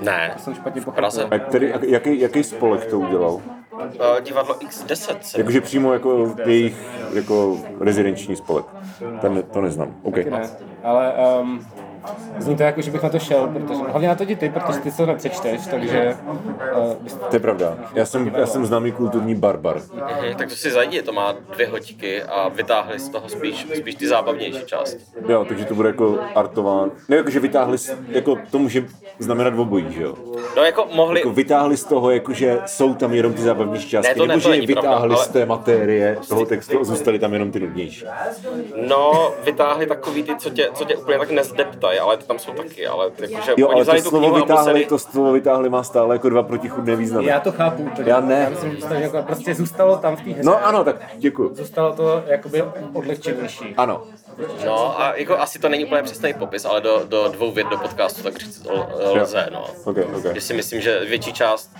Ne, 0.00 0.34
Jsem 0.38 0.54
špatně 0.54 0.80
v 0.80 0.84
pochopil. 0.84 1.00
Praze. 1.02 1.24
A 1.24 1.38
který, 1.38 1.68
jak- 1.68 1.82
jaký, 1.82 2.20
jaký 2.20 2.44
spolek 2.44 2.84
to 2.86 2.98
udělal? 2.98 3.40
Uh, 3.74 4.20
divadlo 4.20 4.54
X10 4.54 5.18
se 5.20 5.38
Jakože 5.38 5.60
přímo 5.60 5.92
jako 5.92 6.34
jejich 6.46 6.76
jako 7.12 7.58
rezidenční 7.80 8.36
spolek. 8.36 8.64
Ten, 9.20 9.42
to 9.42 9.60
neznám. 9.60 9.94
OK. 10.02 10.14
Taky 10.14 10.30
ne. 10.30 10.50
Ale 10.82 11.14
um, 11.40 11.66
zní 12.38 12.56
to 12.56 12.62
jako, 12.62 12.82
že 12.82 12.90
bych 12.90 13.02
na 13.02 13.08
to 13.08 13.18
šel, 13.18 13.46
protože, 13.48 13.80
hlavně 13.90 14.08
na 14.08 14.14
to 14.14 14.22
jdi 14.22 14.36
ty, 14.36 14.48
protože 14.48 14.78
ty 14.78 14.90
se 14.90 14.96
to 14.96 15.06
nepřečteš, 15.06 15.60
takže 15.70 16.16
uh, 16.76 16.92
To 17.30 17.36
je 17.36 17.40
pravda. 17.40 17.78
Já 17.94 18.04
jsem, 18.06 18.32
já 18.36 18.46
jsem 18.46 18.66
známý 18.66 18.92
kulturní 18.92 19.34
barbar. 19.34 19.80
Mhm, 19.94 20.34
tak 20.38 20.48
to 20.48 20.54
si 20.56 20.70
zajdi, 20.70 21.02
to 21.02 21.12
má 21.12 21.34
dvě 21.54 21.66
hoďky 21.66 22.22
a 22.22 22.48
vytáhli 22.48 22.98
z 22.98 23.08
toho 23.08 23.28
spíš, 23.28 23.66
spíš 23.76 23.94
ty 23.94 24.08
zábavnější 24.08 24.64
části. 24.66 25.00
Jo, 25.28 25.44
takže 25.48 25.64
to 25.64 25.74
bude 25.74 25.88
jako 25.88 26.18
artován. 26.34 26.90
Ne, 27.08 27.16
jakože 27.16 27.40
vytáhli, 27.40 27.78
z- 27.78 27.96
jako 28.08 28.36
to 28.50 28.58
může 28.58 28.84
znamenat 29.18 29.54
obojí, 29.58 29.86
že 29.90 30.02
jo? 30.02 30.14
No 30.56 30.62
jako 30.62 30.86
mohli, 30.94 31.20
Jako 31.20 31.30
vytáhli 31.30 31.76
z 31.76 31.84
toho, 31.84 32.10
jakože 32.10 32.58
jsou 32.66 32.94
tam 32.94 33.14
jenom 33.14 33.32
ty 33.32 33.42
zábavnější 33.42 33.88
části, 33.88 34.08
Ne, 34.08 34.14
to 34.14 34.26
ne, 34.26 34.28
nebo 34.28 34.40
to 34.42 34.48
že 34.48 34.54
je 34.54 34.60
není 34.60 34.66
pravda, 34.72 34.90
vytáhli 34.90 35.14
ale- 35.14 35.24
z 35.24 35.28
té 35.28 35.46
matérie 35.46 36.16
toho 36.28 36.46
textu 36.46 36.80
a 36.80 36.84
zůstaly 36.84 37.18
tam 37.18 37.32
jenom 37.32 37.50
ty 37.50 37.60
nudnější. 37.60 38.06
no 38.88 39.32
vytáhli 39.44 39.86
takový 39.86 40.22
ty, 40.22 40.36
co 40.36 40.50
tě, 40.50 40.68
co 40.74 40.84
tě 40.84 40.96
úplně 40.96 41.18
tak 41.18 41.30
nezdeptají, 41.30 41.93
ale 42.00 42.16
ty 42.16 42.24
tam 42.24 42.38
jsou 42.38 42.52
taky, 42.52 42.86
ale 42.86 43.10
jakože 43.20 43.52
Jo, 43.56 43.68
oni 43.68 43.82
ale 43.82 44.02
to 44.02 44.08
slovo 44.08 44.18
knihu 44.18 44.34
vytáhli, 44.34 44.72
museli, 44.72 44.86
to 44.86 44.98
slovo 44.98 45.32
vytáhli 45.32 45.68
má 45.68 45.82
stále 45.82 46.14
jako 46.14 46.28
dva 46.28 46.42
protichudné 46.42 46.96
významy. 46.96 47.26
já 47.26 47.40
to 47.40 47.52
chápu. 47.52 47.82
úplně. 47.82 48.10
Já 48.10 48.20
ne. 48.20 48.40
Já 48.40 48.50
myslím, 48.50 48.76
že 48.76 48.86
to 48.86 48.94
jako 48.94 49.22
prostě 49.22 49.54
zůstalo 49.54 49.96
tam 49.96 50.16
v 50.16 50.20
té 50.22 50.30
hře. 50.30 50.42
No 50.42 50.66
ano, 50.66 50.84
tak 50.84 50.96
děkuji. 51.16 51.50
Zůstalo 51.54 51.92
to 51.92 52.22
jakoby 52.26 52.62
odlehčenější. 52.92 53.74
Ano. 53.76 54.02
no 54.64 55.00
a 55.00 55.14
jako 55.16 55.38
asi 55.38 55.58
to 55.58 55.68
není 55.68 55.84
úplně 55.84 56.02
přesný 56.02 56.34
popis, 56.34 56.64
ale 56.64 56.80
do, 56.80 57.02
do 57.08 57.28
dvou 57.28 57.52
vět 57.52 57.66
do 57.68 57.76
podcastu 57.78 58.22
tak 58.22 58.36
říct 58.36 58.66
lze, 59.22 59.48
no. 59.52 59.66
Ok, 59.84 59.98
ok. 60.16 60.34
Že 60.34 60.40
si 60.40 60.54
myslím, 60.54 60.80
že 60.80 61.04
větší 61.04 61.32
část 61.32 61.70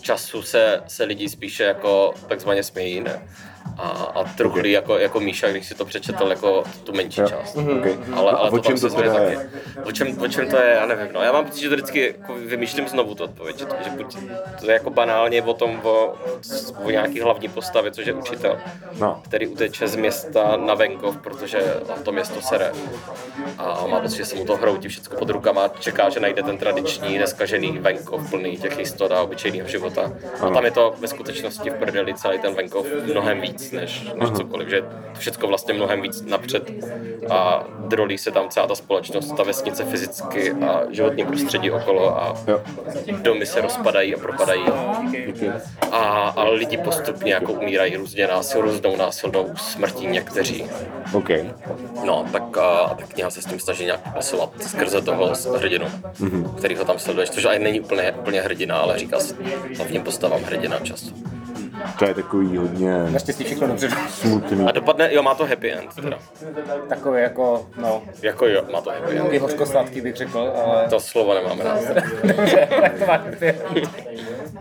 času 0.00 0.42
se, 0.42 0.82
se 0.86 1.04
lidi 1.04 1.28
spíše 1.28 1.64
jako 1.64 2.14
takzvaně 2.28 2.62
smějí, 2.62 3.00
ne? 3.00 3.22
A, 3.78 3.88
a 4.14 4.24
truchlí 4.24 4.70
jako, 4.72 4.98
jako 4.98 5.20
Míša, 5.20 5.48
když 5.50 5.66
si 5.66 5.74
to 5.74 5.84
přečetl 5.84 6.26
jako 6.30 6.64
tu 6.84 6.92
menší 6.92 7.22
část. 7.28 7.56
Okay. 7.56 7.98
Ale, 8.14 8.32
ale 8.32 8.48
a 8.48 8.52
o 8.52 8.58
čem 8.58 8.78
to 8.78 8.90
se 8.90 8.96
teda 8.96 9.20
je? 9.20 9.36
taky. 9.36 9.48
O 9.84 9.92
čem, 9.92 10.20
o 10.22 10.28
čem 10.28 10.50
to 10.50 10.56
je, 10.56 10.74
já 10.74 10.86
nevím. 10.86 11.08
No, 11.12 11.20
já 11.22 11.32
mám 11.32 11.44
pocit, 11.44 11.60
že 11.60 11.68
to 11.68 11.74
vždycky 11.74 12.14
jako 12.18 12.34
vymýšlím 12.34 12.88
znovu 12.88 13.14
tu 13.14 13.24
odpověď. 13.24 13.58
Že, 13.58 13.66
že 13.84 13.90
buď 13.90 14.16
to 14.60 14.66
je 14.66 14.72
jako 14.72 14.90
banálně 14.90 15.42
o 15.42 15.54
tom, 15.54 15.80
o, 15.82 16.14
o 16.84 16.90
nějaký 16.90 17.20
hlavní 17.20 17.48
postavě, 17.48 17.90
což 17.90 18.06
je 18.06 18.12
učitel, 18.12 18.58
No. 18.98 19.22
který 19.24 19.46
uteče 19.46 19.88
z 19.88 19.96
města 19.96 20.56
na 20.56 20.74
venkov, 20.74 21.16
protože 21.16 21.74
to 22.02 22.12
město 22.12 22.40
sere. 22.40 22.72
A 23.58 23.86
má 23.86 24.00
pocit, 24.00 24.16
že 24.16 24.24
se 24.24 24.36
mu 24.36 24.44
to 24.44 24.56
hroutí 24.56 24.88
všechno 24.88 25.18
pod 25.18 25.30
rukama 25.30 25.64
a 25.64 25.68
čeká, 25.68 26.10
že 26.10 26.20
najde 26.20 26.42
ten 26.42 26.58
tradiční, 26.58 27.18
neskažený 27.18 27.78
venkov, 27.78 28.30
plný 28.30 28.56
těch 28.56 28.78
jistot 28.78 29.12
a 29.12 29.22
obyčejného 29.22 29.68
života. 29.68 30.12
A 30.40 30.50
tam 30.50 30.64
je 30.64 30.70
to 30.70 30.94
ve 30.98 31.08
skutečnosti 31.08 31.70
v 31.70 31.74
prdeli 31.74 32.14
celý 32.14 32.38
ten 32.38 32.54
venkov 32.54 32.86
mnohem 33.04 33.40
víc 33.40 33.63
než, 33.72 34.06
než 34.14 34.30
cokoliv, 34.30 34.68
že 34.68 34.76
je 34.76 34.82
to 34.82 34.88
všechno 35.18 35.48
vlastně 35.48 35.74
mnohem 35.74 36.02
víc 36.02 36.22
napřed 36.22 36.70
a 37.30 37.64
drolí 37.78 38.18
se 38.18 38.30
tam 38.30 38.48
celá 38.48 38.66
ta 38.66 38.74
společnost, 38.74 39.32
ta 39.36 39.42
vesnice 39.42 39.84
fyzicky 39.84 40.52
a 40.52 40.82
životní 40.90 41.24
prostředí 41.24 41.70
okolo 41.70 42.22
a 42.22 42.36
Jo. 42.48 42.62
domy 43.22 43.46
se 43.46 43.60
rozpadají 43.60 44.14
a 44.14 44.18
propadají 44.18 44.62
a, 45.92 45.98
a 46.36 46.44
lidi 46.48 46.76
postupně 46.76 47.34
jako 47.34 47.52
umírají 47.52 47.96
různě 47.96 48.26
násil, 48.26 48.60
různou 48.60 48.96
násilnou 48.96 49.52
smrtí 49.56 50.06
někteří. 50.06 50.64
OK. 51.12 51.28
No, 52.04 52.26
tak 52.32 52.56
a, 52.56 52.68
a 52.68 52.94
ta 52.94 53.02
kniha 53.06 53.30
se 53.30 53.42
s 53.42 53.46
tím 53.46 53.60
snaží 53.60 53.84
nějak 53.84 54.14
pasovat 54.14 54.50
skrze 54.62 55.02
toho 55.02 55.32
hrdinu, 55.56 55.86
mm-hmm. 55.86 56.54
který 56.54 56.76
ho 56.76 56.84
tam 56.84 56.98
sleduješ, 56.98 57.30
což 57.30 57.44
aj 57.44 57.58
není 57.58 57.80
úplně, 57.80 58.12
úplně 58.12 58.40
hrdina, 58.40 58.76
ale 58.76 58.98
říká 58.98 59.20
se 59.20 59.34
hlavním 59.76 60.02
postavám 60.02 60.42
hrdina 60.42 60.78
často. 60.78 61.33
To 61.98 62.04
je 62.04 62.14
takový 62.14 62.56
hodně 62.56 63.10
Naštěstí 63.10 63.44
všechno 63.44 63.66
dobře. 63.66 63.88
smutný. 64.08 64.66
A 64.66 64.72
dopadne, 64.72 65.14
jo, 65.14 65.22
má 65.22 65.34
to 65.34 65.46
happy 65.46 65.72
end, 65.72 65.94
teda. 65.94 66.18
Takový 66.88 67.22
jako, 67.22 67.66
no, 67.80 68.02
Jako 68.22 68.46
jo, 68.46 68.62
má 68.72 68.80
to 68.80 68.90
happy 68.90 69.10
end. 69.10 69.18
takový 69.18 69.38
hořkosladký 69.38 70.00
bych 70.00 70.16
řekl, 70.16 70.52
ale... 70.64 70.88
To 70.88 71.00
slovo 71.00 71.34
nemáme 71.34 71.64
rád. 71.64 71.78
Dobře, 72.36 72.68
tak 72.80 72.92
to 72.98 73.06
máš 73.06 73.20
ty. 73.38 73.54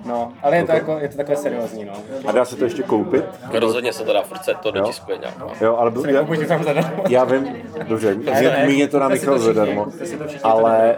No, 0.06 0.34
ale 0.44 0.58
je 0.58 0.66
to, 0.66 0.72
jako, 0.72 0.98
je 1.02 1.10
to 1.10 1.18
takové 1.18 1.38
seriózní, 1.38 1.86
no. 1.86 1.94
A 2.28 2.32
dá 2.32 2.46
se 2.46 2.56
to 2.56 2.64
ještě 2.64 2.84
koupit? 2.84 3.26
Rozhodně 3.54 3.94
se 3.94 4.04
to 4.04 4.14
dá, 4.14 4.22
furt 4.22 4.44
se 4.44 4.54
to 4.64 4.72
dotiskuje 4.72 5.18
nějak. 5.18 5.38
No. 5.40 5.48
Jo, 5.62 5.76
ale 5.78 5.92
byl, 5.92 6.10
já, 6.10 6.28
já 7.10 7.24
vím, 7.24 7.48
dobře, 7.88 8.16
ne. 8.16 8.66
míně 8.68 8.88
to 8.88 9.00
nám 9.00 9.12
všichni- 9.12 9.40
zadarmo, 9.40 9.88
ale 10.44 10.96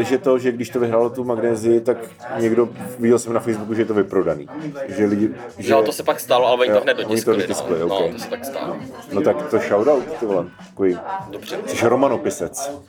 eh, 0.00 0.04
že 0.04 0.18
to, 0.18 0.38
že 0.38 0.52
když 0.52 0.70
to 0.70 0.80
vyhrálo 0.80 1.10
tu 1.10 1.24
magnézii, 1.24 1.80
tak 1.80 1.96
někdo, 2.38 2.68
viděl 2.98 3.18
jsem 3.18 3.32
na 3.32 3.40
Facebooku, 3.40 3.74
že 3.74 3.82
je 3.82 3.86
to 3.86 3.94
vyprodaný. 3.94 4.48
Že 4.88 5.04
lidi, 5.04 5.30
že, 5.58 5.72
No, 5.72 5.82
to 5.82 5.92
se 5.92 6.02
pak 6.02 6.20
stalo, 6.20 6.46
ale 6.46 6.56
oni 6.60 6.70
to 6.70 6.80
hned 6.80 6.98
oni 6.98 7.04
to 7.22 7.32
dotiskli. 7.32 7.36
dotiskli, 7.36 7.78
no. 7.78 7.86
ok. 7.86 8.00
no, 8.06 8.12
to 8.12 8.18
se 8.18 8.30
tak 8.30 8.44
stalo. 8.44 8.76
no 9.12 9.20
tak 9.20 9.42
to 9.50 9.58
shoutout, 9.58 10.04
ty 10.20 10.26
vole, 10.26 10.44
takový, 10.70 10.98
Dobře. 11.30 11.56
jsi 11.66 11.88
romanopisec. 11.88 12.80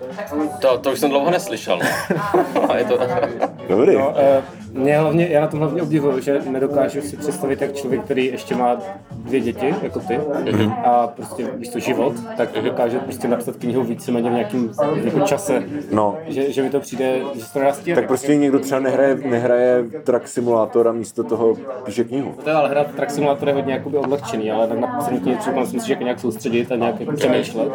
To, 0.62 0.78
to 0.78 0.92
už 0.92 1.00
jsem 1.00 1.10
dlouho 1.10 1.32
neslyšel. 1.32 1.80
No. 2.56 2.76
Je 2.76 2.86
to... 2.86 3.00
Dobrý. 3.70 3.96
No, 3.96 4.14
eh, 4.18 4.44
Mě 4.72 4.98
hlavně, 4.98 5.28
já 5.28 5.42
na 5.42 5.48
tom 5.50 5.60
hlavně 5.60 5.82
obdivuju, 5.82 6.20
že 6.20 6.42
nedokážu 6.50 7.02
si 7.02 7.18
představit, 7.18 7.62
jak 7.62 7.74
člověk, 7.74 8.04
který 8.04 8.26
ještě 8.26 8.56
má 8.56 8.78
dvě 9.12 9.40
děti, 9.40 9.76
jako 9.82 10.00
ty, 10.00 10.20
a 10.86 11.08
prostě 11.08 11.48
víš 11.56 11.70
to 11.70 11.80
život, 11.80 12.14
tak 12.38 12.50
dokáže 12.64 13.00
prostě 13.00 13.28
napsat 13.28 13.56
knihu 13.56 13.84
víceméně 13.84 14.30
v 14.30 14.34
nějakém 14.34 14.72
jako 15.04 15.20
čase. 15.20 15.64
No. 15.92 16.18
Že, 16.28 16.52
že 16.52 16.64
mi 16.64 16.70
to 16.70 16.80
přijde, 16.80 17.20
že 17.34 17.44
to 17.54 17.60
stíhat. 17.72 17.96
Tak 17.96 18.08
prostě 18.08 18.36
někdo 18.36 18.60
třeba 18.60 18.80
nehraje, 18.80 19.16
nehraje 19.16 19.84
track 20.04 20.28
simulátor 20.28 20.88
a 20.88 20.92
místo 20.92 21.24
toho 21.24 21.58
píše 21.84 22.04
knihu. 22.04 22.34
To 22.44 22.50
je 22.50 22.56
ale 22.56 22.70
hrát 22.70 22.96
Track 22.96 23.12
Simulator 23.12 23.48
je 23.48 23.54
hodně 23.54 23.74
jakoby 23.74 23.98
odlehčený, 23.98 24.52
ale 24.52 24.68
tak 24.68 24.80
na 24.80 25.00
psaní 25.00 25.20
knihy 25.20 25.38
třeba 25.38 25.66
si 25.66 25.74
musíš 25.76 25.90
jako 25.90 26.04
nějak 26.04 26.20
soustředit 26.20 26.72
a 26.72 26.76
nějak 26.76 27.00
jako 27.00 27.12
přemýšlet. 27.12 27.72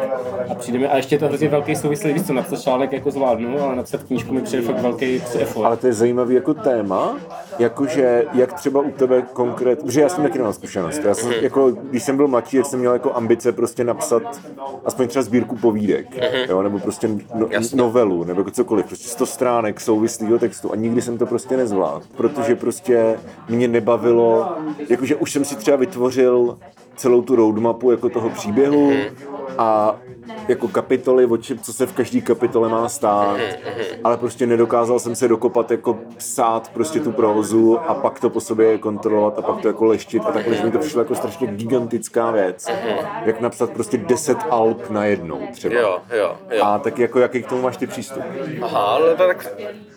A 0.49 0.55
přijde 0.55 0.79
mi, 0.79 0.87
a 0.87 0.97
ještě 0.97 1.15
je 1.15 1.19
to 1.19 1.27
hrozně 1.27 1.49
velký 1.49 1.75
souvislý, 1.75 2.13
víš 2.13 2.23
co, 2.23 2.33
napsat 2.33 2.61
článek 2.61 2.91
jako 2.91 3.11
zvládnu, 3.11 3.61
ale 3.61 3.75
napsat 3.75 4.03
knížku 4.03 4.33
mi 4.33 4.41
přijde 4.41 4.63
fakt 4.63 4.81
velký 4.81 5.21
effort. 5.39 5.65
Ale 5.65 5.77
to 5.77 5.87
je 5.87 5.93
zajímavý 5.93 6.35
jako 6.35 6.53
téma, 6.53 7.17
jakože 7.59 8.25
jak 8.33 8.53
třeba 8.53 8.81
u 8.81 8.91
tebe 8.91 9.21
konkrét, 9.33 9.79
protože 9.79 10.01
já 10.01 10.09
jsem 10.09 10.23
taky 10.23 10.37
nemám 10.37 10.53
zkušenost. 10.53 11.01
Já 11.05 11.13
jsem, 11.13 11.31
jako, 11.41 11.71
když 11.71 12.03
jsem 12.03 12.17
byl 12.17 12.27
mladší, 12.27 12.57
tak 12.57 12.65
jsem 12.65 12.79
měl 12.79 12.93
jako 12.93 13.13
ambice 13.13 13.51
prostě 13.51 13.83
napsat 13.83 14.23
aspoň 14.85 15.07
třeba 15.07 15.23
sbírku 15.23 15.55
povídek, 15.55 16.07
jo, 16.49 16.63
nebo 16.63 16.79
prostě 16.79 17.09
no, 17.33 17.49
novelu, 17.75 18.23
nebo 18.23 18.39
jako 18.39 18.51
cokoliv, 18.51 18.85
prostě 18.85 19.07
100 19.07 19.25
stránek 19.25 19.81
souvislého 19.81 20.39
textu 20.39 20.71
a 20.71 20.75
nikdy 20.75 21.01
jsem 21.01 21.17
to 21.17 21.25
prostě 21.25 21.57
nezvládl, 21.57 22.05
protože 22.17 22.55
prostě 22.55 23.19
mě 23.49 23.67
nebavilo, 23.67 24.55
jakože 24.89 25.15
už 25.15 25.31
jsem 25.31 25.45
si 25.45 25.55
třeba 25.55 25.77
vytvořil 25.77 26.57
celou 26.95 27.21
tu 27.21 27.35
roadmapu 27.35 27.91
jako 27.91 28.09
toho 28.09 28.29
příběhu 28.29 28.91
a 29.57 29.95
jako 30.47 30.67
kapitoly, 30.67 31.25
o 31.25 31.37
čem, 31.37 31.59
co 31.59 31.73
se 31.73 31.85
v 31.85 31.93
každé 31.93 32.21
kapitole 32.21 32.69
má 32.69 32.89
stát, 32.89 33.37
ale 34.03 34.17
prostě 34.17 34.47
nedokázal 34.47 34.99
jsem 34.99 35.15
se 35.15 35.27
dokopat 35.27 35.71
jako 35.71 35.99
psát 36.17 36.71
prostě 36.73 36.99
tu 36.99 37.11
prózu 37.11 37.79
a 37.79 37.93
pak 37.93 38.19
to 38.19 38.29
po 38.29 38.41
sobě 38.41 38.77
kontrolovat 38.77 39.39
a 39.39 39.41
pak 39.41 39.61
to 39.61 39.67
jako 39.67 39.85
leštit 39.85 40.23
a 40.25 40.31
takhle, 40.31 40.55
že 40.55 40.63
mi 40.63 40.71
to 40.71 40.79
přišlo 40.79 41.01
jako 41.01 41.15
strašně 41.15 41.47
gigantická 41.47 42.31
věc. 42.31 42.67
Jak 43.25 43.41
napsat 43.41 43.69
prostě 43.69 43.97
10 43.97 44.37
alb 44.49 44.89
na 44.89 45.05
jednou 45.05 45.41
třeba. 45.51 45.75
Jo, 45.75 45.99
jo, 46.11 46.35
jo. 46.51 46.63
A 46.63 46.79
tak 46.79 46.99
jako 46.99 47.19
jaký 47.19 47.43
k 47.43 47.49
tomu 47.49 47.61
máš 47.61 47.77
ty 47.77 47.87
přístup? 47.87 48.23
Aha, 48.61 48.79
ale 48.79 49.15
tak 49.15 49.47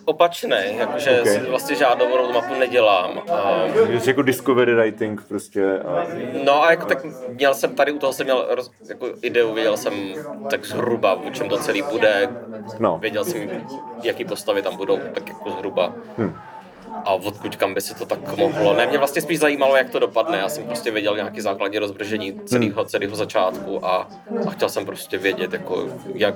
opačný, 0.08 0.56
jakože 0.78 1.20
Okay. 1.20 1.32
si 1.34 1.40
vlastně 1.40 1.76
žádnou 1.76 2.16
roadmapu 2.16 2.54
nedělám. 2.54 3.22
A, 3.32 3.64
Jsi 4.00 4.10
jako 4.10 4.22
discovery 4.22 4.74
writing 4.74 5.22
prostě 5.28 5.78
a... 5.78 6.06
no 6.44 6.62
a 6.62 6.70
jako 6.70 6.86
tak 6.86 6.98
měl 7.28 7.54
jsem 7.54 7.74
tady, 7.74 7.92
u 7.92 7.98
toho 7.98 8.12
jsem 8.12 8.26
měl 8.26 8.46
roz, 8.50 8.70
jako 8.88 9.08
ideu, 9.22 9.54
věděl 9.54 9.76
jsem 9.76 9.94
tak 10.50 10.64
zhruba, 10.64 11.12
o 11.14 11.30
čem 11.30 11.48
to 11.48 11.56
celý 11.58 11.82
bude, 11.82 12.28
No. 12.78 12.98
věděl 12.98 13.24
jsem, 13.24 13.50
jaký 14.02 14.24
postavy 14.24 14.62
tam 14.62 14.76
budou, 14.76 14.98
tak 15.14 15.28
jako 15.28 15.50
zhruba. 15.50 15.94
A 17.04 17.12
odkud 17.14 17.56
kam 17.56 17.74
by 17.74 17.80
se 17.80 17.94
to 17.94 18.06
tak 18.06 18.36
mohlo. 18.36 18.74
Ne, 18.74 18.86
mě 18.86 18.98
vlastně 18.98 19.22
spíš 19.22 19.38
zajímalo, 19.38 19.76
jak 19.76 19.90
to 19.90 19.98
dopadne. 19.98 20.38
Já 20.38 20.48
jsem 20.48 20.64
prostě 20.64 20.90
věděl 20.90 21.16
nějaký 21.16 21.40
základní 21.40 21.78
rozvržení 21.78 22.40
celého, 22.46 22.84
celého 22.84 23.16
začátku 23.16 23.86
a, 23.86 24.08
a 24.46 24.50
chtěl 24.50 24.68
jsem 24.68 24.86
prostě 24.86 25.18
vědět, 25.18 25.52
jako, 25.52 25.86
jak, 26.14 26.34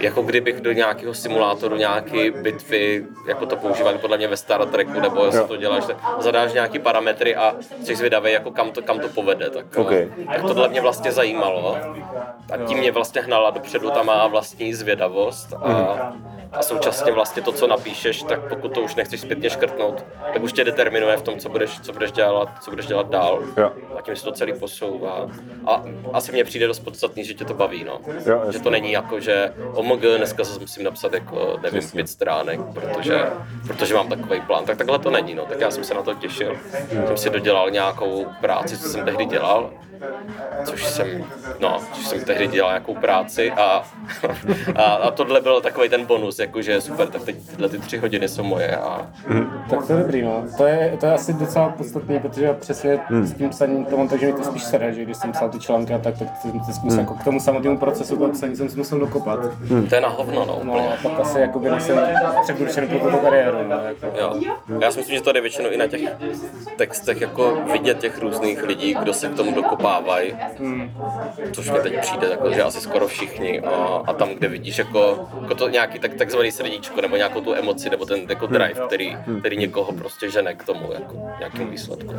jako 0.00 0.22
kdybych 0.22 0.60
do 0.60 0.72
nějakého 0.72 1.14
simulátoru 1.14 1.76
nějaké 1.76 2.30
bitvy, 2.30 3.04
jako 3.28 3.46
to 3.46 3.56
používali 3.56 3.98
podle 3.98 4.16
mě 4.16 4.28
ve 4.28 4.36
Star 4.36 4.66
Treku, 4.66 5.00
nebo 5.00 5.24
jestli 5.24 5.44
to 5.48 5.56
děláš, 5.56 5.84
tak 5.86 5.96
zadáš 6.18 6.52
nějaký 6.52 6.78
parametry 6.78 7.36
a 7.36 7.54
jsi 7.84 7.96
zvědavý, 7.96 8.32
jako 8.32 8.50
kam 8.50 8.70
to, 8.70 8.82
kam 8.82 9.00
to 9.00 9.08
povede. 9.08 9.50
Tak, 9.50 9.66
Ok. 9.76 9.92
tak 10.26 10.40
tohle 10.42 10.68
mě 10.68 10.80
vlastně 10.80 11.12
zajímalo. 11.12 11.78
A 12.52 12.56
tím 12.66 12.78
mě 12.78 12.92
vlastně 12.92 13.20
hnala 13.20 13.50
dopředu 13.50 13.90
ta 13.90 14.02
má 14.02 14.26
vlastní 14.26 14.74
zvědavost. 14.74 15.52
A, 15.52 16.12
a 16.52 16.62
současně 16.62 17.12
vlastně 17.12 17.42
to, 17.42 17.52
co 17.52 17.66
napíšeš, 17.66 18.22
tak 18.22 18.48
pokud 18.48 18.74
to 18.74 18.80
už 18.80 18.94
nechceš 18.94 19.20
zpětně 19.20 19.50
škrtnout, 19.50 20.04
tak 20.32 20.42
už 20.42 20.52
tě 20.52 20.64
determinuje 20.64 21.16
v 21.16 21.22
tom, 21.22 21.38
co 21.38 21.48
budeš, 21.48 21.80
co 21.80 21.92
budeš 21.92 22.12
dělat, 22.12 22.48
co 22.60 22.70
budeš 22.70 22.86
dělat 22.86 23.10
dál. 23.10 23.42
Jo. 23.56 23.72
A 23.98 24.02
tím 24.02 24.16
se 24.16 24.24
to 24.24 24.32
celý 24.32 24.52
posouvá. 24.52 25.28
A 25.66 25.84
asi 26.12 26.32
mě 26.32 26.44
přijde 26.44 26.66
dost 26.66 26.78
podstatný, 26.78 27.24
že 27.24 27.34
tě 27.34 27.44
to 27.44 27.54
baví, 27.54 27.84
no. 27.84 28.00
Jo, 28.26 28.42
že 28.52 28.60
to 28.60 28.70
není 28.70 28.92
jako, 28.92 29.20
že 29.20 29.52
omg, 29.74 30.00
dneska 30.00 30.44
zase 30.44 30.60
musím 30.60 30.84
napsat 30.84 31.12
jako, 31.12 31.58
nevím, 31.62 31.90
pět 31.90 32.08
stránek, 32.08 32.60
protože, 32.74 33.26
protože 33.66 33.94
mám 33.94 34.08
takový 34.08 34.40
plán. 34.40 34.64
Tak 34.64 34.76
takhle 34.78 34.98
to 34.98 35.10
není, 35.10 35.34
no. 35.34 35.46
Tak 35.46 35.60
já 35.60 35.70
jsem 35.70 35.84
se 35.84 35.94
na 35.94 36.02
to 36.02 36.14
těšil. 36.14 36.56
Jsem 37.06 37.16
si 37.16 37.30
dodělal 37.30 37.70
nějakou 37.70 38.26
práci, 38.40 38.78
co 38.78 38.88
jsem 38.88 39.04
tehdy 39.04 39.24
dělal 39.24 39.70
což 40.64 40.84
jsem, 40.86 41.24
no, 41.60 41.80
což 41.92 42.06
jsem 42.06 42.20
tehdy 42.24 42.46
dělal 42.46 42.70
nějakou 42.70 42.94
práci 42.94 43.52
a, 43.52 43.82
a, 44.76 44.82
a 44.82 45.10
tohle 45.10 45.40
byl 45.40 45.60
takový 45.60 45.88
ten 45.88 46.04
bonus, 46.06 46.38
jakože 46.38 46.80
super, 46.80 47.08
tak 47.08 47.22
teď 47.24 47.36
tyhle 47.50 47.68
ty 47.68 47.78
tři 47.78 47.98
hodiny 47.98 48.28
jsou 48.28 48.42
moje 48.42 48.76
a 48.76 49.06
Tak 49.70 49.86
to 49.86 49.92
je 49.92 49.98
dobrý, 49.98 50.22
no. 50.22 50.44
To 50.56 50.66
je, 50.66 50.96
to 51.00 51.06
je 51.06 51.12
asi 51.12 51.32
docela 51.32 51.68
podstatný, 51.68 52.18
protože 52.20 52.52
přesně 52.60 53.00
s 53.22 53.34
tím 53.34 53.50
psaním 53.50 53.84
to 53.84 53.96
mám 53.96 54.08
tak, 54.08 54.20
že 54.20 54.26
mi 54.26 54.32
to 54.32 54.42
spíš 54.44 54.62
sere, 54.64 54.92
že 54.92 55.02
když 55.04 55.16
jsem 55.16 55.32
psal 55.32 55.48
ty 55.48 55.58
články 55.58 55.94
a 55.94 55.98
tak, 55.98 56.18
tak 56.18 56.28
jsem 56.42 56.60
se 56.74 56.80
musel, 56.82 57.00
jako 57.00 57.14
k 57.14 57.24
tomu 57.24 57.40
samotnému 57.40 57.78
procesu 57.78 58.16
toho 58.16 58.32
psaní 58.32 58.56
jsem 58.56 58.68
se 58.68 58.76
musel 58.76 58.98
dokopat. 58.98 59.38
to 59.88 59.94
je 59.94 60.00
na 60.00 60.08
hovno, 60.08 60.44
no, 60.44 60.60
No 60.64 60.72
úplně. 60.72 60.88
a 60.88 60.96
pak 61.02 61.20
asi 61.20 61.40
jakoby 61.40 61.70
nejsem 61.70 62.00
předurčen 62.42 62.88
pro 62.88 62.98
tuto 62.98 63.16
kariéru, 63.16 63.58
no. 63.68 63.76
Jako. 63.84 64.18
Jo. 64.18 64.54
Já 64.80 64.90
si 64.90 64.98
myslím, 64.98 65.16
že 65.16 65.22
to 65.22 65.32
jde 65.32 65.40
většinou 65.40 65.70
i 65.70 65.76
na 65.76 65.86
těch 65.86 66.00
textech, 66.76 67.20
jako 67.20 67.58
vidět 67.72 67.98
těch 67.98 68.18
různých 68.18 68.62
lidí, 68.62 68.94
kdo 69.02 69.12
se 69.12 69.28
k 69.28 69.34
tomu 69.34 69.52
dokopávají, 69.90 70.34
což 71.52 71.70
mi 71.70 71.78
teď 71.78 72.00
přijde, 72.00 72.26
jako, 72.30 72.50
že 72.50 72.62
asi 72.62 72.80
skoro 72.80 73.08
všichni. 73.08 73.60
A, 73.60 74.02
a 74.06 74.12
tam, 74.12 74.28
kde 74.28 74.48
vidíš 74.48 74.78
jako, 74.78 75.28
jako 75.40 75.54
to 75.54 75.68
nějaký 75.68 75.98
tak, 75.98 76.14
takzvaný 76.14 76.52
srdíčko, 76.52 77.00
nebo 77.00 77.16
nějakou 77.16 77.40
tu 77.40 77.54
emoci, 77.54 77.90
nebo 77.90 78.06
ten 78.06 78.20
jako 78.28 78.46
drive, 78.46 78.80
který, 78.86 79.16
který 79.40 79.56
někoho 79.56 79.92
prostě 79.92 80.30
žene 80.30 80.54
k 80.54 80.64
tomu, 80.64 80.92
jako 80.92 81.16
nějakému 81.38 81.70
výsledku. 81.70 82.14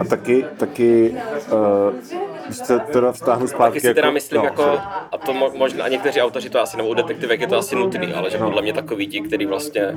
A 0.00 0.04
taky, 0.04 0.44
taky, 0.56 1.16
uh, 1.52 1.94
když 2.46 2.58
se 2.58 2.78
teda 2.78 3.12
vztáhnu 3.12 3.46
zpátky. 3.48 3.80
Taky 3.80 3.80
si 3.80 3.94
teda 3.94 4.06
jako, 4.06 4.14
myslím, 4.14 4.38
no, 4.38 4.44
jako, 4.44 4.78
a 5.12 5.18
to 5.26 5.32
mo- 5.32 5.50
možná, 5.56 5.84
a 5.84 5.88
někteří 5.88 6.22
autoři 6.22 6.50
to 6.50 6.60
asi, 6.60 6.76
nebo 6.76 6.88
u 6.88 6.94
detektivek 6.94 7.40
je 7.40 7.46
to 7.46 7.56
asi 7.58 7.76
nutný, 7.76 8.14
ale 8.14 8.30
že 8.30 8.38
podle 8.38 8.62
mě 8.62 8.72
takový 8.72 9.06
ti, 9.06 9.20
kteří 9.20 9.46
vlastně 9.46 9.96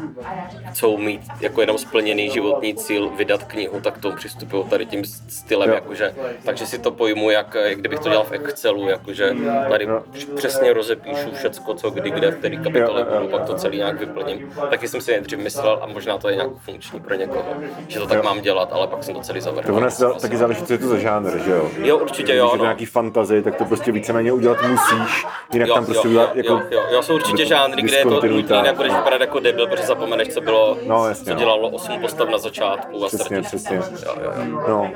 chcou 0.72 0.98
mít 0.98 1.22
jako 1.42 1.62
jenom 1.62 1.78
splněný 1.78 2.30
životní 2.30 2.76
cíl 2.76 3.10
vydat 3.10 3.44
knihu, 3.44 3.82
tak 3.82 3.98
to 3.98 4.12
přistupují 4.12 4.64
tady 4.70 4.86
tím 4.86 5.06
stylem, 5.06 5.70
Jo. 5.70 5.76
jakože, 5.76 6.14
takže 6.46 6.66
si 6.66 6.80
to 6.80 6.92
pojmu, 6.92 7.30
jak, 7.30 7.56
jak 7.64 7.80
kdybych 7.80 8.00
to 8.00 8.10
dělal 8.10 8.24
v 8.26 8.32
Excelu, 8.32 8.90
jakože 8.90 9.36
tady 9.70 9.88
přesně 10.36 10.74
rozepíšu 10.74 11.32
všecko, 11.34 11.74
co 11.74 11.90
kdy, 11.90 12.12
kde, 12.12 12.32
v 12.32 12.36
který 12.36 12.58
kapitole 12.58 13.02
Jo, 13.02 13.08
jo, 13.14 13.20
budu, 13.20 13.32
pak 13.32 13.46
to 13.46 13.54
celý 13.54 13.78
nějak 13.78 14.00
vyplním. 14.00 14.52
Taky 14.70 14.88
jsem 14.88 15.02
si 15.02 15.12
nejdřív 15.12 15.40
myslel, 15.40 15.80
a 15.82 15.88
možná 15.88 16.18
to 16.18 16.30
je 16.30 16.36
nějak 16.36 16.50
funkční 16.66 17.00
pro 17.00 17.16
někoho, 17.16 17.46
že 17.88 18.00
to 18.00 18.08
tak 18.08 18.24
mám 18.24 18.42
dělat, 18.42 18.70
ale 18.72 18.88
pak 18.88 19.04
jsem 19.04 19.14
to 19.16 19.22
celý 19.22 19.42
zavrhl. 19.42 19.90
To 20.00 20.14
taky 20.20 20.38
záleží, 20.38 20.64
co 20.64 20.74
je 20.74 20.80
to 20.80 20.88
za 20.88 20.98
žánr, 20.98 21.38
že 21.38 21.52
jo? 21.52 21.70
Jo, 21.78 21.98
určitě 21.98 22.36
Když 22.40 22.50
jo, 22.52 22.54
je 22.54 22.58
to 22.58 22.58
no. 22.58 22.64
nějaký 22.64 22.86
fantazy, 22.86 23.42
tak 23.42 23.56
to 23.56 23.66
prostě 23.66 23.92
víceméně 23.92 24.32
udělat 24.32 24.58
musíš, 24.70 25.26
jinak 25.54 25.70
tam 25.74 25.86
prostě 25.86 26.08
udělat 26.08 26.36
jako... 26.36 26.54
jo, 26.54 26.62
jo, 26.72 26.82
jo, 26.92 27.04
jsou 27.04 27.16
určitě 27.16 27.46
žánry, 27.46 27.82
kde 27.82 27.98
je 27.98 28.04
to 28.06 28.28
nutné, 28.28 28.62
nebudeš 28.64 28.94
vypadat 28.94 29.22
jako 29.22 29.40
debil, 29.40 29.68
protože 29.68 29.84
zapomeneš, 29.84 30.28
co 30.28 30.42
bylo, 30.42 30.78
No, 30.88 31.08
jasně, 31.08 31.26
co 31.26 31.34
no. 31.34 31.40
dělalo 31.40 31.70
8 31.70 32.00
postav 32.02 32.30
na 32.30 32.38
začátku 32.38 33.04
a 33.04 33.08
Přesně, 33.08 33.42
přesně. 33.42 33.76
Jo, 33.76 33.84
jo, 34.24 34.32
jo. 34.48 34.62
No. 34.70 34.92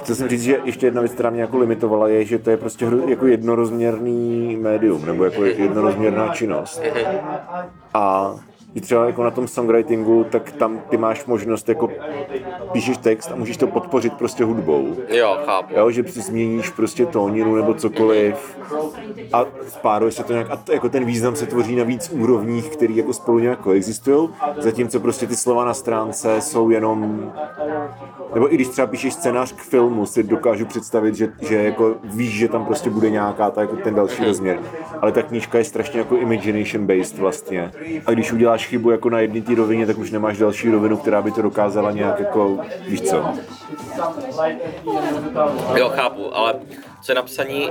Chci 0.00 0.14
jsem 0.14 0.28
říct, 0.28 0.42
že 0.42 0.60
ještě 0.64 0.86
jedna 0.86 1.00
věc, 1.00 1.12
která 1.12 1.30
mě 1.30 1.40
jako 1.40 1.58
limitovala, 1.58 2.08
je, 2.08 2.24
že 2.24 2.38
to 2.38 2.50
je 2.50 2.56
prostě 2.56 2.86
hru- 2.86 3.08
jako 3.08 3.26
jednorozměrný 3.26 4.56
médium, 4.56 5.06
nebo 5.06 5.24
jako 5.24 5.44
jednorozměrná 5.44 6.28
činnost. 6.34 6.82
A 7.94 8.34
i 8.74 8.80
třeba 8.80 9.06
jako 9.06 9.24
na 9.24 9.30
tom 9.30 9.48
songwritingu, 9.48 10.24
tak 10.24 10.52
tam 10.52 10.80
ty 10.88 10.96
máš 10.96 11.26
možnost 11.26 11.68
jako 11.68 11.90
píšeš 12.72 12.96
text 12.96 13.30
a 13.32 13.36
můžeš 13.36 13.56
to 13.56 13.66
podpořit 13.66 14.12
prostě 14.12 14.44
hudbou. 14.44 14.96
jo, 15.08 15.38
chápu. 15.44 15.74
Jo, 15.76 15.90
že 15.90 16.04
si 16.04 16.20
změníš 16.20 16.70
prostě 16.70 17.06
tóninu 17.06 17.56
nebo 17.56 17.74
cokoliv 17.74 18.58
a 19.32 19.46
spáruje 19.68 20.12
se 20.12 20.24
to 20.24 20.32
nějak, 20.32 20.50
a 20.50 20.56
to, 20.56 20.72
jako 20.72 20.88
ten 20.88 21.04
význam 21.04 21.36
se 21.36 21.46
tvoří 21.46 21.76
na 21.76 21.84
víc 21.84 22.10
úrovních, 22.10 22.68
který 22.68 22.96
jako 22.96 23.12
spolu 23.12 23.38
nějak 23.38 23.58
koexistují, 23.58 24.28
zatímco 24.58 25.00
prostě 25.00 25.26
ty 25.26 25.36
slova 25.36 25.64
na 25.64 25.74
stránce 25.74 26.40
jsou 26.40 26.70
jenom, 26.70 27.32
nebo 28.34 28.52
i 28.52 28.54
když 28.54 28.68
třeba 28.68 28.86
píšeš 28.86 29.14
scénář 29.14 29.52
k 29.52 29.60
filmu, 29.60 30.06
si 30.06 30.22
dokážu 30.22 30.66
představit, 30.66 31.14
že, 31.14 31.32
že 31.48 31.62
jako 31.62 31.94
víš, 32.04 32.32
že 32.32 32.48
tam 32.48 32.66
prostě 32.66 32.90
bude 32.90 33.10
nějaká 33.10 33.50
ta, 33.50 33.60
jako 33.60 33.76
ten 33.76 33.94
další 33.94 34.24
rozměr, 34.24 34.58
ale 35.00 35.12
ta 35.12 35.22
knížka 35.22 35.58
je 35.58 35.64
strašně 35.64 35.98
jako 35.98 36.16
imagination 36.16 36.86
based 36.86 37.18
vlastně 37.18 37.72
a 38.06 38.10
když 38.10 38.32
uděláš 38.32 38.63
chybu 38.64 38.90
jako 38.90 39.10
na 39.10 39.20
jedné 39.20 39.40
té 39.42 39.54
rovině, 39.54 39.86
tak 39.86 39.98
už 39.98 40.10
nemáš 40.10 40.38
další 40.38 40.70
rovinu, 40.70 40.96
která 40.96 41.22
by 41.22 41.30
to 41.30 41.42
dokázala 41.42 41.90
nějak 41.90 42.20
jako, 42.20 42.58
víš 42.88 43.00
co, 43.00 43.24
Jo, 45.74 45.88
chápu, 45.88 46.36
ale 46.36 46.54
co 47.02 47.12
je 47.12 47.16
napsaní 47.16 47.70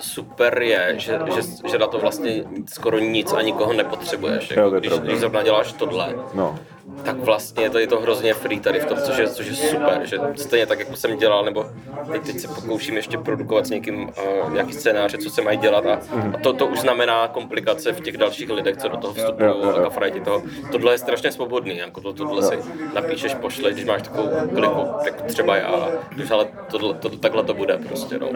super 0.00 0.62
je, 0.62 0.94
že, 0.96 1.18
že, 1.34 1.42
že 1.70 1.78
na 1.78 1.86
to 1.86 1.98
vlastně 1.98 2.44
skoro 2.72 2.98
nic 2.98 3.32
a 3.32 3.42
nikoho 3.42 3.72
nepotřebuješ. 3.72 4.50
Jo, 4.50 4.62
Jako, 4.62 4.74
je 4.74 4.80
když, 4.80 4.92
když 4.92 5.18
zrovna 5.18 5.42
děláš 5.42 5.72
tohle, 5.72 6.14
no. 6.34 6.58
Tak 7.04 7.16
vlastně 7.16 7.64
je 7.64 7.70
to, 7.70 7.78
je 7.78 7.86
to 7.86 8.00
hrozně 8.00 8.34
free 8.34 8.60
tady 8.60 8.80
v 8.80 8.84
tom, 8.84 8.98
což 8.98 9.18
je, 9.18 9.28
což 9.28 9.46
je 9.46 9.54
super, 9.54 10.00
že 10.04 10.18
stejně 10.36 10.66
tak, 10.66 10.78
jako 10.78 10.96
jsem 10.96 11.16
dělal, 11.16 11.44
nebo 11.44 11.66
teď, 12.12 12.22
teď 12.22 12.38
se 12.38 12.48
pokouším 12.48 12.96
ještě 12.96 13.18
produkovat 13.18 13.66
s 13.66 13.70
někým 13.70 14.08
uh, 14.44 14.52
nějaký 14.52 14.72
scénáře, 14.72 15.18
co 15.18 15.30
se 15.30 15.42
mají 15.42 15.58
dělat 15.58 15.86
a, 15.86 16.00
a 16.34 16.38
to, 16.42 16.52
to 16.52 16.66
už 16.66 16.80
znamená 16.80 17.28
komplikace 17.28 17.92
v 17.92 18.00
těch 18.00 18.16
dalších 18.16 18.50
lidech, 18.50 18.76
co 18.76 18.88
do 18.88 18.96
toho 18.96 19.14
vstupují 19.14 19.50
a 19.50 19.82
kafrajti 19.82 20.20
toho. 20.20 20.42
Tohle 20.72 20.94
je 20.94 20.98
strašně 20.98 21.32
svobodný, 21.32 21.76
jako 21.76 22.00
to, 22.00 22.12
tohle 22.12 22.42
si 22.42 22.58
napíšeš, 22.94 23.34
pošleš, 23.34 23.74
když 23.74 23.84
máš 23.84 24.02
takovou 24.02 24.28
kliku, 24.54 24.80
jako 25.04 25.22
třeba 25.26 25.56
já, 25.56 25.88
když 26.14 26.30
ale 26.30 26.46
tohle, 26.70 26.94
to, 26.94 27.08
takhle 27.08 27.42
to 27.44 27.54
bude 27.54 27.78
prostě, 27.88 28.18
no. 28.18 28.28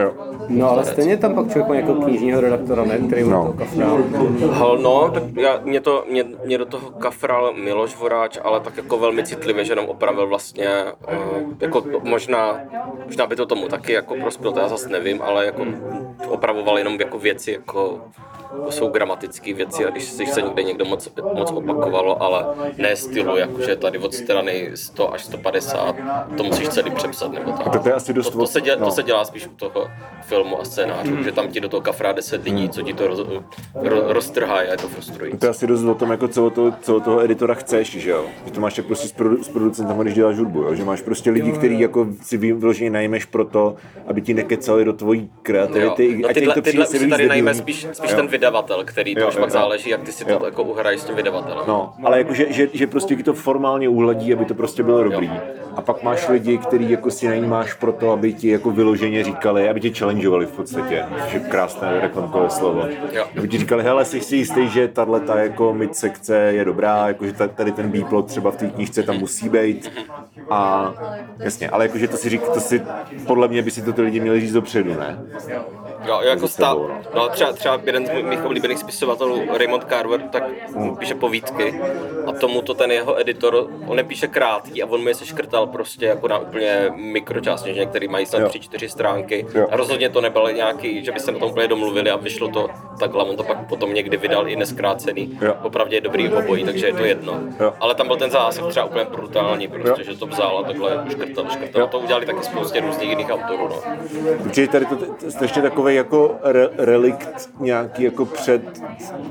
No 0.48 0.70
ale 0.70 0.84
stejně 0.84 1.16
tam 1.16 1.34
pak 1.34 1.46
člověk 1.46 1.68
má 1.68 1.74
jako 1.74 1.94
knižního 1.94 2.40
redaktora, 2.40 2.84
ne? 2.84 2.98
Který 2.98 3.24
No. 3.24 3.30
no. 3.30 3.46
to 3.46 3.58
kafrál. 3.58 3.98
Hal, 4.50 4.78
no, 4.78 5.10
tak 5.14 5.22
já, 5.36 5.60
mě, 5.64 5.80
to, 5.80 6.04
mě, 6.10 6.24
mě 6.44 6.58
do 6.58 6.66
toho 6.66 6.90
kafral 6.90 7.52
Miloš 7.54 7.96
Voráč, 7.96 8.38
ale 8.44 8.60
tak 8.60 8.76
jako 8.76 8.98
velmi 8.98 9.24
citlivě, 9.24 9.64
že 9.64 9.72
jenom 9.72 9.86
opravil 9.86 10.26
vlastně, 10.26 10.68
uh, 11.12 11.52
jako 11.60 11.84
možná, 12.02 12.60
možná 13.06 13.26
by 13.26 13.36
to 13.36 13.46
tomu 13.46 13.68
taky 13.68 13.92
jako 13.92 14.14
prospělo, 14.14 14.52
to 14.52 14.60
já 14.60 14.68
zase 14.68 14.88
nevím, 14.88 15.22
ale 15.22 15.46
jako 15.46 15.66
opravoval 16.28 16.78
jenom 16.78 17.00
jako 17.00 17.18
věci, 17.18 17.52
jako 17.52 18.00
jsou 18.70 18.88
gramatické 18.88 19.54
věci 19.54 19.84
a 19.86 19.90
když 19.90 20.04
se 20.04 20.42
někde 20.42 20.62
někdo 20.62 20.84
moc, 20.84 21.08
moc 21.34 21.50
opakovalo, 21.52 22.22
ale 22.22 22.44
ne 22.78 22.96
stylu, 22.96 23.36
jakože 23.36 23.76
tady 23.76 23.98
od 23.98 24.14
strany 24.14 24.70
100 24.74 25.14
až 25.14 25.24
150, 25.24 25.96
to 26.36 26.42
musíš 26.44 26.68
celý 26.68 26.90
přepsat 26.90 27.32
nebo 27.32 27.52
tak. 27.52 27.82
To 27.82 27.88
je 27.88 27.94
asi 27.94 28.12
dost 28.12 28.30
To, 28.30 28.38
to, 28.38 28.46
se, 28.46 28.60
dělá, 28.60 28.76
no. 28.80 28.86
to 28.86 28.92
se 28.92 29.02
dělá 29.02 29.24
spíš 29.24 29.46
u 29.46 29.50
toho 29.50 29.86
filmu 30.22 30.60
a 30.60 30.64
scénářů, 30.64 31.22
že 31.22 31.32
tam 31.32 31.48
ti 31.48 31.60
do 31.60 31.68
toho 31.68 31.80
kafrá 31.80 32.12
10 32.12 32.44
lidí, 32.44 32.68
co 32.68 32.82
ti 32.82 32.94
to 32.94 33.06
roz, 33.06 33.20
ro, 33.74 34.12
roztrhá 34.12 34.54
a 34.58 34.62
je 34.62 34.76
to 34.76 34.88
frustrující. 34.88 35.38
To 35.38 35.46
je 35.46 35.50
asi 35.50 35.66
dost 35.66 35.84
o 35.84 35.94
tom, 35.94 36.10
jako 36.10 36.28
co 36.28 36.50
toho, 36.50 36.72
co 36.82 37.00
toho 37.00 37.20
editora 37.24 37.54
chceš, 37.54 37.90
že 37.96 38.10
jo? 38.10 38.24
Že 38.46 38.52
to 38.52 38.60
máš 38.60 38.74
tak 38.74 38.84
prostě 38.86 39.08
s, 39.08 39.12
produ, 39.12 39.44
s 39.44 39.48
producentem, 39.48 39.98
když 39.98 40.14
děláš 40.14 40.38
hudbu, 40.38 40.62
jo? 40.62 40.74
Že 40.74 40.84
máš 40.84 41.00
prostě 41.02 41.30
lidi, 41.30 41.52
který 41.52 41.80
jako 41.80 42.06
si 42.22 42.36
vy- 42.36 42.52
vyloženě 42.52 42.90
najmeš 42.90 43.24
proto, 43.24 43.76
aby 44.06 44.20
ti 44.22 44.34
nekecali 44.34 44.84
do 44.84 44.92
tvojí 44.92 45.30
kreativity. 45.42 46.02
No, 46.08 46.14
jim 46.14 46.34
tyhle, 46.34 46.54
to 46.54 46.62
přijde 46.62 46.70
tyhle 46.72 46.86
si 46.86 46.98
už 47.04 47.10
tady 47.10 47.28
najme 47.28 47.50
debilní. 47.50 47.58
spíš, 47.62 47.86
spíš 47.92 48.10
Jo. 48.10 48.16
ten 48.16 48.28
vydavatel, 48.44 48.84
který 48.84 49.14
to 49.14 49.20
Jo, 49.20 49.28
už 49.28 49.34
jo, 49.34 49.40
pak 49.40 49.48
jo. 49.50 49.52
záleží, 49.52 49.90
jak 49.90 50.02
ty 50.02 50.12
si 50.12 50.24
to 50.24 50.30
Jo. 50.32 50.40
jako 50.44 50.62
uhraješ 50.62 51.00
s 51.00 51.04
tím 51.04 51.14
vydavatelem. 51.14 51.64
No, 51.68 51.92
ale 52.04 52.18
jakože, 52.18 52.46
že, 52.52 52.68
že 52.72 52.86
prostě 52.86 53.16
ti 53.16 53.22
to 53.22 53.32
formálně 53.34 53.88
uhladí, 53.88 54.32
aby 54.34 54.44
to 54.44 54.54
prostě 54.54 54.82
bylo 54.82 55.04
dobrý. 55.04 55.30
A 55.76 55.80
pak 55.82 56.02
máš 56.02 56.28
lidi, 56.28 56.58
který 56.58 56.90
jako 56.90 57.10
si 57.10 57.28
najímáš 57.28 57.74
pro 57.74 57.92
to, 57.92 58.10
aby 58.12 58.32
ti 58.32 58.48
jako 58.48 58.70
vyloženě 58.70 59.24
říkali, 59.24 59.68
aby 59.68 59.80
tě 59.80 59.90
challengeovali 59.90 60.46
v 60.46 60.52
podstatě, 60.52 61.04
je 61.32 61.40
krásné 61.40 62.00
reklamkové 62.00 62.50
slovo. 62.50 62.86
Jo. 63.12 63.24
Aby 63.38 63.48
ti 63.48 63.58
říkali, 63.58 63.82
hele, 63.82 64.04
jsi 64.04 64.20
si 64.20 64.36
jistý, 64.36 64.68
že 64.68 64.88
tahle 64.88 65.20
ta 65.20 65.38
jako 65.40 65.74
mid 65.74 65.96
sekce 65.96 66.36
je 66.36 66.64
dobrá, 66.64 67.08
jakože 67.08 67.32
ta- 67.32 67.48
tady 67.48 67.72
ten 67.72 67.88
B-plot 67.90 68.26
třeba 68.26 68.50
v 68.50 68.56
té 68.56 68.66
knížce 68.66 69.02
tam 69.02 69.16
musí 69.16 69.48
být. 69.48 69.92
A 70.50 70.92
jasně, 71.38 71.68
ale 71.68 71.84
jakože 71.84 72.08
to 72.08 72.16
si 72.16 72.28
řík, 72.28 72.48
to 72.48 72.60
si, 72.60 72.82
podle 73.26 73.48
mě 73.48 73.62
by 73.62 73.70
si 73.70 73.82
to 73.82 73.92
ty 73.92 74.02
lidi 74.02 74.20
měli 74.20 74.40
říct 74.40 74.52
dopředu, 74.52 74.94
ne? 74.94 75.18
Jo, 76.06 76.20
jako 76.20 76.48
stav, 76.48 76.78
no. 76.78 76.90
no 77.14 77.28
třeba, 77.28 77.52
třeba 77.52 77.80
jeden 77.84 78.06
z 78.06 78.10
mých 78.22 78.33
oblíbených 78.40 78.78
spisovatelů, 78.78 79.42
Raymond 79.58 79.84
Carver, 79.88 80.20
tak 80.20 80.44
píše 80.98 81.14
povídky 81.14 81.80
a 82.26 82.32
tomu 82.32 82.62
to 82.62 82.74
ten 82.74 82.90
jeho 82.90 83.20
editor, 83.20 83.66
on 83.86 83.96
nepíše 83.96 84.26
krátký 84.26 84.82
a 84.82 84.86
on 84.86 85.04
mi 85.04 85.10
je 85.10 85.14
seškrtal 85.14 85.66
prostě 85.66 86.06
jako 86.06 86.28
na 86.28 86.38
úplně 86.38 86.90
mikročást, 86.94 87.66
že 87.66 87.72
některý 87.72 88.08
mají 88.08 88.26
snad 88.26 88.38
Jo. 88.40 88.48
tři, 88.48 88.60
čtyři 88.60 88.88
stránky 88.88 89.46
Jo. 89.54 89.66
a 89.70 89.76
rozhodně 89.76 90.08
to 90.08 90.20
nebylo 90.20 90.50
nějaký, 90.50 91.04
že 91.04 91.12
by 91.12 91.20
se 91.20 91.32
na 91.32 91.38
tom 91.38 91.50
úplně 91.50 91.68
domluvili 91.68 92.10
a 92.10 92.16
vyšlo 92.16 92.48
to 92.48 92.68
takhle, 93.00 93.24
on 93.24 93.36
to 93.36 93.42
pak 93.42 93.68
potom 93.68 93.94
někdy 93.94 94.16
vydal 94.16 94.48
i 94.48 94.56
neskrácený, 94.56 95.38
Jo. 95.42 95.54
opravdu 95.62 95.94
je 95.94 96.00
dobrý 96.00 96.28
obojí, 96.28 96.64
takže 96.64 96.86
je 96.86 96.92
to 96.92 97.04
jedno. 97.04 97.40
Jo. 97.60 97.72
Ale 97.80 97.94
tam 97.94 98.06
byl 98.06 98.16
ten 98.16 98.30
zásah 98.30 98.68
třeba 98.68 98.86
úplně 98.86 99.04
brutální, 99.04 99.68
prostě, 99.68 100.04
že 100.04 100.18
to 100.18 100.26
vzal 100.26 100.58
a 100.58 100.62
takhle 100.62 101.04
škrtal, 101.10 101.44
škrtal. 101.50 101.80
Jo. 101.80 101.86
A 101.86 101.90
to 101.90 101.98
udělali 101.98 102.26
taky 102.26 102.42
spoustě 102.42 102.80
různých 102.80 103.10
jiných 103.10 103.30
autorů, 103.30 103.68
no. 103.68 103.76
Určitě 104.44 104.68
tady 104.72 104.86
to, 104.86 104.96
strašně 105.30 105.62
takový 105.62 105.94
jako 105.94 106.36
re, 106.42 106.68
relikt 106.78 107.50
nějaký 107.60 108.02
jako 108.14 108.24
před 108.24 108.82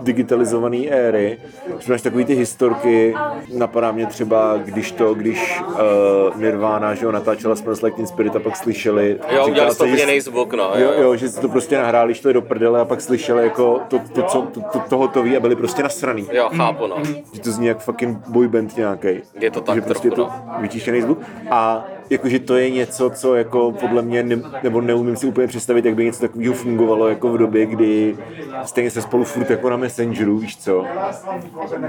digitalizované 0.02 0.78
éry. 0.78 1.38
Že 1.80 1.92
máš 1.92 2.02
takový 2.02 2.26
ty 2.26 2.36
historky, 2.36 3.16
napadá 3.54 3.92
mě 3.92 4.06
třeba, 4.06 4.58
když 4.58 4.92
to, 4.92 5.14
když 5.14 5.62
uh, 5.62 6.42
Nirvana, 6.42 6.94
že 6.94 7.06
jo, 7.06 7.12
natáčela 7.12 7.56
Smells 7.56 7.82
Like 7.82 7.96
Teen 7.96 8.08
Spirit 8.08 8.36
a 8.36 8.40
pak 8.40 8.56
slyšeli. 8.56 9.20
Jo, 9.30 9.48
udělali 9.48 9.76
to 9.76 9.84
úplně 9.84 10.04
jiný 10.04 10.22
zvuk, 10.22 10.54
no. 10.54 10.72
Jo, 10.76 10.92
jo, 11.02 11.16
že 11.16 11.30
si 11.30 11.42
to 11.42 11.50
prostě 11.50 11.78
nahráli, 11.78 12.14
šli 12.14 12.34
do 12.34 12.42
prdele 12.42 12.80
a 12.82 12.86
pak 12.86 13.02
slyšeli 13.02 13.44
jako 13.44 13.82
to, 13.88 14.00
to, 14.14 14.24
co, 14.24 14.42
to, 14.42 14.62
to, 14.62 14.80
to 14.90 14.98
hotový 14.98 15.38
a 15.38 15.40
byli 15.40 15.56
prostě 15.56 15.84
nasraný. 15.84 16.28
Jo, 16.32 16.50
chápu, 16.56 16.88
no. 16.88 16.96
Že 17.34 17.42
to 17.42 17.52
zní 17.52 17.68
jak 17.68 17.80
fucking 17.80 18.18
boyband 18.28 18.78
nějaký. 18.78 19.10
Je 19.40 19.52
to 19.52 19.62
tak 19.62 19.76
že 19.76 19.82
prostě 19.82 20.12
trochu, 20.12 20.22
je 20.22 20.28
to 20.28 20.62
vytištěný 20.62 21.02
zvuk. 21.02 21.20
A 21.50 21.86
jakože 22.10 22.40
to 22.40 22.56
je 22.58 22.70
něco, 22.70 23.10
co 23.10 23.36
jako 23.36 23.72
podle 23.72 24.02
mě, 24.02 24.24
ne, 24.24 24.36
nebo 24.64 24.82
neumím 24.82 25.16
si 25.16 25.28
úplně 25.28 25.48
představit, 25.48 25.86
jak 25.86 25.96
by 25.96 26.06
něco 26.06 26.22
takového 26.22 26.54
fungovalo 26.54 27.08
jako 27.10 27.30
v 27.30 27.38
době, 27.38 27.66
kdy 27.66 28.18
stejně 28.64 28.92
se 28.92 29.02
spolu 29.02 29.24
furt 29.24 29.50
jako 29.50 29.70
na 29.70 29.78
Messengeru, 29.78 30.38
víš 30.38 30.58
co. 30.58 30.86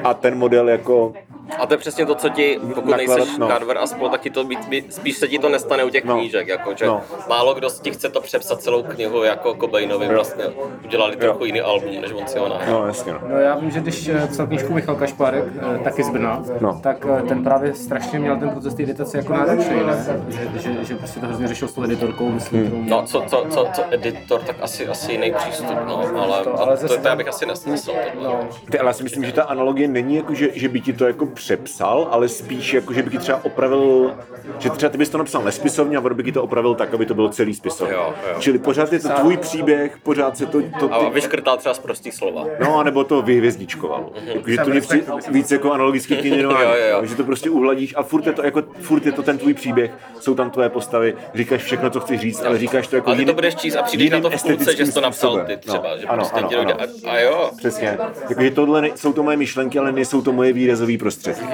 A 0.04 0.14
ten 0.14 0.38
model 0.38 0.68
jako, 0.68 1.12
A 1.58 1.66
to 1.66 1.74
je 1.74 1.78
přesně 1.78 2.06
to, 2.06 2.14
co 2.14 2.28
ti, 2.28 2.58
pokud 2.74 2.90
Nakladat, 2.90 3.16
nejseš 3.18 3.38
no. 3.38 3.48
Carver 3.48 3.78
a 3.78 3.86
spol, 3.86 4.08
tak 4.08 4.20
ti 4.20 4.30
to 4.30 4.44
být, 4.44 4.68
být, 4.68 4.94
spíš 4.94 5.16
se 5.16 5.28
ti 5.28 5.38
to 5.38 5.48
nestane 5.48 5.84
u 5.84 5.88
těch 5.90 6.04
No. 6.04 6.14
knížek, 6.18 6.48
jako, 6.48 6.70
že 6.76 6.86
No. 6.86 7.00
málo 7.28 7.54
kdo 7.54 7.70
z 7.70 7.80
ti 7.80 7.90
chce 7.90 8.08
to 8.08 8.20
přepsat 8.20 8.62
celou 8.62 8.82
knihu, 8.82 9.22
jako 9.22 9.54
Cobainovi 9.54 10.08
vlastně 10.08 10.44
udělali 10.84 11.16
trochu 11.16 11.44
jiný 11.44 11.60
album, 11.60 12.00
než 12.00 12.12
on 12.12 12.26
si 12.26 12.38
ho 12.38 12.48
nahrál. 12.48 12.80
no 12.80 12.86
jasně 12.86 13.12
no. 13.12 13.18
No 13.28 13.38
já 13.38 13.54
vím, 13.58 13.70
že 13.70 13.80
když 13.80 14.08
eh, 14.08 14.26
psal 14.30 14.46
knížku 14.46 14.72
Michal 14.74 14.94
Kašpárek, 14.96 15.44
eh, 15.74 15.78
taky 15.84 16.02
z 16.02 16.10
Brna, 16.10 16.42
No. 16.60 16.80
tak 16.82 17.06
eh, 17.18 17.22
ten 17.28 17.44
právě 17.44 17.74
strašně 17.74 18.18
měl 18.18 18.36
ten 18.36 18.50
proces 18.50 18.74
té 18.74 18.82
editace 18.82 19.18
jako 19.18 19.32
náročný, 19.32 19.76
ne? 19.86 20.03
Že, 20.28 20.50
že, 20.60 20.84
že 20.84 20.94
prostě 20.96 21.20
to 21.20 21.26
hrozně 21.26 21.48
řešil 21.48 21.68
s 21.68 21.72
tou 21.72 21.82
editorkou, 21.84 22.28
myslím. 22.28 22.66
Hmm. 22.66 22.88
No, 22.88 23.02
co, 23.06 23.20
co, 23.26 23.46
co, 23.50 23.66
co 23.74 23.82
editor, 23.90 24.40
tak 24.40 24.56
asi, 24.60 24.86
asi 24.88 25.12
jiný 25.12 25.32
přístup, 25.38 25.76
no, 25.86 25.98
ale, 26.22 26.38
To- 26.38 26.50
to, 26.50 26.60
ale 26.60 26.76
zase- 26.76 26.94
to, 26.96 27.02
to, 27.02 27.08
já 27.08 27.16
bych 27.16 27.28
asi 27.28 27.46
nesnesl. 27.46 27.92
No, 28.22 28.40
Ty, 28.70 28.78
ale 28.78 28.88
já 28.88 28.92
si 28.92 29.02
myslím, 29.02 29.24
že 29.24 29.32
ta 29.32 29.42
analogie 29.42 29.88
není 29.88 30.16
jako, 30.16 30.34
že, 30.34 30.48
že 30.54 30.68
by 30.68 30.80
ti 30.80 30.92
to 30.92 31.06
jako 31.06 31.26
přepsal, 31.26 32.08
ale 32.10 32.28
spíš 32.28 32.72
jako, 32.74 32.92
že 32.92 33.02
by 33.02 33.10
ti 33.10 33.18
třeba 33.18 33.44
opravil, 33.44 34.14
že 34.58 34.70
třeba 34.70 34.90
ty 34.90 34.98
bys 34.98 35.08
to 35.08 35.18
napsal 35.18 35.42
nespisovně 35.42 35.96
a 35.96 36.00
on 36.00 36.14
by 36.14 36.24
ti 36.24 36.32
to 36.32 36.42
opravil 36.42 36.74
tak, 36.74 36.94
aby 36.94 37.06
to 37.06 37.14
bylo 37.14 37.28
celý 37.28 37.54
spisovně. 37.54 37.94
Jo, 37.94 38.14
jo. 38.28 38.36
Čili 38.38 38.58
pořád 38.58 38.92
je 38.92 39.00
to 39.00 39.08
tvůj 39.08 39.36
příběh, 39.36 39.96
pořád 40.02 40.36
se 40.36 40.46
to, 40.46 40.62
to 40.80 40.94
A 40.94 40.98
ty, 40.98 41.10
vyškrtal 41.10 41.56
třeba 41.56 41.74
z 41.74 41.78
prostý 41.78 42.12
slova. 42.12 42.44
No, 42.60 42.78
anebo 42.78 43.04
to 43.04 43.22
vyhvězdičkoval. 43.22 44.10
Jakože 44.34 44.56
to 44.64 44.70
mě 44.70 44.80
přijde 44.80 45.04
víc 45.30 45.50
jako 45.50 45.72
analogický 45.72 46.16
k 46.16 46.24
Jo, 46.34 46.50
jo, 46.50 46.70
jo. 46.90 47.06
že 47.06 47.14
to 47.14 47.24
prostě 47.24 47.50
uhladíš 47.50 47.94
a 47.96 48.02
furt 48.02 48.26
je 48.26 48.32
to, 48.32 48.44
jako, 48.44 48.62
furt 48.80 49.06
je 49.06 49.12
to 49.12 49.22
ten 49.22 49.38
tvůj 49.38 49.54
příběh, 49.54 49.90
jsou 50.20 50.34
tam 50.34 50.50
tvoje 50.50 50.68
postavy, 50.68 51.14
říkáš 51.34 51.62
všechno, 51.62 51.90
co 51.90 52.00
chceš 52.00 52.20
říct, 52.20 52.42
ale 52.44 52.58
říkáš 52.58 52.86
to 52.88 52.96
jako 52.96 53.08
Ale 53.08 53.16
ty 53.16 53.18
to 53.18 53.22
jiným- 53.22 53.34
budeš 53.34 53.54
číst 53.54 53.76
a 53.76 53.82
přijdeš 53.82 54.10
na 54.10 54.16
jiným 54.16 54.30
to 54.30 54.38
v 54.38 54.42
půlce, 54.42 54.76
že 54.76 54.86
jsi 54.86 54.92
to 54.92 55.00
napsal 55.00 55.44
ty 55.46 55.56
třeba, 55.56 55.88
No, 55.90 55.98
že 55.98 56.06
ano, 56.06 56.16
prostě 56.16 56.38
ano, 56.38 56.48
ti 56.48 56.54
dojde 56.54 56.72
ano. 56.72 56.82
a, 57.06 57.10
a 57.10 57.18
jo. 57.18 57.50
Přesně. 57.56 57.98
Jakože 58.28 58.50
tohle 58.50 58.82
ne, 58.82 58.88
jsou 58.94 59.12
to 59.12 59.22
moje 59.22 59.36
myšlenky, 59.36 59.78
ale 59.78 59.92
nejsou 59.92 60.22
to 60.22 60.32
moje 60.32 60.52
výrazové 60.52 60.98
prostředky. 60.98 61.44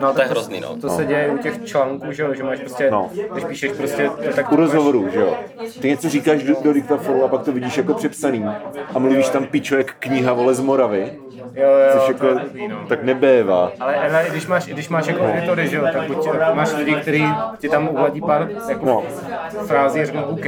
no 0.00 0.12
To 0.14 0.20
je 0.20 0.26
hrozný, 0.26 0.60
no. 0.60 0.76
To 0.80 0.88
se 0.88 1.04
děje 1.04 1.28
u 1.30 1.38
těch 1.38 1.64
článků, 1.64 2.12
že 2.12 2.22
jo, 2.22 2.34
že 2.34 2.42
máš 2.42 2.58
prostě, 2.60 2.90
No. 2.90 3.10
když 3.32 3.44
píšeš 3.44 3.72
prostě, 3.72 4.10
tak 4.36 4.52
U 4.52 4.56
rozhovorů, 4.56 5.08
že 5.12 5.20
jo. 5.20 5.36
Ty 5.80 5.88
něco 5.88 6.08
říkáš 6.08 6.42
do, 6.42 6.54
do 6.62 6.72
diktaforu 6.72 7.24
a 7.24 7.28
pak 7.28 7.42
to 7.42 7.52
vidíš 7.52 7.76
jako 7.76 7.94
přepsaný 7.94 8.44
a 8.94 8.98
mluvíš 8.98 9.28
tam 9.28 9.46
pičo 9.46 9.76
jak 9.76 9.94
kniha 9.98 10.32
vole 10.32 10.54
z 10.54 10.60
Moravy, 10.60 11.12
jo, 11.54 11.68
jo, 11.68 11.92
což 11.92 12.02
to 12.02 12.12
jako 12.12 12.26
je 12.26 12.34
takový, 12.34 12.68
no. 12.68 12.76
tak 12.88 13.02
nebévá. 13.02 13.72
Ale, 13.80 13.96
ale 13.96 14.26
když 14.30 14.46
máš, 14.46 14.66
když 14.66 14.88
máš 14.88 15.06
jako 15.06 15.24
editory, 15.24 15.68
že 15.68 15.76
jo, 15.76 15.82
tak 15.92 16.02
buď 16.06 16.28
máš 16.54 16.74
lidi, 16.76 16.94
kteří 16.94 17.24
ti 17.58 17.68
tam 17.68 17.88
uhladí 17.88 18.20
pár 18.20 18.48
jako 18.68 18.86
No. 18.86 19.02
frází 19.66 20.00
a 20.00 20.04
řeknou 20.06 20.22
OK, 20.22 20.46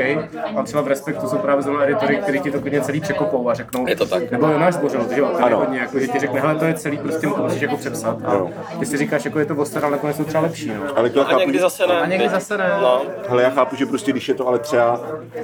a 0.56 0.62
třeba 0.64 0.82
v 0.82 0.88
Respektu 0.88 1.28
jsou 1.28 1.38
právě 1.38 1.62
zrovna 1.62 1.84
editory, 1.84 2.16
kteří 2.16 2.40
ti 2.40 2.50
to 2.50 2.60
klidně 2.60 2.80
celý 2.80 3.00
překopou 3.00 3.48
a 3.50 3.54
řeknou, 3.54 3.88
Je 3.88 3.96
to 3.96 4.06
tak. 4.06 4.30
nebo 4.30 4.46
náš 4.58 4.74
zbořil, 4.74 5.06
že 5.14 5.20
jo, 5.20 5.26
ten 5.26 5.36
je 5.38 5.44
Ano. 5.44 5.56
hodně, 5.58 5.78
jako, 5.78 5.98
že 5.98 6.08
ti 6.08 6.18
řekne, 6.18 6.40
hele, 6.40 6.54
to 6.54 6.64
je 6.64 6.74
celý, 6.74 6.98
prostě 6.98 7.26
mu 7.26 7.34
to 7.34 7.42
musíš 7.42 7.62
jako 7.62 7.76
přepsat. 7.76 8.16
A 8.24 8.34
Jo. 8.34 8.50
ty 8.78 8.86
si 8.86 8.96
říkáš, 8.96 9.24
jako 9.24 9.38
je 9.38 9.44
to 9.44 9.54
oster, 9.56 9.84
ale 9.84 9.92
nakonec 9.92 10.16
jsou 10.16 10.24
třeba 10.24 10.42
lepší, 10.42 10.68
no. 10.68 10.98
Ale 10.98 11.10
to 11.10 11.18
já 11.18 11.24
A 11.24 11.28
chápu, 11.28 11.40
někdy 11.40 11.58
že- 11.58 11.62
zase 11.62 11.86
ne. 11.86 12.00
A 12.00 12.06
někdy 12.06 12.28
zase 12.28 12.58
ne. 12.58 12.70
No, 12.82 13.02
Hele, 13.28 13.42
já 13.42 13.50
chápu, 13.50 13.76
že 13.76 13.86
prostě 13.86 14.12
když 14.12 14.28
je 14.28 14.34
to 14.34 14.48
ale 14.48 14.58
třeba 14.58 15.00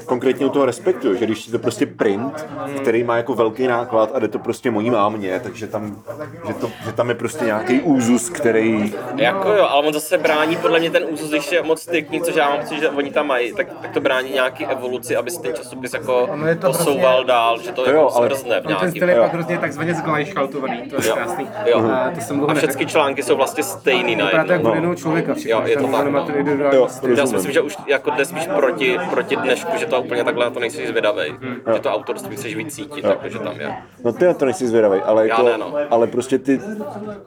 konkrétně 0.07 0.47
u 0.47 0.49
toho 0.49 0.67
respektu, 0.67 1.15
že 1.15 1.25
když 1.27 1.47
je 1.47 1.53
to 1.53 1.59
prostě 1.59 1.87
print, 1.87 2.47
který 2.81 3.05
má 3.05 3.17
jako 3.17 3.35
velký 3.35 3.67
náklad 3.67 4.11
a 4.15 4.19
jde 4.19 4.29
to 4.29 4.39
prostě 4.39 4.71
mojí 4.71 4.91
mámě, 4.91 5.41
takže 5.47 5.67
tam, 5.67 6.03
že, 6.49 6.55
to, 6.55 6.71
že 6.85 6.93
tam 6.93 7.09
je 7.09 7.15
prostě 7.15 7.45
nějaký 7.45 7.81
úzus, 7.81 8.29
který, 8.31 8.95
Jako 9.17 9.49
jo, 9.53 9.67
ale 9.71 9.87
on 9.87 9.93
zase 9.95 10.19
brání 10.19 10.57
podle 10.57 10.79
mě 10.81 10.91
ten 10.91 11.05
úzus, 11.11 11.31
když 11.31 11.53
je 11.53 11.63
moc 11.63 11.83
striktní, 11.83 12.21
což 12.21 12.35
já 12.35 12.49
mám 12.51 12.59
pocit, 12.59 12.81
že 12.81 12.89
oni 12.91 13.11
tam 13.11 13.27
mají, 13.27 13.53
tak, 13.53 13.67
tak 13.83 13.91
to 13.91 14.01
brání 14.01 14.31
nějaký 14.33 14.67
evoluci, 14.67 15.17
aby 15.17 15.31
se 15.31 15.41
ten 15.43 15.55
časopis 15.55 15.93
jako 15.95 16.29
to 16.61 16.67
posouval 16.67 17.15
prostě- 17.17 17.29
dál, 17.29 17.59
že 17.61 17.73
to, 17.73 17.85
To 17.85 17.91
jo, 17.91 17.97
jako 17.97 18.17
ale- 18.17 18.31
smrzne 18.31 18.61
v 18.61 18.65
No, 18.65 18.77
ten 18.77 18.91
styl 18.91 19.09
je 19.09 19.21
pak 19.21 19.33
hrozně 19.33 19.59
takzvaně 19.59 19.95
zglajšaltovaný, 19.95 20.83
to 20.91 20.97
je 21.03 21.09
Jo. 21.09 21.15
krásný. 21.15 21.49
Jo. 21.67 21.79
A 21.91 22.11
to 22.15 22.21
jsem 22.21 22.45
A 22.51 22.55
všechny 22.55 22.87
články 22.87 23.23
jsou 23.23 23.37
vlastně 23.37 23.63
stejný 23.63 24.17
Vypadá 24.17 24.31
to 24.31 24.37
jak 24.37 24.47
najednou. 24.49 24.71
od 24.71 24.75
jednoho 24.75 24.95
člověka 24.95 25.35
všechno, 25.35 25.59
Jo, 25.61 25.67
je 25.67 25.77
to 25.77 25.87
tak, 25.89 26.07
no. 26.09 26.27
Jo. 26.73 26.89
Já 27.17 27.27
si 27.27 27.35
myslím, 27.35 27.53
že 27.53 27.61
už 27.61 27.77
jako 27.87 28.11
jde 28.11 28.25
spíš 28.25 28.47
proti, 28.57 28.97
proti 29.11 29.37
dnešku, 29.37 29.71
že 29.79 29.87
to 29.87 30.01
úplně 30.03 30.25
takhle 30.25 30.45
na 30.45 30.51
to 30.51 30.61
nejsi 30.61 30.87
zvědavej. 30.87 31.31
Hmm. 31.43 31.57
Že 31.75 31.81
to 31.81 31.91
autorství 31.91 32.37
chceš 32.37 32.57
víc 32.57 32.75
cítit, 32.75 33.05
takže 33.23 33.39
tam 33.39 33.61
je. 33.61 33.77
no 34.05 34.13
ty 34.13 34.25
na 34.25 34.35
to 34.35 34.45
nejsi 34.45 34.67
zvědavý, 34.67 35.01
ale 35.05 35.29
Já 35.39 35.43
ne, 35.45 35.59
no. 35.59 35.75
ale 35.91 36.07
prostě 36.07 36.39
ty, 36.39 36.61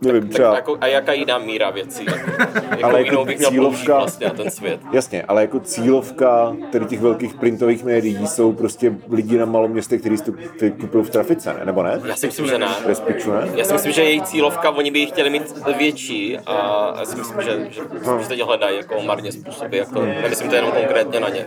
nevím, 0.01 0.21
Tak 0.21 0.31
třeba, 0.31 0.55
jako, 0.55 0.77
a 0.81 0.87
jaká 0.87 1.13
jiná 1.13 1.37
míra 1.37 1.69
věcí? 1.69 2.05
Jako, 2.39 2.71
jako 2.71 2.85
Ale 2.85 2.99
jako 2.99 3.11
jinou 3.11 3.25
bych 3.25 3.39
cílovka- 3.39 3.95
vlastně 3.97 4.27
na 4.27 4.33
ten 4.33 4.51
svět. 4.51 4.79
jasně, 4.91 5.23
ale 5.23 5.41
jako 5.41 5.59
cílovka 5.59 6.55
tady 6.71 6.85
těch 6.85 6.99
velkých 6.99 7.33
printových 7.33 7.83
médií 7.83 8.27
jsou 8.27 8.53
prostě 8.53 8.93
lidi 9.09 9.37
na 9.37 9.45
malom 9.45 9.71
městě, 9.71 9.97
kteří 9.97 10.17
si 10.17 10.23
to 10.23 10.31
ty 10.59 10.71
kupují 10.71 11.03
v 11.05 11.09
trafice, 11.09 11.53
ne? 11.53 11.65
Nebo 11.65 11.83
ne? 11.83 12.01
Já 12.05 12.15
si 12.15 12.25
myslím, 12.25 12.47
že 12.47 12.57
ne. 12.57 12.67
Bez 12.87 12.99
piču, 12.99 13.31
ne? 13.31 13.47
Já 13.55 13.65
si 13.65 13.73
myslím, 13.73 13.91
že 13.91 14.03
její 14.03 14.21
cílovka, 14.21 14.69
oni 14.69 14.91
by 14.91 14.99
ji 14.99 15.05
chtěli 15.05 15.29
mít 15.29 15.53
větší 15.77 16.37
a 16.45 16.93
já 16.99 17.05
si 17.05 17.15
myslím, 17.17 17.41
že, 17.41 17.51
že, 17.69 17.81
že 18.21 18.27
teď 18.27 18.41
hledají 18.41 18.77
jako 18.77 19.01
marně 19.01 19.31
způsoby, 19.31 19.77
jak 19.77 19.89
to, 19.93 20.05
nemyslím 20.05 20.49
to 20.49 20.55
jenom 20.55 20.71
konkrétně 20.71 21.19
na 21.19 21.29
ně. 21.29 21.45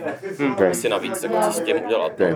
Okay. 0.53 0.69
Asi 0.69 0.89
navíc, 0.89 1.23
jako 1.23 1.35
co 1.41 1.51
s 1.51 1.59
tím 1.61 1.75
udělat. 1.85 2.11
Okay. 2.11 2.35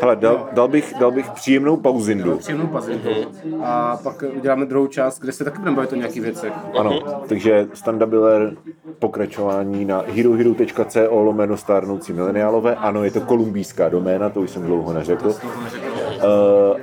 Hele, 0.00 0.16
dal, 0.16 0.48
dal, 0.52 0.68
bych, 0.68 0.94
dal 1.00 1.10
bych 1.10 1.30
příjemnou 1.30 1.76
pauzindu. 1.76 2.38
Příjemnou 2.38 2.66
pazindu. 3.02 3.62
A 3.64 3.96
pak 4.02 4.24
uděláme 4.36 4.66
druhou 4.66 4.86
část, 4.86 5.18
kde 5.18 5.32
se 5.32 5.44
taky 5.44 5.58
budeme 5.58 5.76
bavit 5.76 5.92
o 5.92 5.96
nějakých 5.96 6.22
věcech. 6.22 6.52
Ano, 6.78 7.00
takže 7.28 7.66
Standa 7.74 8.06
Biller, 8.06 8.56
pokračování 8.98 9.84
na 9.84 10.04
herohero.co 10.08 11.20
lomeno 11.20 11.56
stárnoucí 11.56 12.12
mileniálové. 12.12 12.74
Ano, 12.74 13.04
je 13.04 13.10
to 13.10 13.20
kolumbijská 13.20 13.88
doména, 13.88 14.30
to 14.30 14.40
už 14.40 14.50
jsem 14.50 14.62
dlouho 14.62 14.92
neřekl. 14.92 15.28
Uh, 15.28 15.34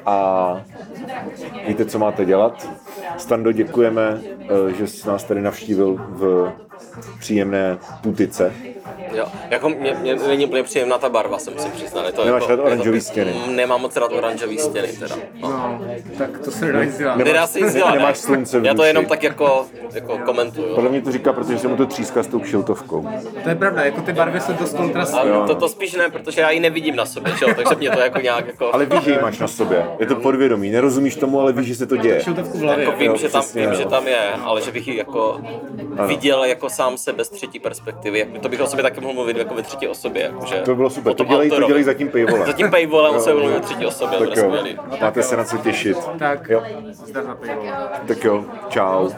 a 0.05 0.61
víte, 1.67 1.85
co 1.85 1.99
máte 1.99 2.25
dělat. 2.25 2.69
Stando, 3.17 3.51
děkujeme, 3.51 4.21
uh, 4.63 4.67
že 4.67 4.87
jsi 4.87 5.07
nás 5.07 5.23
tady 5.23 5.41
navštívil 5.41 5.95
v 6.09 6.51
příjemné 7.19 7.77
putice. 8.01 8.53
Jo. 9.13 9.25
Jako 9.49 9.69
mě, 9.69 9.97
mě 10.01 10.15
není 10.15 10.45
úplně 10.45 10.63
příjemná 10.63 10.97
ta 10.97 11.09
barva, 11.09 11.39
se 11.39 11.51
musím 11.51 11.71
přiznat. 11.71 12.05
Je 12.05 12.11
to 12.11 12.25
Nemáš 12.25 12.41
jako, 12.41 12.47
rád 12.51 12.53
je 12.53 12.57
to- 12.57 12.63
oranžový 12.63 13.01
stěny? 13.01 13.33
Mm, 13.47 13.55
Nemám 13.55 13.81
moc 13.81 13.95
rád 13.95 14.11
oranžový 14.13 14.57
stěny 14.57 14.87
teda. 14.87 15.15
No. 15.41 15.49
No, 15.49 15.81
tak 16.17 16.39
to 16.39 16.51
se 16.51 16.65
nedá 16.65 16.83
nic 16.83 16.97
dělat. 16.97 17.15
Nedá 17.17 17.47
se 17.47 17.61
nic 17.61 17.73
dělat, 17.73 17.91
nemáš 17.93 18.15
ne? 18.17 18.21
slunce 18.21 18.59
v 18.59 18.65
Já 18.65 18.73
to 18.73 18.83
jenom 18.83 19.05
tak 19.05 19.23
jako, 19.23 19.65
jako 19.93 20.17
komentuju. 20.17 20.75
Podle 20.75 20.89
mě 20.89 21.01
to 21.01 21.11
říká, 21.11 21.33
protože 21.33 21.59
se 21.59 21.67
mu 21.67 21.75
to 21.77 21.85
tříská 21.85 22.23
s 22.23 22.27
tou 22.27 22.39
kšiltovkou. 22.39 23.07
To 23.43 23.49
je 23.49 23.55
pravda, 23.55 23.83
jako 23.85 24.01
ty 24.01 24.13
barvy 24.13 24.39
jsou 24.41 24.53
dost 24.53 24.73
kontrastní. 24.77 25.19
To, 25.47 25.55
to 25.55 25.69
spíš 25.69 25.93
ne, 25.93 26.09
protože 26.09 26.41
já 26.41 26.49
ji 26.51 26.59
nevidím 26.59 26.95
na 26.95 27.05
sobě, 27.05 27.33
že 27.39 27.45
jo? 27.45 27.53
takže 27.55 27.75
mě 27.75 27.89
to 27.89 27.99
jako 27.99 28.19
nějak 28.19 28.47
jako... 28.47 28.73
Ale 28.73 28.85
víš, 28.85 29.03
že 29.03 29.11
ji 29.11 29.17
máš 29.21 29.39
na 29.39 29.47
sobě. 29.47 29.85
Je 29.99 30.05
to 30.05 30.15
podvědomí. 30.15 30.69
Nerozumíš 30.71 31.15
tomu, 31.15 31.39
ale 31.39 31.53
víš, 31.53 31.67
že 31.67 31.75
se 31.75 31.85
to 31.85 31.97
děje. 31.97 32.21
Šiltovku 32.23 32.57
v 32.57 32.61
hlavě. 32.61 32.85
Jako 32.85 32.97
vím, 32.97 33.11
Jo, 33.11 33.17
že 33.17 33.29
tam, 33.29 33.41
přesně, 33.41 33.67
vím, 33.67 33.75
že 33.75 33.85
tam 33.85 34.07
je, 34.07 34.19
ale 34.43 34.61
že 34.61 34.71
bych 34.71 34.87
ji 34.87 34.97
jako 34.97 35.41
viděl 36.07 36.43
jako 36.43 36.69
sám 36.69 36.97
sebe 36.97 37.25
z 37.25 37.29
třetí 37.29 37.59
perspektivy. 37.59 38.19
Jak- 38.19 38.39
To 38.41 38.49
bych 38.49 38.61
o 38.61 38.67
sobě 38.79 38.91
taky 38.91 39.01
mohl 39.01 39.13
mluvit 39.13 39.37
jako 39.37 39.55
ve 39.55 39.61
třetí 39.63 39.87
osobě. 39.87 40.23
Jakože 40.23 40.55
To 40.55 40.75
bylo 40.75 40.89
super. 40.89 41.13
To 41.13 41.23
dělej, 41.23 41.49
to 41.49 41.63
dělej 41.67 41.83
za 41.83 41.93
tím 41.93 42.09
paywallem. 42.09 42.45
Za 42.47 42.53
tím 42.53 42.71
paywallem 42.71 43.19
se 43.21 43.33
mluvím 43.33 43.51
ve 43.53 43.59
třetí 43.59 43.85
osobě, 43.85 44.19
Tak 44.19 44.37
jo, 44.37 44.53
máte 45.01 45.23
se 45.23 45.37
na 45.37 45.43
co 45.43 45.57
těšit. 45.57 45.97
Tak, 46.19 46.49
Jo, 46.49 46.63
zdar 46.91 47.25
na 47.25 47.35
pivo. 47.35 47.63
tak 48.07 48.23
jo, 48.23 48.45
čau. 48.69 49.09